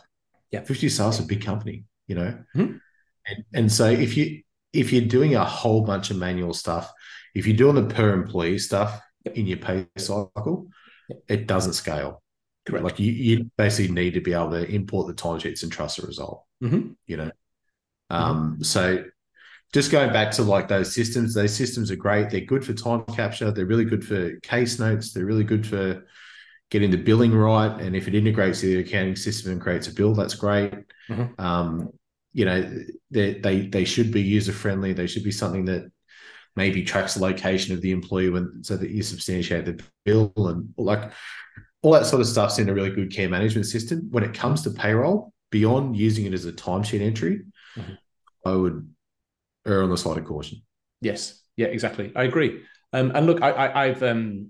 Yeah. 0.51 0.61
50 0.61 0.89
staff's 0.89 1.19
a 1.19 1.23
big 1.23 1.43
company, 1.43 1.85
you 2.07 2.15
know? 2.15 2.37
Mm-hmm. 2.55 2.77
And, 3.27 3.45
and 3.53 3.71
so 3.71 3.85
if 3.85 4.15
you, 4.17 4.43
if 4.73 4.93
you're 4.93 5.05
doing 5.05 5.35
a 5.35 5.43
whole 5.43 5.81
bunch 5.81 6.11
of 6.11 6.17
manual 6.17 6.53
stuff, 6.53 6.91
if 7.33 7.47
you're 7.47 7.57
doing 7.57 7.75
the 7.75 7.93
per 7.93 8.13
employee 8.13 8.59
stuff 8.59 9.01
yep. 9.25 9.35
in 9.35 9.47
your 9.47 9.57
pay 9.57 9.87
cycle, 9.97 10.67
yep. 11.09 11.23
it 11.27 11.47
doesn't 11.47 11.73
scale. 11.73 12.21
Correct. 12.65 12.83
Like 12.83 12.99
you, 12.99 13.11
you 13.11 13.51
basically 13.57 13.93
need 13.93 14.13
to 14.13 14.21
be 14.21 14.33
able 14.33 14.51
to 14.51 14.69
import 14.69 15.07
the 15.07 15.13
timesheets 15.13 15.63
and 15.63 15.71
trust 15.71 15.99
the 15.99 16.05
result. 16.05 16.45
Mm-hmm. 16.63 16.91
You 17.07 17.17
know, 17.17 17.31
um, 18.11 18.53
mm-hmm. 18.53 18.63
so 18.63 19.03
just 19.73 19.91
going 19.91 20.11
back 20.11 20.31
to 20.31 20.43
like 20.43 20.67
those 20.67 20.93
systems, 20.93 21.33
those 21.33 21.55
systems 21.55 21.91
are 21.91 21.95
great. 21.95 22.29
They're 22.29 22.41
good 22.41 22.65
for 22.65 22.73
time 22.73 23.03
capture. 23.15 23.51
They're 23.51 23.65
really 23.65 23.85
good 23.85 24.05
for 24.05 24.37
case 24.41 24.79
notes. 24.79 25.13
They're 25.13 25.25
really 25.25 25.45
good 25.45 25.65
for 25.65 26.05
getting 26.69 26.91
the 26.91 26.97
billing 26.97 27.33
right. 27.33 27.79
And 27.79 27.95
if 27.95 28.07
it 28.07 28.15
integrates 28.15 28.61
to 28.61 28.67
the 28.67 28.79
accounting 28.79 29.15
system 29.15 29.51
and 29.51 29.61
creates 29.61 29.87
a 29.87 29.93
bill, 29.93 30.13
that's 30.13 30.35
great. 30.35 30.73
Mm-hmm. 31.09 31.41
Um, 31.41 31.89
you 32.33 32.45
know, 32.45 32.83
they, 33.11 33.35
they 33.35 33.67
they 33.67 33.85
should 33.85 34.11
be 34.11 34.21
user 34.21 34.53
friendly. 34.53 34.93
They 34.93 35.07
should 35.07 35.23
be 35.23 35.31
something 35.31 35.65
that 35.65 35.91
maybe 36.55 36.83
tracks 36.83 37.13
the 37.13 37.21
location 37.21 37.73
of 37.73 37.81
the 37.81 37.91
employee 37.91 38.29
when 38.29 38.63
so 38.63 38.75
that 38.75 38.89
you 38.89 39.03
substantiate 39.03 39.65
the 39.65 39.81
bill 40.05 40.33
and 40.35 40.73
like 40.77 41.11
all 41.81 41.93
that 41.93 42.05
sort 42.05 42.21
of 42.21 42.27
stuff's 42.27 42.59
in 42.59 42.69
a 42.69 42.73
really 42.73 42.89
good 42.89 43.13
care 43.13 43.29
management 43.29 43.67
system. 43.67 44.07
When 44.11 44.23
it 44.23 44.33
comes 44.33 44.63
to 44.63 44.69
payroll, 44.69 45.33
beyond 45.49 45.97
using 45.97 46.25
it 46.25 46.33
as 46.33 46.45
a 46.45 46.51
timesheet 46.51 47.01
entry, 47.01 47.41
mm-hmm. 47.75 47.93
I 48.45 48.53
would 48.53 48.93
err 49.65 49.83
on 49.83 49.89
the 49.89 49.97
side 49.97 50.17
of 50.17 50.25
caution. 50.25 50.61
Yes, 51.01 51.41
yeah, 51.57 51.67
exactly. 51.67 52.11
I 52.15 52.23
agree. 52.23 52.63
Um, 52.93 53.11
and 53.15 53.25
look, 53.25 53.41
I, 53.41 53.87
have 53.87 54.03
um, 54.03 54.49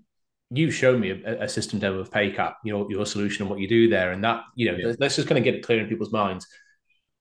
you 0.49 0.71
showed 0.71 0.99
me 0.99 1.11
a, 1.11 1.43
a, 1.43 1.49
system 1.49 1.79
demo 1.79 1.99
of 1.99 2.09
PayCat, 2.09 2.55
you 2.63 2.73
know, 2.73 2.89
your 2.89 3.05
solution 3.05 3.43
and 3.43 3.49
what 3.49 3.59
you 3.59 3.67
do 3.67 3.87
there, 3.87 4.11
and 4.11 4.23
that 4.23 4.43
you 4.55 4.71
know, 4.71 4.77
yeah. 4.77 4.93
let's 4.99 5.15
just 5.15 5.27
kind 5.27 5.37
of 5.37 5.43
get 5.43 5.53
it 5.53 5.63
clear 5.63 5.79
in 5.79 5.87
people's 5.87 6.11
minds 6.11 6.47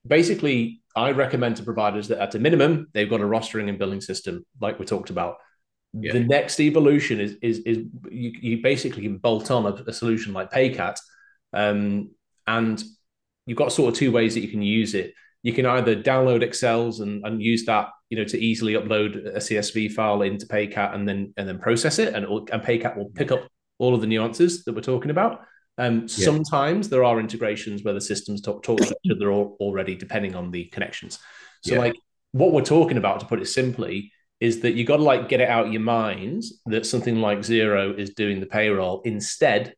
basically, 0.07 0.81
I 0.97 1.13
recommend 1.13 1.57
to 1.57 1.63
providers 1.63 2.09
that 2.09 2.19
at 2.19 2.35
a 2.35 2.39
minimum, 2.39 2.89
they've 2.93 3.09
got 3.09 3.21
a 3.21 3.25
rostering 3.25 3.69
and 3.69 3.79
billing 3.79 4.01
system, 4.01 4.45
like 4.61 4.79
we 4.79 4.87
talked 4.87 5.11
about. 5.11 5.37
Yeah. 5.93 6.13
The 6.13 6.21
next 6.21 6.61
evolution 6.61 7.21
is 7.21 7.37
is 7.43 7.59
is 7.61 7.79
you, 8.11 8.33
you 8.41 8.63
basically 8.63 9.03
can 9.03 9.19
bolt 9.19 9.51
on 9.51 9.67
a, 9.67 9.75
a 9.89 9.93
solution 9.93 10.33
like 10.33 10.53
Paycat, 10.53 11.01
um, 11.53 12.11
and 12.47 12.83
you've 13.45 13.59
got 13.59 13.73
sort 13.73 13.93
of 13.93 13.99
two 13.99 14.13
ways 14.13 14.35
that 14.35 14.41
you 14.41 14.49
can 14.49 14.63
use 14.63 14.95
it. 14.95 15.15
You 15.43 15.53
can 15.53 15.67
either 15.67 15.97
download 15.97 16.43
Excels 16.43 17.01
and, 17.01 17.25
and 17.25 17.43
use 17.43 17.65
that, 17.65 17.89
you 18.11 18.19
know, 18.19 18.25
to 18.25 18.39
easily 18.39 18.75
upload 18.75 19.27
a 19.27 19.39
CSV 19.39 19.93
file 19.93 20.23
into 20.23 20.47
Paycat 20.47 20.95
and 20.95 21.09
then 21.09 21.33
and 21.37 21.49
then 21.49 21.59
process 21.59 21.99
it, 21.99 22.15
and 22.15 22.25
and 22.27 22.63
Paycat 22.63 22.97
will 22.97 23.11
pick 23.11 23.33
up 23.33 23.49
all 23.79 23.95
of 23.95 24.01
the 24.01 24.07
nuances 24.07 24.65
that 24.65 24.75
we're 24.75 24.83
talking 24.83 25.11
about. 25.11 25.41
Um, 25.79 26.03
yeah. 26.03 26.25
Sometimes 26.27 26.91
there 26.91 27.05
are 27.05 27.19
integrations 27.19 27.83
where 27.83 27.95
the 27.95 28.01
systems 28.01 28.43
talk, 28.43 28.63
talk 28.63 28.79
to 28.81 28.97
each 29.03 29.13
other 29.17 29.33
already, 29.33 29.95
depending 29.95 30.35
on 30.35 30.51
the 30.51 30.67
connections. 30.67 31.19
So, 31.63 31.75
yeah. 31.75 31.81
like 31.81 31.95
what 32.33 32.53
we're 32.53 32.63
talking 32.63 32.99
about, 32.99 33.21
to 33.21 33.27
put 33.27 33.41
it 33.41 33.47
simply, 33.47 34.13
is 34.41 34.61
that 34.61 34.75
you 34.75 34.85
got 34.85 34.99
to 34.99 35.03
like 35.03 35.29
get 35.29 35.41
it 35.41 35.49
out 35.49 35.67
of 35.67 35.73
your 35.73 35.83
mind 35.83 36.43
that 36.67 36.85
something 36.85 37.21
like 37.21 37.39
Xero 37.39 37.99
is 37.99 38.11
doing 38.11 38.41
the 38.41 38.47
payroll. 38.47 39.01
Instead, 39.07 39.75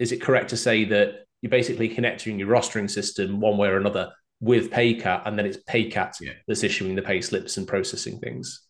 is 0.00 0.10
it 0.10 0.20
correct 0.20 0.50
to 0.50 0.56
say 0.56 0.84
that 0.86 1.26
you're 1.42 1.50
basically 1.50 1.88
connecting 1.88 2.38
your 2.38 2.48
rostering 2.48 2.90
system 2.90 3.40
one 3.40 3.56
way 3.56 3.68
or 3.68 3.76
another 3.76 4.12
with 4.40 4.70
Paycat, 4.70 5.22
and 5.26 5.38
then 5.38 5.46
it's 5.46 5.58
Paycat 5.68 6.14
yeah. 6.20 6.32
that's 6.46 6.62
issuing 6.62 6.94
the 6.94 7.02
pay 7.02 7.20
slips 7.20 7.56
and 7.56 7.66
processing 7.66 8.18
things? 8.18 8.62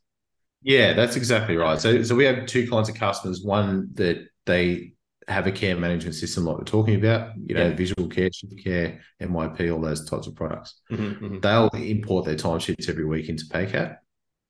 Yeah, 0.62 0.94
that's 0.94 1.16
exactly 1.16 1.56
right. 1.56 1.80
So, 1.80 2.02
so 2.02 2.14
we 2.14 2.24
have 2.24 2.46
two 2.46 2.68
kinds 2.68 2.88
of 2.88 2.94
customers. 2.94 3.42
One 3.42 3.90
that 3.94 4.26
they 4.46 4.92
have 5.28 5.46
a 5.46 5.52
care 5.52 5.76
management 5.76 6.14
system 6.14 6.44
like 6.44 6.56
we're 6.56 6.64
talking 6.64 6.94
about, 6.94 7.32
you 7.36 7.54
know, 7.54 7.68
yeah. 7.68 7.74
visual 7.74 8.08
care, 8.08 8.30
shift 8.32 8.62
care, 8.62 9.00
MYP, 9.20 9.72
all 9.72 9.80
those 9.80 10.08
types 10.08 10.26
of 10.26 10.36
products. 10.36 10.80
Mm-hmm, 10.90 11.24
mm-hmm. 11.24 11.40
They'll 11.40 11.68
import 11.68 12.26
their 12.26 12.36
timesheets 12.36 12.88
every 12.88 13.04
week 13.04 13.28
into 13.28 13.44
Paycat, 13.46 13.96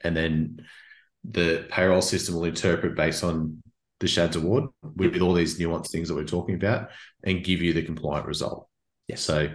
and 0.02 0.16
then 0.16 0.60
the 1.28 1.66
payroll 1.70 2.02
system 2.02 2.34
will 2.34 2.44
interpret 2.44 2.94
based 2.94 3.24
on 3.24 3.62
the 4.00 4.06
SCHADS 4.06 4.36
award 4.36 4.64
with, 4.82 5.14
with 5.14 5.22
all 5.22 5.32
these 5.32 5.58
nuanced 5.58 5.90
things 5.90 6.08
that 6.08 6.14
we're 6.14 6.24
talking 6.24 6.54
about 6.54 6.90
and 7.24 7.44
give 7.44 7.62
you 7.62 7.72
the 7.72 7.82
compliant 7.82 8.26
result. 8.26 8.68
Yes. 9.08 9.22
So 9.22 9.48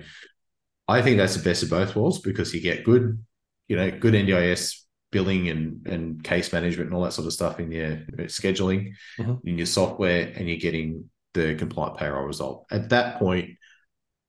I 0.88 1.02
think 1.02 1.18
that's 1.18 1.36
the 1.36 1.44
best 1.44 1.64
of 1.64 1.70
both 1.70 1.96
worlds 1.96 2.20
because 2.20 2.54
you 2.54 2.62
get 2.62 2.84
good, 2.84 3.24
you 3.68 3.76
know, 3.76 3.92
good 3.92 4.14
NDIS 4.14 4.82
billing 5.12 5.50
and, 5.50 5.86
and 5.88 6.24
case 6.24 6.52
management 6.54 6.88
and 6.88 6.96
all 6.96 7.04
that 7.04 7.14
sort 7.14 7.28
of 7.28 7.34
stuff 7.34 7.60
in 7.60 7.72
your 7.72 7.98
scheduling 8.28 8.94
mm-hmm. 9.20 9.48
in 9.48 9.58
your 9.58 9.68
software 9.68 10.32
and 10.36 10.48
you're 10.48 10.58
getting 10.58 11.10
the 11.34 11.56
compliant 11.56 11.98
payroll 11.98 12.26
result. 12.26 12.66
At 12.72 12.90
that 12.90 13.20
point, 13.20 13.52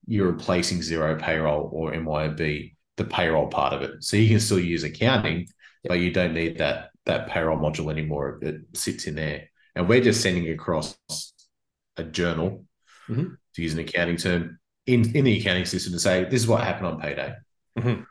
you're 0.07 0.31
replacing 0.31 0.79
Xero 0.79 1.21
payroll 1.21 1.71
or 1.73 1.93
MYOB, 1.93 2.75
the 2.97 3.05
payroll 3.05 3.49
part 3.49 3.73
of 3.73 3.83
it. 3.83 4.03
So 4.03 4.17
you 4.17 4.29
can 4.29 4.41
still 4.41 4.59
use 4.59 4.85
accounting, 4.85 5.47
but 5.85 6.01
you 6.01 6.11
don't 6.11 6.35
need 6.35 6.59
that 6.59 6.91
that 7.07 7.29
payroll 7.29 7.59
module 7.59 7.91
anymore. 7.91 8.38
It 8.43 8.62
sits 8.75 9.07
in 9.07 9.15
there. 9.17 9.49
And 9.75 9.88
we're 9.88 10.03
just 10.03 10.21
sending 10.21 10.49
across 10.51 10.97
a 11.97 12.05
journal, 12.05 12.65
mm-hmm. 13.09 13.35
to 13.55 13.62
use 13.62 13.73
an 13.73 13.81
accounting 13.81 14.17
term, 14.17 14.59
in, 14.87 15.14
in 15.16 15.25
the 15.25 15.38
accounting 15.38 15.64
system 15.64 15.92
to 15.92 15.99
say, 15.99 16.25
this 16.25 16.42
is 16.42 16.49
what 16.49 16.64
happened 16.64 16.87
on 16.87 17.01
payday. 17.01 17.35
Mm-hmm. 17.79 18.03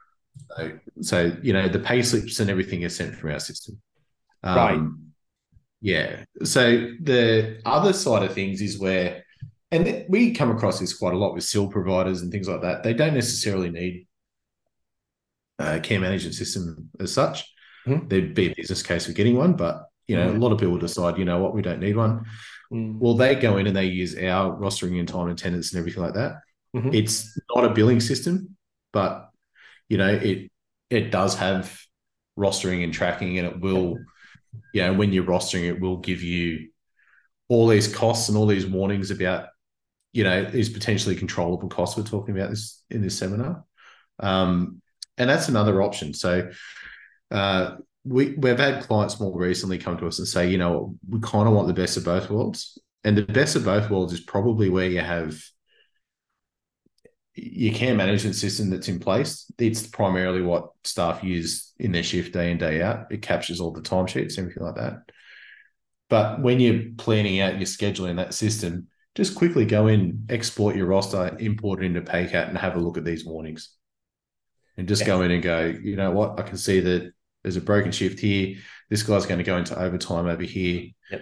So, 0.57 0.79
so 1.01 1.37
you 1.41 1.53
know, 1.53 1.67
the 1.67 1.79
pay 1.79 2.01
slips 2.01 2.39
and 2.39 2.49
everything 2.49 2.83
is 2.83 2.95
sent 2.95 3.15
from 3.15 3.31
our 3.31 3.39
system. 3.39 3.81
Um, 4.43 4.55
right. 4.55 4.81
Yeah. 5.81 6.23
So 6.43 6.93
the 7.01 7.61
other 7.65 7.93
side 7.93 8.23
of 8.23 8.33
things 8.33 8.61
is 8.61 8.79
where, 8.79 9.23
and 9.71 10.05
we 10.09 10.33
come 10.33 10.51
across 10.51 10.79
this 10.79 10.97
quite 10.97 11.13
a 11.13 11.17
lot 11.17 11.33
with 11.33 11.43
SIL 11.43 11.67
providers 11.67 12.21
and 12.21 12.31
things 12.31 12.47
like 12.47 12.61
that. 12.61 12.83
They 12.83 12.93
don't 12.93 13.13
necessarily 13.13 13.69
need 13.69 14.07
a 15.59 15.79
care 15.79 15.99
management 15.99 16.35
system 16.35 16.89
as 16.99 17.13
such. 17.13 17.51
Mm-hmm. 17.87 18.07
There'd 18.07 18.35
be 18.35 18.51
a 18.51 18.55
business 18.55 18.83
case 18.83 19.05
for 19.05 19.13
getting 19.13 19.35
one, 19.37 19.53
but 19.53 19.85
you 20.07 20.15
know, 20.15 20.27
mm-hmm. 20.27 20.37
a 20.37 20.39
lot 20.39 20.51
of 20.51 20.59
people 20.59 20.77
decide, 20.77 21.17
you 21.17 21.25
know 21.25 21.39
what, 21.39 21.53
we 21.53 21.61
don't 21.61 21.79
need 21.79 21.95
one. 21.95 22.25
Mm. 22.71 22.99
Well, 22.99 23.15
they 23.15 23.35
go 23.35 23.57
in 23.57 23.67
and 23.67 23.75
they 23.75 23.85
use 23.85 24.15
our 24.17 24.57
rostering 24.57 24.99
and 24.99 25.07
time 25.07 25.27
and 25.27 25.31
attendance 25.31 25.71
and 25.71 25.79
everything 25.79 26.03
like 26.03 26.13
that. 26.15 26.41
Mm-hmm. 26.75 26.93
It's 26.93 27.37
not 27.53 27.65
a 27.65 27.73
billing 27.73 27.99
system, 27.99 28.55
but 28.93 29.29
you 29.89 29.97
know, 29.97 30.09
it 30.09 30.51
it 30.89 31.11
does 31.11 31.35
have 31.35 31.77
rostering 32.37 32.83
and 32.83 32.93
tracking, 32.93 33.37
and 33.37 33.47
it 33.47 33.59
will, 33.59 33.97
you 34.73 34.81
know, 34.81 34.93
when 34.93 35.11
you're 35.11 35.23
rostering, 35.23 35.67
it 35.67 35.79
will 35.79 35.97
give 35.97 36.21
you 36.21 36.69
all 37.49 37.67
these 37.67 37.93
costs 37.93 38.29
and 38.29 38.37
all 38.37 38.47
these 38.47 38.65
warnings 38.65 39.11
about, 39.11 39.49
you 40.13 40.23
know, 40.23 40.45
these 40.45 40.69
potentially 40.69 41.15
controllable 41.15 41.67
costs 41.67 41.97
we're 41.97 42.03
talking 42.03 42.37
about 42.37 42.49
this 42.49 42.83
in 42.89 43.01
this 43.01 43.17
seminar. 43.17 43.65
Um, 44.19 44.81
and 45.17 45.29
that's 45.29 45.49
another 45.49 45.81
option. 45.81 46.13
So 46.13 46.51
uh, 47.29 47.75
we 48.05 48.33
we've 48.37 48.57
had 48.57 48.83
clients 48.83 49.19
more 49.19 49.37
recently 49.37 49.77
come 49.77 49.97
to 49.97 50.07
us 50.07 50.19
and 50.19 50.27
say, 50.27 50.49
you 50.49 50.57
know, 50.57 50.95
we 51.09 51.19
kind 51.19 51.47
of 51.47 51.53
want 51.53 51.67
the 51.67 51.73
best 51.73 51.97
of 51.97 52.05
both 52.05 52.29
worlds. 52.29 52.77
And 53.03 53.17
the 53.17 53.23
best 53.23 53.55
of 53.55 53.65
both 53.65 53.89
worlds 53.89 54.13
is 54.13 54.21
probably 54.21 54.69
where 54.69 54.87
you 54.87 55.01
have 55.01 55.41
your 57.33 57.73
care 57.73 57.95
management 57.95 58.35
system 58.35 58.69
that's 58.69 58.87
in 58.87 58.99
place, 58.99 59.49
it's 59.57 59.87
primarily 59.87 60.41
what 60.41 60.71
staff 60.83 61.23
use 61.23 61.73
in 61.79 61.91
their 61.91 62.03
shift 62.03 62.33
day 62.33 62.51
in, 62.51 62.57
day 62.57 62.81
out. 62.81 63.11
It 63.11 63.21
captures 63.21 63.61
all 63.61 63.71
the 63.71 63.81
timesheets, 63.81 64.37
everything 64.37 64.63
like 64.63 64.75
that. 64.75 65.11
But 66.09 66.41
when 66.41 66.59
you're 66.59 66.91
planning 66.97 67.39
out 67.39 67.57
your 67.57 67.65
schedule 67.65 68.07
in 68.07 68.17
that 68.17 68.33
system, 68.33 68.87
just 69.15 69.35
quickly 69.35 69.65
go 69.65 69.87
in, 69.87 70.25
export 70.29 70.75
your 70.75 70.87
roster, 70.87 71.37
import 71.39 71.81
it 71.81 71.85
into 71.85 72.01
Paycat, 72.01 72.49
and 72.49 72.57
have 72.57 72.75
a 72.75 72.79
look 72.79 72.97
at 72.97 73.05
these 73.05 73.25
warnings. 73.25 73.75
And 74.77 74.87
just 74.87 75.01
yeah. 75.01 75.07
go 75.07 75.21
in 75.21 75.31
and 75.31 75.43
go, 75.43 75.73
you 75.81 75.95
know 75.95 76.11
what? 76.11 76.39
I 76.39 76.43
can 76.43 76.57
see 76.57 76.79
that 76.81 77.13
there's 77.43 77.57
a 77.57 77.61
broken 77.61 77.91
shift 77.91 78.19
here. 78.19 78.57
This 78.89 79.03
guy's 79.03 79.25
going 79.25 79.37
to 79.37 79.43
go 79.43 79.57
into 79.57 79.79
overtime 79.79 80.27
over 80.27 80.43
here. 80.43 80.89
Yep. 81.11 81.21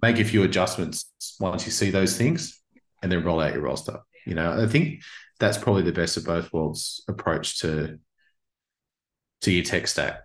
make 0.00 0.18
a 0.18 0.24
few 0.24 0.42
adjustments 0.42 1.10
once 1.38 1.64
you 1.66 1.72
see 1.72 1.90
those 1.90 2.16
things, 2.16 2.61
and 3.02 3.10
then 3.10 3.24
roll 3.24 3.40
out 3.40 3.52
your 3.52 3.62
roster. 3.62 4.00
You 4.26 4.34
know, 4.34 4.62
I 4.62 4.66
think 4.66 5.02
that's 5.40 5.58
probably 5.58 5.82
the 5.82 5.92
best 5.92 6.16
of 6.16 6.24
both 6.24 6.52
worlds 6.52 7.02
approach 7.08 7.60
to 7.60 7.98
to 9.42 9.50
your 9.50 9.64
tech 9.64 9.88
stack. 9.88 10.24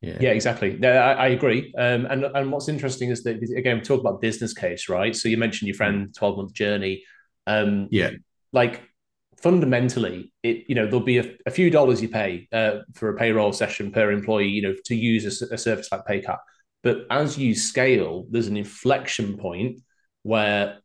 Yeah, 0.00 0.18
yeah, 0.20 0.30
exactly. 0.30 0.76
No, 0.76 0.92
I, 0.92 1.12
I 1.12 1.26
agree. 1.28 1.72
Um, 1.76 2.06
and 2.06 2.24
and 2.24 2.52
what's 2.52 2.68
interesting 2.68 3.10
is 3.10 3.22
that 3.22 3.42
again, 3.56 3.78
we 3.78 3.82
talk 3.82 4.00
about 4.00 4.20
business 4.20 4.52
case, 4.52 4.88
right? 4.88 5.14
So 5.16 5.28
you 5.28 5.36
mentioned 5.36 5.68
your 5.68 5.76
friend 5.76 6.14
twelve 6.14 6.36
month 6.36 6.52
journey. 6.52 7.04
Um, 7.46 7.88
yeah, 7.90 8.10
like 8.52 8.82
fundamentally, 9.40 10.32
it 10.42 10.64
you 10.68 10.74
know 10.74 10.84
there'll 10.86 11.00
be 11.00 11.18
a, 11.18 11.34
a 11.46 11.50
few 11.50 11.70
dollars 11.70 12.02
you 12.02 12.08
pay 12.08 12.48
uh, 12.52 12.78
for 12.94 13.08
a 13.08 13.16
payroll 13.16 13.52
session 13.52 13.90
per 13.90 14.10
employee, 14.10 14.48
you 14.48 14.62
know, 14.62 14.74
to 14.84 14.94
use 14.94 15.42
a, 15.42 15.54
a 15.54 15.58
service 15.58 15.88
like 15.90 16.04
PayCat. 16.04 16.38
But 16.82 17.06
as 17.10 17.38
you 17.38 17.54
scale, 17.54 18.26
there's 18.30 18.48
an 18.48 18.56
inflection 18.56 19.38
point 19.38 19.80
where 20.22 20.78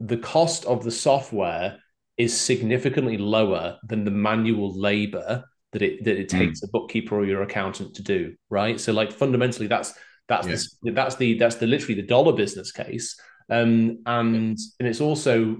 the 0.00 0.16
cost 0.16 0.64
of 0.66 0.84
the 0.84 0.90
software 0.90 1.78
is 2.16 2.38
significantly 2.38 3.18
lower 3.18 3.78
than 3.84 4.04
the 4.04 4.10
manual 4.10 4.78
labor 4.78 5.44
that 5.72 5.82
it 5.82 6.04
that 6.04 6.18
it 6.18 6.28
takes 6.28 6.60
mm. 6.60 6.64
a 6.64 6.70
bookkeeper 6.70 7.16
or 7.16 7.24
your 7.24 7.42
accountant 7.42 7.94
to 7.96 8.02
do, 8.02 8.34
right? 8.48 8.80
So 8.80 8.92
like 8.92 9.12
fundamentally, 9.12 9.66
that's 9.66 9.94
that's 10.28 10.46
yeah. 10.46 10.56
the, 10.82 10.90
that's 10.92 11.16
the 11.16 11.38
that's 11.38 11.56
the 11.56 11.66
literally 11.66 11.94
the 12.00 12.06
dollar 12.06 12.32
business 12.32 12.72
case, 12.72 13.18
um, 13.50 13.98
and 14.06 14.58
and 14.78 14.88
it's 14.88 15.00
also 15.00 15.58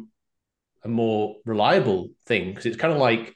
a 0.84 0.88
more 0.88 1.36
reliable 1.44 2.08
thing 2.26 2.50
because 2.50 2.66
it's 2.66 2.76
kind 2.76 2.92
of 2.92 3.00
like 3.00 3.34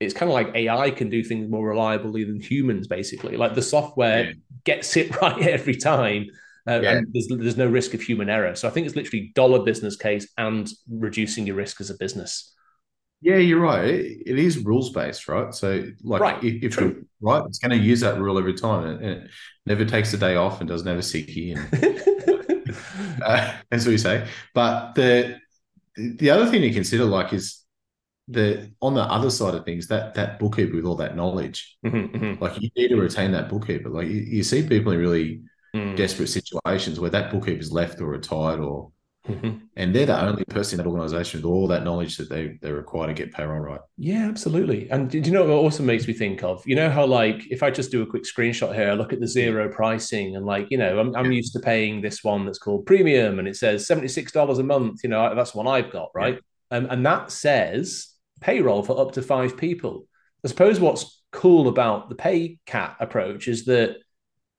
it's 0.00 0.14
kind 0.14 0.30
of 0.30 0.34
like 0.34 0.54
AI 0.54 0.90
can 0.90 1.10
do 1.10 1.24
things 1.24 1.50
more 1.50 1.66
reliably 1.66 2.24
than 2.24 2.40
humans, 2.40 2.86
basically. 2.86 3.36
Like 3.36 3.54
the 3.54 3.62
software 3.62 4.26
yeah. 4.26 4.32
gets 4.64 4.96
it 4.96 5.14
right 5.20 5.42
every 5.42 5.76
time. 5.76 6.26
Uh, 6.68 6.80
yeah. 6.82 6.98
and 6.98 7.06
there's, 7.12 7.28
there's 7.28 7.56
no 7.56 7.66
risk 7.66 7.94
of 7.94 8.02
human 8.02 8.28
error. 8.28 8.54
So 8.54 8.68
I 8.68 8.70
think 8.70 8.86
it's 8.86 8.96
literally 8.96 9.32
dollar 9.34 9.62
business 9.64 9.96
case 9.96 10.28
and 10.36 10.68
reducing 10.90 11.46
your 11.46 11.56
risk 11.56 11.80
as 11.80 11.88
a 11.88 11.94
business. 11.94 12.54
Yeah, 13.20 13.36
you're 13.36 13.60
right. 13.60 13.84
it, 13.84 14.22
it 14.26 14.38
is 14.38 14.58
rules 14.58 14.90
based, 14.90 15.26
right? 15.28 15.52
So, 15.52 15.86
like, 16.02 16.20
right. 16.20 16.44
if, 16.44 16.62
if 16.62 16.80
you're 16.80 16.94
right, 17.20 17.42
it's 17.46 17.58
going 17.58 17.76
to 17.76 17.84
use 17.84 18.00
that 18.00 18.20
rule 18.20 18.38
every 18.38 18.54
time, 18.54 18.84
and 18.84 19.04
it 19.04 19.30
never 19.66 19.84
takes 19.84 20.12
a 20.12 20.18
day 20.18 20.36
off 20.36 20.60
and 20.60 20.68
does 20.68 20.84
never 20.84 21.02
sick 21.02 21.34
you. 21.34 21.56
And, 21.56 22.02
uh, 23.24 23.54
that's 23.70 23.84
what 23.84 23.92
you 23.92 23.98
say. 23.98 24.28
But 24.54 24.94
the 24.94 25.38
the 25.96 26.30
other 26.30 26.46
thing 26.46 26.62
to 26.62 26.70
consider, 26.70 27.06
like, 27.06 27.32
is 27.32 27.64
the 28.28 28.70
on 28.80 28.94
the 28.94 29.02
other 29.02 29.30
side 29.30 29.54
of 29.54 29.64
things, 29.64 29.88
that 29.88 30.14
that 30.14 30.38
bookkeeper 30.38 30.76
with 30.76 30.84
all 30.84 30.96
that 30.96 31.16
knowledge, 31.16 31.76
mm-hmm, 31.84 32.16
mm-hmm. 32.16 32.42
like, 32.42 32.60
you 32.60 32.70
need 32.76 32.88
to 32.88 32.96
retain 32.96 33.32
that 33.32 33.48
bookkeeper. 33.48 33.88
Like, 33.88 34.06
you, 34.06 34.20
you 34.20 34.42
see 34.44 34.62
people 34.62 34.92
in 34.92 34.98
really 34.98 35.42
mm. 35.74 35.96
desperate 35.96 36.28
situations 36.28 37.00
where 37.00 37.10
that 37.10 37.30
bookkeeper's 37.30 37.72
left 37.72 38.00
or 38.00 38.06
retired 38.06 38.60
or 38.60 38.92
Mm-hmm. 39.28 39.58
And 39.76 39.94
they're 39.94 40.06
the 40.06 40.20
only 40.20 40.44
person 40.44 40.78
in 40.78 40.84
that 40.84 40.90
organization 40.90 41.38
with 41.38 41.44
all 41.44 41.68
that 41.68 41.84
knowledge 41.84 42.16
that 42.16 42.30
they, 42.30 42.58
they 42.62 42.72
require 42.72 43.08
to 43.08 43.14
get 43.14 43.32
payroll 43.32 43.58
right. 43.58 43.80
Yeah, 43.96 44.26
absolutely. 44.26 44.88
And 44.90 45.10
do 45.10 45.18
you 45.18 45.30
know 45.30 45.44
what 45.44 45.52
also 45.52 45.82
makes 45.82 46.06
me 46.06 46.14
think 46.14 46.42
of? 46.42 46.66
You 46.66 46.76
know 46.76 46.90
how, 46.90 47.04
like, 47.04 47.46
if 47.50 47.62
I 47.62 47.70
just 47.70 47.90
do 47.90 48.02
a 48.02 48.06
quick 48.06 48.24
screenshot 48.24 48.74
here, 48.74 48.90
I 48.90 48.94
look 48.94 49.12
at 49.12 49.20
the 49.20 49.26
Xero 49.26 49.70
pricing 49.70 50.36
and, 50.36 50.46
like, 50.46 50.68
you 50.70 50.78
know, 50.78 50.98
I'm, 50.98 51.14
I'm 51.14 51.26
yeah. 51.26 51.36
used 51.36 51.52
to 51.54 51.60
paying 51.60 52.00
this 52.00 52.24
one 52.24 52.46
that's 52.46 52.58
called 52.58 52.86
premium 52.86 53.38
and 53.38 53.46
it 53.46 53.56
says 53.56 53.86
$76 53.86 54.58
a 54.58 54.62
month. 54.62 55.00
You 55.02 55.10
know, 55.10 55.34
that's 55.34 55.54
one 55.54 55.66
I've 55.66 55.92
got, 55.92 56.10
right? 56.14 56.38
Yeah. 56.70 56.78
Um, 56.78 56.86
and 56.90 57.06
that 57.06 57.30
says 57.30 58.14
payroll 58.40 58.82
for 58.82 58.98
up 58.98 59.12
to 59.12 59.22
five 59.22 59.56
people. 59.56 60.06
I 60.44 60.48
suppose 60.48 60.80
what's 60.80 61.22
cool 61.32 61.68
about 61.68 62.08
the 62.08 62.14
PayCat 62.14 62.96
approach 63.00 63.48
is 63.48 63.66
that 63.66 63.96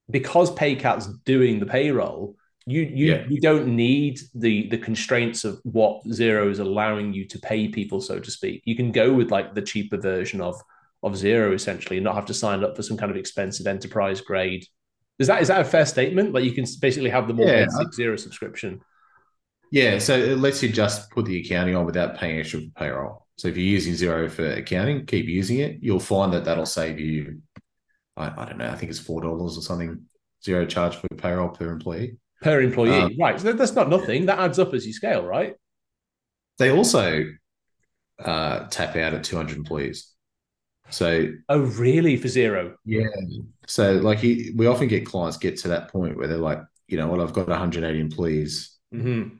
because 0.10 0.52
PayCat's 0.52 1.08
doing 1.26 1.60
the 1.60 1.66
payroll, 1.66 2.36
you 2.66 2.82
you 2.82 3.14
yeah. 3.14 3.26
you 3.28 3.40
don't 3.40 3.76
need 3.76 4.20
the 4.36 4.68
the 4.70 4.78
constraints 4.78 5.44
of 5.44 5.60
what 5.64 6.04
Xero 6.06 6.50
is 6.50 6.60
allowing 6.60 7.14
you 7.14 7.26
to 7.28 7.40
pay 7.40 7.68
people, 7.68 8.02
so 8.02 8.20
to 8.20 8.32
speak. 8.32 8.62
You 8.66 8.76
can 8.76 8.92
go 8.92 9.14
with 9.14 9.32
like 9.32 9.56
the 9.56 9.62
cheaper 9.62 9.98
version 9.98 10.42
of 10.42 10.62
of 11.02 11.14
Xero 11.14 11.54
essentially, 11.54 11.98
and 11.98 12.04
not 12.04 12.16
have 12.16 12.26
to 12.26 12.34
sign 12.34 12.64
up 12.64 12.76
for 12.76 12.84
some 12.84 12.98
kind 12.98 13.12
of 13.12 13.18
expensive 13.18 13.68
enterprise 13.68 14.22
grade. 14.22 14.66
Is 15.18 15.28
that 15.28 15.42
is 15.42 15.48
that 15.48 15.62
a 15.62 15.66
fair 15.66 15.86
statement? 15.86 16.34
Like 16.34 16.44
you 16.44 16.52
can 16.52 16.66
basically 16.80 17.10
have 17.10 17.28
the 17.28 17.34
more 17.34 17.48
yeah. 17.48 17.66
basic 17.66 17.88
Xero 17.90 18.20
subscription. 18.20 18.82
Yeah, 19.72 20.00
so 20.00 20.18
it 20.18 20.40
lets 20.40 20.64
you 20.64 20.70
just 20.70 21.12
put 21.12 21.26
the 21.26 21.40
accounting 21.42 21.76
on 21.76 21.86
without 21.86 22.18
paying 22.18 22.40
extra 22.40 22.60
for 22.60 22.72
payroll. 22.76 23.28
So 23.38 23.48
if 23.48 23.56
you're 23.56 23.66
using 23.66 23.94
Xero 23.94 24.30
for 24.30 24.50
accounting, 24.52 25.06
keep 25.06 25.28
using 25.28 25.60
it. 25.60 25.78
You'll 25.82 26.00
find 26.00 26.34
that 26.34 26.44
that'll 26.46 26.66
save 26.66 27.00
you, 27.00 27.42
I, 28.20 28.34
I 28.38 28.46
don't 28.46 28.58
know, 28.58 28.70
I 28.70 28.76
think 28.76 28.90
it's 28.90 29.00
four 29.00 29.22
dollars 29.22 29.58
or 29.58 29.62
something. 29.62 30.06
Xero 30.46 30.68
charge 30.70 30.96
for 30.96 31.08
payroll 31.10 31.50
per 31.50 31.70
employee 31.70 32.18
per 32.42 32.62
employee. 32.62 32.92
Um, 32.92 33.16
right. 33.20 33.40
So 33.40 33.54
that's 33.54 33.74
not 33.74 33.90
nothing. 33.90 34.26
That 34.26 34.40
adds 34.40 34.60
up 34.60 34.74
as 34.74 34.86
you 34.86 34.94
scale, 34.94 35.24
right? 35.24 35.56
They 36.58 36.72
also 36.72 37.26
uh, 38.24 38.68
tap 38.68 38.96
out 38.96 39.14
at 39.14 39.24
200 39.24 39.58
employees. 39.58 40.12
So, 40.90 41.32
oh, 41.50 41.60
really? 41.60 42.18
For 42.18 42.28
Xero? 42.28 42.74
Yeah. 42.84 43.08
So, 43.68 43.94
like, 43.94 44.20
he, 44.20 44.52
we 44.56 44.66
often 44.66 44.88
get 44.88 45.06
clients 45.06 45.38
get 45.38 45.58
to 45.60 45.68
that 45.70 45.90
point 45.90 46.18
where 46.18 46.28
they're 46.28 46.38
like, 46.38 46.62
you 46.88 46.98
know, 46.98 47.08
well, 47.08 47.22
I've 47.22 47.34
got 47.34 47.48
180 47.48 48.00
employees. 48.00 48.78
Mm-hmm. 48.94 49.36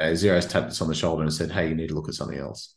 Uh, 0.00 0.04
Xero's 0.06 0.46
tapped 0.46 0.68
us 0.68 0.82
on 0.82 0.88
the 0.88 0.94
shoulder 0.94 1.22
and 1.22 1.32
said, 1.32 1.52
hey, 1.52 1.68
you 1.68 1.74
need 1.74 1.88
to 1.88 1.94
look 1.94 2.08
at 2.08 2.14
something 2.14 2.38
else. 2.38 2.74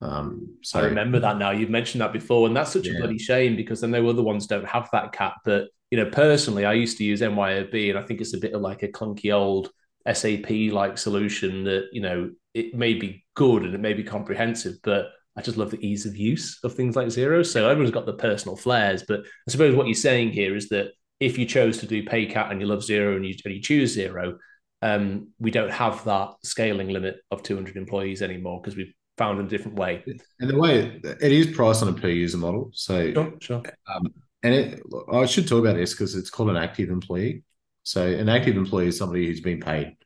Um, 0.00 0.56
so 0.62 0.80
I 0.80 0.84
remember 0.84 1.18
that 1.20 1.38
now. 1.38 1.50
You've 1.50 1.70
mentioned 1.70 2.02
that 2.02 2.12
before, 2.12 2.46
and 2.46 2.56
that's 2.56 2.72
such 2.72 2.86
yeah. 2.86 2.94
a 2.94 2.98
bloody 2.98 3.18
shame 3.18 3.56
because 3.56 3.82
I 3.82 3.86
know 3.86 4.08
other 4.08 4.22
ones 4.22 4.46
don't 4.46 4.66
have 4.68 4.88
that 4.92 5.12
cap. 5.12 5.36
But 5.44 5.68
you 5.90 5.98
know, 5.98 6.10
personally, 6.10 6.64
I 6.64 6.74
used 6.74 6.98
to 6.98 7.04
use 7.04 7.20
MYOB, 7.20 7.90
and 7.90 7.98
I 7.98 8.02
think 8.02 8.20
it's 8.20 8.34
a 8.34 8.38
bit 8.38 8.52
of 8.52 8.60
like 8.60 8.82
a 8.82 8.88
clunky 8.88 9.32
old 9.32 9.70
SAP 10.12 10.72
like 10.72 10.98
solution 10.98 11.64
that, 11.64 11.88
you 11.92 12.00
know, 12.00 12.30
it 12.52 12.74
may 12.74 12.94
be 12.94 13.24
good 13.34 13.62
and 13.62 13.74
it 13.74 13.80
may 13.80 13.94
be 13.94 14.04
comprehensive, 14.04 14.76
but 14.82 15.06
I 15.36 15.42
just 15.42 15.56
love 15.56 15.70
the 15.70 15.84
ease 15.84 16.06
of 16.06 16.16
use 16.16 16.58
of 16.62 16.74
things 16.74 16.94
like 16.94 17.08
Xero. 17.08 17.44
So 17.44 17.68
everyone's 17.68 17.94
got 17.94 18.06
the 18.06 18.14
personal 18.14 18.56
flares. 18.56 19.02
But 19.06 19.20
I 19.20 19.50
suppose 19.50 19.74
what 19.74 19.86
you're 19.86 19.94
saying 19.94 20.32
here 20.32 20.54
is 20.54 20.68
that 20.68 20.92
if 21.20 21.38
you 21.38 21.46
chose 21.46 21.78
to 21.78 21.86
do 21.86 22.04
PayCat 22.04 22.50
and 22.50 22.60
you 22.60 22.66
love 22.66 22.80
Xero 22.80 23.16
and 23.16 23.24
you, 23.24 23.34
and 23.44 23.54
you 23.54 23.60
choose 23.60 23.96
Xero, 23.96 24.36
um, 24.82 25.28
we 25.38 25.50
don't 25.50 25.72
have 25.72 26.04
that 26.04 26.34
scaling 26.44 26.88
limit 26.88 27.16
of 27.30 27.42
200 27.42 27.76
employees 27.76 28.20
anymore 28.20 28.60
because 28.60 28.76
we've 28.76 28.92
found 29.16 29.38
in 29.38 29.46
a 29.46 29.48
different 29.48 29.78
way. 29.78 30.02
And 30.40 30.50
the 30.50 30.58
way 30.58 31.00
it 31.04 31.32
is 31.32 31.54
priced 31.54 31.82
on 31.82 31.88
a 31.88 31.92
per 31.92 32.08
user 32.08 32.38
model. 32.38 32.70
So 32.72 33.12
sure, 33.12 33.34
sure. 33.40 33.62
Um, 33.92 34.12
and 34.42 34.54
it, 34.54 34.82
I 35.12 35.26
should 35.26 35.48
talk 35.48 35.60
about 35.60 35.76
this 35.76 35.92
because 35.92 36.14
it's 36.14 36.30
called 36.30 36.50
an 36.50 36.56
active 36.56 36.90
employee. 36.90 37.44
So 37.82 38.06
an 38.06 38.28
active 38.28 38.56
employee 38.56 38.88
is 38.88 38.98
somebody 38.98 39.26
who's 39.26 39.40
been 39.40 39.60
paid. 39.60 39.96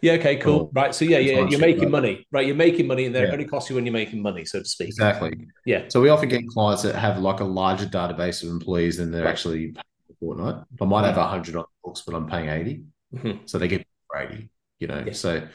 Yeah. 0.00 0.12
Okay. 0.12 0.36
Cool. 0.36 0.70
right. 0.74 0.94
So 0.94 1.04
yeah, 1.04 1.18
yeah, 1.18 1.46
you're 1.48 1.60
making 1.60 1.84
right? 1.84 1.90
money, 1.90 2.26
right? 2.30 2.46
You're 2.46 2.56
making 2.56 2.86
money, 2.86 3.06
and 3.06 3.14
they're 3.14 3.26
yeah. 3.26 3.32
only 3.32 3.44
cost 3.44 3.68
you 3.68 3.76
when 3.76 3.84
you're 3.84 3.92
making 3.92 4.22
money, 4.22 4.44
so 4.44 4.60
to 4.60 4.64
speak. 4.64 4.88
Exactly. 4.88 5.32
Yeah. 5.66 5.84
So 5.88 6.00
we 6.00 6.08
often 6.08 6.28
get 6.28 6.46
clients 6.48 6.82
that 6.82 6.94
have 6.94 7.18
like 7.18 7.40
a 7.40 7.44
larger 7.44 7.86
database 7.86 8.42
of 8.42 8.48
employees 8.48 8.98
than 8.98 9.10
they're 9.10 9.24
right. 9.24 9.30
actually 9.30 9.72
paying 9.72 10.16
fortnight. 10.20 10.64
I 10.80 10.84
might 10.84 11.04
have 11.04 11.16
hundred 11.16 11.56
on 11.56 11.64
books, 11.84 12.02
but 12.02 12.14
I'm 12.14 12.26
paying 12.26 12.48
80 12.48 12.84
mm-hmm. 13.14 13.46
so 13.46 13.58
they 13.58 13.68
get 13.68 13.86
eighty. 14.16 14.48
You 14.78 14.86
know. 14.88 15.04
Yeah. 15.06 15.12
So 15.12 15.46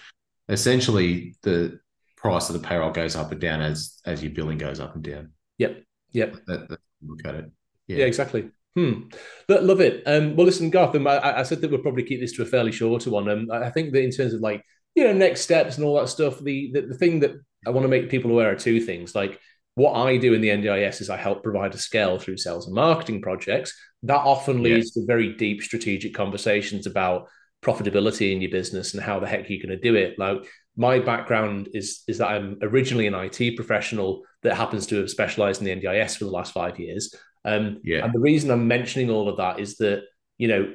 essentially, 0.50 1.36
the 1.42 1.80
price 2.18 2.50
of 2.50 2.60
the 2.60 2.68
payroll 2.68 2.92
goes 2.92 3.16
up 3.16 3.32
and 3.32 3.40
down 3.40 3.62
as 3.62 4.00
as 4.06 4.22
your 4.22 4.32
billing 4.32 4.58
goes 4.58 4.80
up 4.80 4.96
and 4.96 5.04
down. 5.04 5.32
Yep. 5.60 5.84
Yep. 6.12 6.36
That, 6.48 6.70
that, 6.70 6.80
look 7.06 7.26
at 7.26 7.36
it. 7.36 7.52
Yeah, 7.88 7.98
yeah 7.98 8.06
exactly. 8.06 8.50
Hmm. 8.76 9.04
love 9.50 9.82
it. 9.82 10.04
Um, 10.06 10.36
well, 10.36 10.46
listen, 10.46 10.70
Garth. 10.70 10.96
I, 10.96 11.40
I, 11.40 11.44
said 11.44 11.62
that 11.62 11.72
we'll 11.72 11.82
probably 11.82 12.04
keep 12.04 12.20
this 12.20 12.34
to 12.34 12.44
a 12.44 12.46
fairly 12.46 12.72
shorter 12.72 13.10
one. 13.10 13.28
Um, 13.28 13.48
I 13.52 13.72
think 13.72 13.92
that 13.94 14.04
in 14.04 14.12
terms 14.12 14.34
of 14.34 14.42
like 14.42 14.62
you 14.94 15.04
know 15.04 15.14
next 15.14 15.42
steps 15.42 15.78
and 15.78 15.86
all 15.86 16.00
that 16.00 16.10
stuff, 16.10 16.40
the, 16.40 16.72
the 16.74 16.82
the 16.82 16.98
thing 16.98 17.22
that 17.22 17.32
I 17.66 17.72
want 17.72 17.86
to 17.86 17.90
make 17.90 18.10
people 18.10 18.30
aware 18.30 18.52
of 18.52 18.60
two 18.60 18.80
things. 18.80 19.16
Like 19.16 19.40
what 19.74 19.94
I 19.94 20.18
do 20.18 20.34
in 20.34 20.42
the 20.42 20.50
NDIS 20.50 21.02
is 21.02 21.10
I 21.10 21.18
help 21.18 21.44
provide 21.44 21.74
a 21.74 21.78
scale 21.78 22.20
through 22.20 22.38
sales 22.38 22.68
and 22.68 22.76
marketing 22.76 23.22
projects. 23.22 23.76
That 24.04 24.18
often 24.22 24.62
leads 24.62 24.92
to 24.92 25.06
very 25.06 25.34
deep 25.34 25.64
strategic 25.64 26.14
conversations 26.14 26.86
about 26.86 27.28
profitability 27.64 28.32
in 28.32 28.42
your 28.42 28.52
business 28.52 28.94
and 28.94 29.04
how 29.04 29.20
the 29.20 29.28
heck 29.28 29.50
you're 29.50 29.66
going 29.66 29.70
to 29.70 29.78
do 29.78 29.96
it. 29.96 30.20
Like 30.20 30.48
my 30.78 31.00
background 31.00 31.70
is 31.74 32.04
is 32.08 32.20
that 32.20 32.28
I'm 32.28 32.60
originally 32.62 33.08
an 33.08 33.16
IT 33.16 33.56
professional 33.56 34.24
that 34.44 34.56
happens 34.56 34.86
to 34.88 34.98
have 34.98 35.10
specialized 35.10 35.62
in 35.62 35.66
the 35.66 35.88
NDIS 35.88 36.18
for 36.18 36.26
the 36.26 36.32
last 36.32 36.54
five 36.54 36.80
years. 36.80 37.14
Um, 37.44 37.80
yeah. 37.84 38.06
And 38.06 38.14
the 38.14 38.20
reason 38.20 38.52
I'm 38.52 38.68
mentioning 38.68 39.10
all 39.10 39.28
of 39.28 39.38
that 39.38 39.60
is 39.60 39.78
that, 39.78 40.04
you 40.38 40.48
know, 40.48 40.74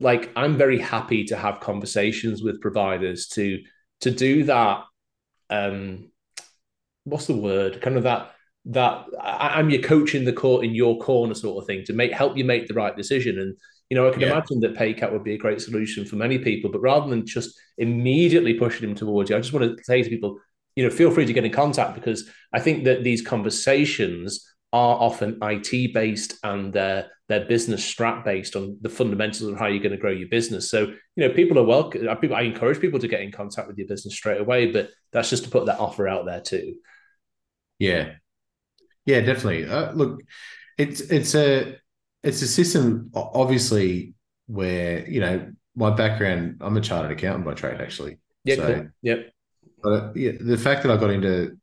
like 0.00 0.30
I'm 0.34 0.56
very 0.56 0.78
happy 0.78 1.24
to 1.24 1.36
have 1.36 1.60
conversations 1.60 2.42
with 2.42 2.60
providers 2.60 3.28
to 3.28 3.60
to 4.00 4.10
do 4.10 4.44
that. 4.44 4.84
Um, 5.50 6.10
what's 7.04 7.26
the 7.26 7.36
word? 7.36 7.82
Kind 7.82 7.96
of 7.96 8.04
that 8.04 8.32
that 8.66 9.06
I, 9.20 9.58
am 9.58 9.70
your 9.70 9.82
coach 9.82 10.14
in 10.14 10.24
the 10.24 10.32
court 10.32 10.64
in 10.64 10.74
your 10.74 10.98
corner 10.98 11.34
sort 11.34 11.62
of 11.62 11.66
thing 11.66 11.84
to 11.86 11.92
make 11.92 12.12
help 12.12 12.36
you 12.36 12.44
make 12.44 12.68
the 12.68 12.74
right 12.74 12.96
decision. 12.96 13.38
And 13.38 13.56
you 13.92 13.98
know, 13.98 14.08
I 14.08 14.10
can 14.10 14.22
yeah. 14.22 14.28
imagine 14.28 14.58
that 14.60 14.72
PayCat 14.72 15.12
would 15.12 15.22
be 15.22 15.34
a 15.34 15.38
great 15.38 15.60
solution 15.60 16.06
for 16.06 16.16
many 16.16 16.38
people. 16.38 16.72
But 16.72 16.80
rather 16.80 17.10
than 17.10 17.26
just 17.26 17.60
immediately 17.76 18.54
pushing 18.54 18.88
them 18.88 18.96
towards 18.96 19.28
you, 19.28 19.36
I 19.36 19.40
just 19.40 19.52
want 19.52 19.76
to 19.76 19.84
say 19.84 20.02
to 20.02 20.08
people, 20.08 20.38
you 20.76 20.82
know, 20.82 20.88
feel 20.88 21.10
free 21.10 21.26
to 21.26 21.32
get 21.34 21.44
in 21.44 21.52
contact 21.52 21.94
because 21.94 22.26
I 22.54 22.60
think 22.60 22.84
that 22.84 23.04
these 23.04 23.20
conversations 23.20 24.48
are 24.72 24.96
often 24.96 25.38
IT 25.42 25.92
based 25.92 26.38
and 26.42 26.72
they're 26.72 27.10
they're 27.28 27.44
business 27.44 27.84
strat 27.84 28.24
based 28.24 28.56
on 28.56 28.78
the 28.80 28.88
fundamentals 28.88 29.42
of 29.52 29.58
how 29.58 29.66
you're 29.66 29.82
going 29.82 29.92
to 29.92 29.98
grow 29.98 30.10
your 30.10 30.30
business. 30.30 30.70
So 30.70 30.86
you 30.86 31.28
know, 31.28 31.34
people 31.34 31.58
are 31.58 31.64
welcome. 31.64 32.08
I 32.08 32.40
encourage 32.40 32.80
people 32.80 32.98
to 32.98 33.08
get 33.08 33.20
in 33.20 33.30
contact 33.30 33.68
with 33.68 33.76
your 33.76 33.88
business 33.88 34.14
straight 34.14 34.40
away, 34.40 34.72
but 34.72 34.88
that's 35.12 35.28
just 35.28 35.44
to 35.44 35.50
put 35.50 35.66
that 35.66 35.78
offer 35.78 36.08
out 36.08 36.24
there 36.24 36.40
too. 36.40 36.76
Yeah, 37.78 38.12
yeah, 39.04 39.20
definitely. 39.20 39.66
Uh, 39.68 39.92
look, 39.92 40.22
it's 40.78 41.02
it's 41.02 41.34
a 41.34 41.76
it's 42.22 42.42
a 42.42 42.46
system, 42.46 43.10
obviously, 43.14 44.14
where 44.46 45.08
you 45.08 45.20
know 45.20 45.52
my 45.74 45.90
background. 45.90 46.58
I'm 46.60 46.76
a 46.76 46.80
chartered 46.80 47.12
accountant 47.12 47.44
by 47.44 47.54
trade, 47.54 47.80
actually. 47.80 48.18
Yeah. 48.44 48.56
So, 48.56 48.74
cool. 48.74 48.88
Yep. 49.02 49.32
But 49.82 50.16
yeah, 50.16 50.32
the 50.40 50.58
fact 50.58 50.82
that 50.82 50.92
I 50.92 50.96
got 50.96 51.10
into 51.10 51.58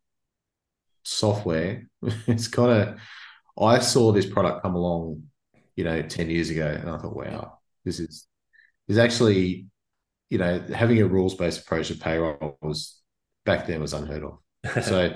software, 1.04 1.88
it's 2.28 2.48
kind 2.48 2.72
of. 2.72 3.00
I 3.62 3.80
saw 3.80 4.14
this 4.14 4.26
product 4.26 4.62
come 4.62 4.76
along, 4.76 5.24
you 5.76 5.84
know, 5.84 6.02
ten 6.02 6.30
years 6.30 6.50
ago, 6.50 6.68
and 6.68 6.90
I 6.90 6.98
thought, 6.98 7.16
wow, 7.16 7.60
this 7.84 8.00
is 8.00 8.26
is 8.88 8.98
actually, 8.98 9.68
you 10.30 10.38
know, 10.38 10.64
having 10.74 11.02
a 11.02 11.08
rules 11.08 11.36
based 11.36 11.62
approach 11.62 11.90
to 11.90 11.96
payroll 11.96 12.58
was 12.62 13.00
back 13.46 13.68
then 13.68 13.82
was 13.82 13.94
unheard 13.94 14.24
of. 14.24 14.40
so 14.84 15.14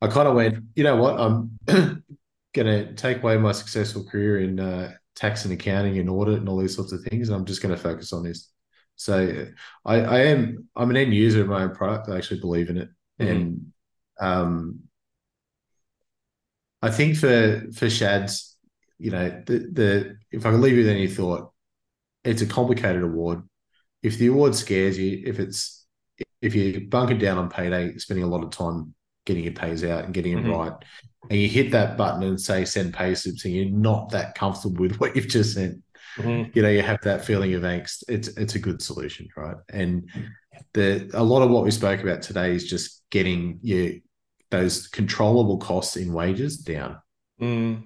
I 0.00 0.06
kind 0.08 0.28
of 0.28 0.34
went, 0.34 0.64
you 0.74 0.84
know 0.84 0.96
what, 0.96 1.20
I'm 1.20 1.58
going 2.52 2.66
to 2.66 2.94
take 2.94 3.18
away 3.18 3.36
my 3.36 3.52
successful 3.52 4.04
career 4.04 4.40
in 4.40 4.58
uh, 4.58 4.92
tax 5.14 5.44
and 5.44 5.54
accounting 5.54 5.98
and 5.98 6.10
audit 6.10 6.38
and 6.38 6.48
all 6.48 6.58
these 6.58 6.74
sorts 6.74 6.92
of 6.92 7.02
things, 7.02 7.28
and 7.28 7.36
I'm 7.36 7.44
just 7.44 7.62
going 7.62 7.74
to 7.74 7.80
focus 7.80 8.12
on 8.12 8.24
this. 8.24 8.50
So 8.96 9.46
I, 9.84 10.00
I 10.00 10.18
am 10.20 10.68
I'm 10.76 10.90
an 10.90 10.96
end 10.96 11.14
user 11.14 11.42
of 11.42 11.48
my 11.48 11.62
own 11.62 11.74
product. 11.74 12.08
I 12.08 12.16
actually 12.16 12.40
believe 12.40 12.68
in 12.68 12.78
it, 12.78 12.88
mm-hmm. 13.20 13.30
and 13.30 13.72
um, 14.20 14.80
I 16.82 16.90
think 16.90 17.16
for 17.16 17.66
for 17.74 17.86
SCHADS, 17.86 18.56
you 18.98 19.10
know, 19.10 19.42
the 19.46 19.58
the 19.72 20.16
if 20.30 20.44
I 20.44 20.50
can 20.50 20.60
leave 20.60 20.74
you 20.74 20.80
with 20.80 20.90
any 20.90 21.08
thought, 21.08 21.52
it's 22.24 22.42
a 22.42 22.46
complicated 22.46 23.02
award. 23.02 23.42
If 24.02 24.18
the 24.18 24.28
award 24.28 24.54
scares 24.54 24.98
you, 24.98 25.22
if 25.24 25.38
it's 25.38 25.86
if 26.42 26.54
you're 26.54 26.82
bunking 26.82 27.18
down 27.18 27.38
on 27.38 27.50
payday, 27.50 27.96
spending 27.98 28.24
a 28.24 28.28
lot 28.28 28.44
of 28.44 28.50
time 28.50 28.94
getting 29.26 29.44
your 29.44 29.52
pays 29.52 29.84
out 29.84 30.04
and 30.04 30.14
getting 30.14 30.36
mm-hmm. 30.36 30.50
it 30.50 30.56
right, 30.56 30.72
and 31.30 31.38
you 31.38 31.48
hit 31.48 31.70
that 31.72 31.96
button 31.96 32.22
and 32.22 32.40
say 32.40 32.64
send 32.64 32.94
pay 32.94 33.14
slips, 33.14 33.44
and 33.44 33.54
you're 33.54 33.70
not 33.70 34.10
that 34.10 34.34
comfortable 34.34 34.80
with 34.80 34.96
what 35.00 35.14
you've 35.14 35.28
just 35.28 35.54
sent, 35.54 35.82
mm-hmm. 36.16 36.50
you 36.54 36.62
know, 36.62 36.70
you 36.70 36.82
have 36.82 37.00
that 37.02 37.24
feeling 37.24 37.54
of 37.54 37.62
angst. 37.62 38.04
It's 38.08 38.28
it's 38.28 38.54
a 38.54 38.60
good 38.60 38.82
solution, 38.82 39.28
right? 39.36 39.56
And 39.68 40.08
the 40.72 41.10
a 41.14 41.22
lot 41.22 41.42
of 41.42 41.50
what 41.50 41.64
we 41.64 41.70
spoke 41.70 42.02
about 42.02 42.22
today 42.22 42.54
is 42.54 42.68
just 42.68 43.02
getting 43.10 43.58
your 43.62 43.92
those 44.50 44.88
controllable 44.88 45.58
costs 45.58 45.96
in 45.96 46.12
wages 46.12 46.58
down. 46.58 46.98
Mm. 47.40 47.84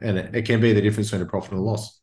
And 0.00 0.18
it, 0.18 0.34
it, 0.34 0.42
can 0.42 0.60
be 0.60 0.72
the 0.72 0.82
difference 0.82 1.10
between 1.10 1.26
a 1.26 1.30
profit 1.30 1.52
and 1.52 1.60
a 1.60 1.62
loss. 1.62 2.00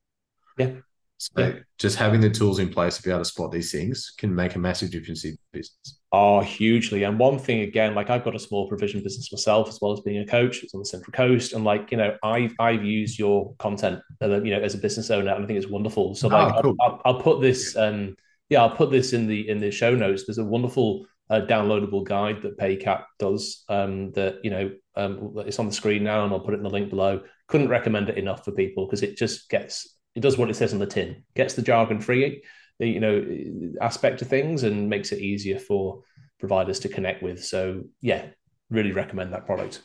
Yeah. 0.58 0.72
So 1.18 1.42
yeah. 1.42 1.54
just 1.78 1.98
having 1.98 2.22
the 2.22 2.30
tools 2.30 2.60
in 2.60 2.70
place 2.70 2.98
to 2.98 3.04
be 3.04 3.10
able 3.10 3.20
to 3.20 3.26
spot 3.26 3.52
these 3.52 3.72
things 3.72 4.14
can 4.18 4.34
make 4.34 4.56
a 4.56 4.60
massive 4.60 4.92
difference 4.92 5.26
in 5.26 5.38
business. 5.52 5.99
Oh, 6.12 6.42
hugely. 6.42 7.04
And 7.04 7.20
one 7.20 7.38
thing 7.38 7.62
again, 7.62 7.94
like 7.94 8.10
I've 8.10 8.24
got 8.24 8.36
a 8.36 8.40
small 8.40 8.68
provision 8.68 9.04
business 9.04 9.32
myself, 9.32 9.70
as 9.70 9.80
well 9.80 9.92
as 9.92 10.00
being 10.00 10.18
a 10.18 10.26
coach. 10.26 10.64
It's 10.64 10.74
on 10.74 10.80
the 10.80 10.86
Central 10.86 11.12
Coast, 11.12 11.54
and 11.54 11.64
like 11.64 11.92
you 11.92 11.98
know, 11.98 12.18
I've 12.24 12.54
I've 12.60 12.84
used 12.84 13.20
your 13.20 13.54
content, 13.60 14.00
uh, 14.22 14.42
you 14.42 14.52
know, 14.52 14.60
as 14.60 14.74
a 14.74 14.80
business 14.80 15.12
owner, 15.12 15.32
and 15.34 15.44
I 15.44 15.48
think 15.48 15.58
it's 15.58 15.70
wonderful. 15.70 16.16
So 16.16 16.28
like, 16.28 16.56
oh, 16.56 16.62
cool. 16.64 16.76
I'll, 16.82 16.92
I'll, 16.92 17.02
I'll, 17.06 17.22
put 17.22 17.42
this, 17.42 17.76
um, 17.76 18.16
yeah, 18.50 18.64
I'll 18.64 18.76
put 18.76 18.90
this 18.90 19.14
in 19.14 19.28
the 19.28 19.48
in 19.48 19.60
the 19.60 19.70
show 19.70 19.94
notes. 19.94 20.26
There's 20.26 20.40
a 20.40 20.44
wonderful 20.44 21.06
uh, 21.30 21.42
downloadable 21.42 22.04
guide 22.04 22.42
that 22.42 22.58
PayCat 22.58 23.04
does. 23.20 23.64
Um, 23.70 24.12
that 24.14 24.44
you 24.44 24.50
know, 24.50 24.72
um, 24.96 25.36
it's 25.46 25.60
on 25.60 25.68
the 25.68 25.74
screen 25.74 26.04
now, 26.04 26.24
and 26.24 26.34
I'll 26.34 26.40
put 26.40 26.56
it 26.56 26.58
in 26.58 26.64
the 26.64 26.72
link 26.72 26.90
below. 26.90 27.22
Couldn't 27.48 27.70
recommend 27.70 28.10
it 28.10 28.18
enough 28.18 28.44
for 28.44 28.52
people 28.52 28.88
because 28.88 29.04
it 29.04 29.16
just 29.16 29.48
gets 29.48 29.96
it 30.16 30.22
does 30.22 30.40
what 30.40 30.50
it 30.50 30.56
says 30.56 30.74
on 30.74 30.80
the 30.80 30.88
tin, 30.88 31.24
gets 31.36 31.54
the 31.54 31.62
jargon 31.62 32.02
free, 32.02 32.42
you 32.80 33.00
know, 33.00 33.74
aspect 33.82 34.22
of 34.22 34.28
things, 34.28 34.64
and 34.64 34.90
makes 34.90 35.12
it 35.12 35.20
easier 35.20 35.60
for 35.60 36.02
providers 36.40 36.80
to 36.80 36.90
connect 36.90 37.22
with. 37.22 37.44
So 37.44 37.84
yeah, 38.02 38.28
really 38.70 38.92
recommend 38.92 39.34
that 39.34 39.46
product. 39.46 39.82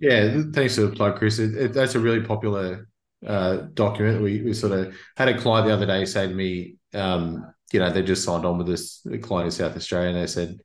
Yeah, 0.00 0.42
thanks 0.52 0.74
for 0.74 0.82
the 0.82 0.90
plug, 0.90 1.16
Chris. 1.16 1.38
It, 1.38 1.54
it, 1.56 1.72
that's 1.72 1.94
a 1.94 2.00
really 2.00 2.20
popular 2.20 2.88
uh, 3.26 3.56
document. 3.74 4.22
We, 4.22 4.42
we 4.42 4.52
sort 4.52 4.72
of 4.72 4.94
had 5.16 5.28
a 5.28 5.38
client 5.38 5.68
the 5.68 5.72
other 5.72 5.86
day 5.86 6.04
say 6.04 6.26
to 6.26 6.34
me, 6.34 6.76
um, 6.92 7.52
you 7.72 7.78
know, 7.80 7.90
they 7.90 8.02
just 8.02 8.24
signed 8.24 8.44
on 8.44 8.58
with 8.58 8.66
this 8.66 9.06
client 9.22 9.46
in 9.46 9.50
South 9.50 9.76
Australia, 9.76 10.08
and 10.10 10.18
they 10.18 10.26
said, 10.26 10.58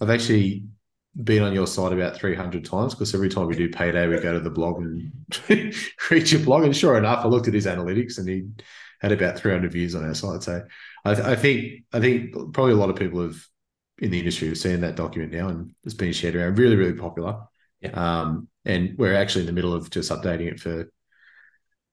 "I've 0.00 0.10
actually 0.10 0.64
been 1.22 1.42
on 1.42 1.54
your 1.54 1.66
site 1.66 1.92
about 1.92 2.16
300 2.16 2.64
times 2.64 2.94
because 2.94 3.14
every 3.14 3.28
time 3.28 3.46
we 3.46 3.54
do 3.54 3.68
payday, 3.68 4.08
we 4.08 4.18
go 4.18 4.32
to 4.32 4.40
the 4.40 4.50
blog 4.50 4.78
and 4.78 5.12
read 6.10 6.30
your 6.30 6.40
blog. 6.40 6.64
And 6.64 6.76
sure 6.76 6.98
enough, 6.98 7.24
I 7.24 7.28
looked 7.28 7.46
at 7.46 7.54
his 7.54 7.66
analytics 7.66 8.18
and 8.18 8.28
he 8.28 8.46
had 9.00 9.12
about 9.12 9.38
300 9.38 9.72
views 9.72 9.94
on 9.94 10.04
our 10.04 10.14
site. 10.14 10.42
So 10.42 10.64
I, 11.04 11.14
th- 11.14 11.26
I 11.26 11.36
think 11.36 11.84
I 11.92 12.00
think 12.00 12.32
probably 12.52 12.72
a 12.72 12.76
lot 12.76 12.90
of 12.90 12.96
people 12.96 13.22
have 13.22 13.36
in 13.98 14.10
the 14.10 14.18
industry 14.18 14.48
have 14.48 14.58
seen 14.58 14.80
that 14.80 14.96
document 14.96 15.32
now 15.32 15.48
and 15.48 15.72
it's 15.84 15.94
been 15.94 16.12
shared 16.12 16.34
around. 16.34 16.58
Really, 16.58 16.76
really 16.76 16.98
popular. 16.98 17.38
Yeah. 17.80 17.90
Um, 17.90 18.48
and 18.64 18.96
we're 18.98 19.14
actually 19.14 19.42
in 19.42 19.46
the 19.46 19.52
middle 19.52 19.74
of 19.74 19.90
just 19.90 20.10
updating 20.10 20.50
it 20.50 20.60
for 20.60 20.88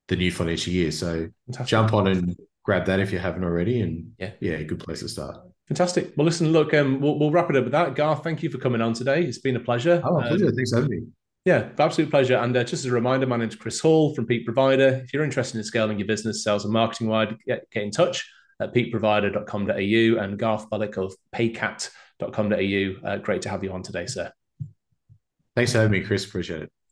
the 0.07 0.15
new 0.15 0.31
financial 0.31 0.73
year. 0.73 0.91
So 0.91 1.29
Fantastic. 1.47 1.67
jump 1.67 1.93
on 1.93 2.07
and 2.07 2.35
grab 2.63 2.85
that 2.85 2.99
if 2.99 3.11
you 3.11 3.19
haven't 3.19 3.43
already. 3.43 3.81
And 3.81 4.13
yeah, 4.17 4.31
yeah, 4.39 4.61
good 4.63 4.79
place 4.79 5.01
to 5.01 5.09
start. 5.09 5.37
Fantastic. 5.67 6.13
Well, 6.17 6.25
listen, 6.25 6.51
look, 6.51 6.73
um, 6.73 6.99
we'll, 6.99 7.17
we'll 7.17 7.31
wrap 7.31 7.49
it 7.49 7.55
up 7.55 7.63
with 7.63 7.71
that. 7.73 7.95
Garth, 7.95 8.23
thank 8.23 8.43
you 8.43 8.49
for 8.49 8.57
coming 8.57 8.81
on 8.81 8.93
today. 8.93 9.23
It's 9.23 9.37
been 9.37 9.55
a 9.55 9.59
pleasure. 9.59 10.01
Oh, 10.03 10.19
pleasure. 10.19 10.47
Um, 10.47 10.55
Thanks 10.55 10.71
for 10.71 10.77
having 10.77 10.91
me. 10.91 11.07
Yeah, 11.45 11.69
absolute 11.79 12.11
pleasure. 12.11 12.37
And 12.37 12.55
uh, 12.55 12.63
just 12.63 12.85
as 12.85 12.91
a 12.91 12.93
reminder, 12.93 13.25
my 13.25 13.37
name's 13.37 13.55
Chris 13.55 13.79
Hall 13.79 14.13
from 14.13 14.27
Peak 14.27 14.45
Provider. 14.45 15.01
If 15.03 15.13
you're 15.13 15.23
interested 15.23 15.57
in 15.57 15.63
scaling 15.63 15.97
your 15.97 16.07
business, 16.07 16.43
sales 16.43 16.65
and 16.65 16.73
marketing 16.73 17.07
wide, 17.07 17.35
get, 17.47 17.69
get 17.71 17.83
in 17.83 17.91
touch 17.91 18.29
at 18.59 18.73
peakprovider.com.au 18.73 20.23
and 20.23 20.37
Garth 20.37 20.69
Belic 20.69 20.97
of 20.97 21.15
paycat.com.au. 21.33 23.07
Uh, 23.07 23.17
great 23.17 23.41
to 23.41 23.49
have 23.49 23.63
you 23.63 23.71
on 23.71 23.81
today, 23.81 24.05
sir. 24.05 24.31
Thanks 25.55 25.71
for 25.71 25.79
having 25.79 25.91
me, 25.91 26.01
Chris. 26.01 26.25
Appreciate 26.25 26.63
it. 26.63 26.71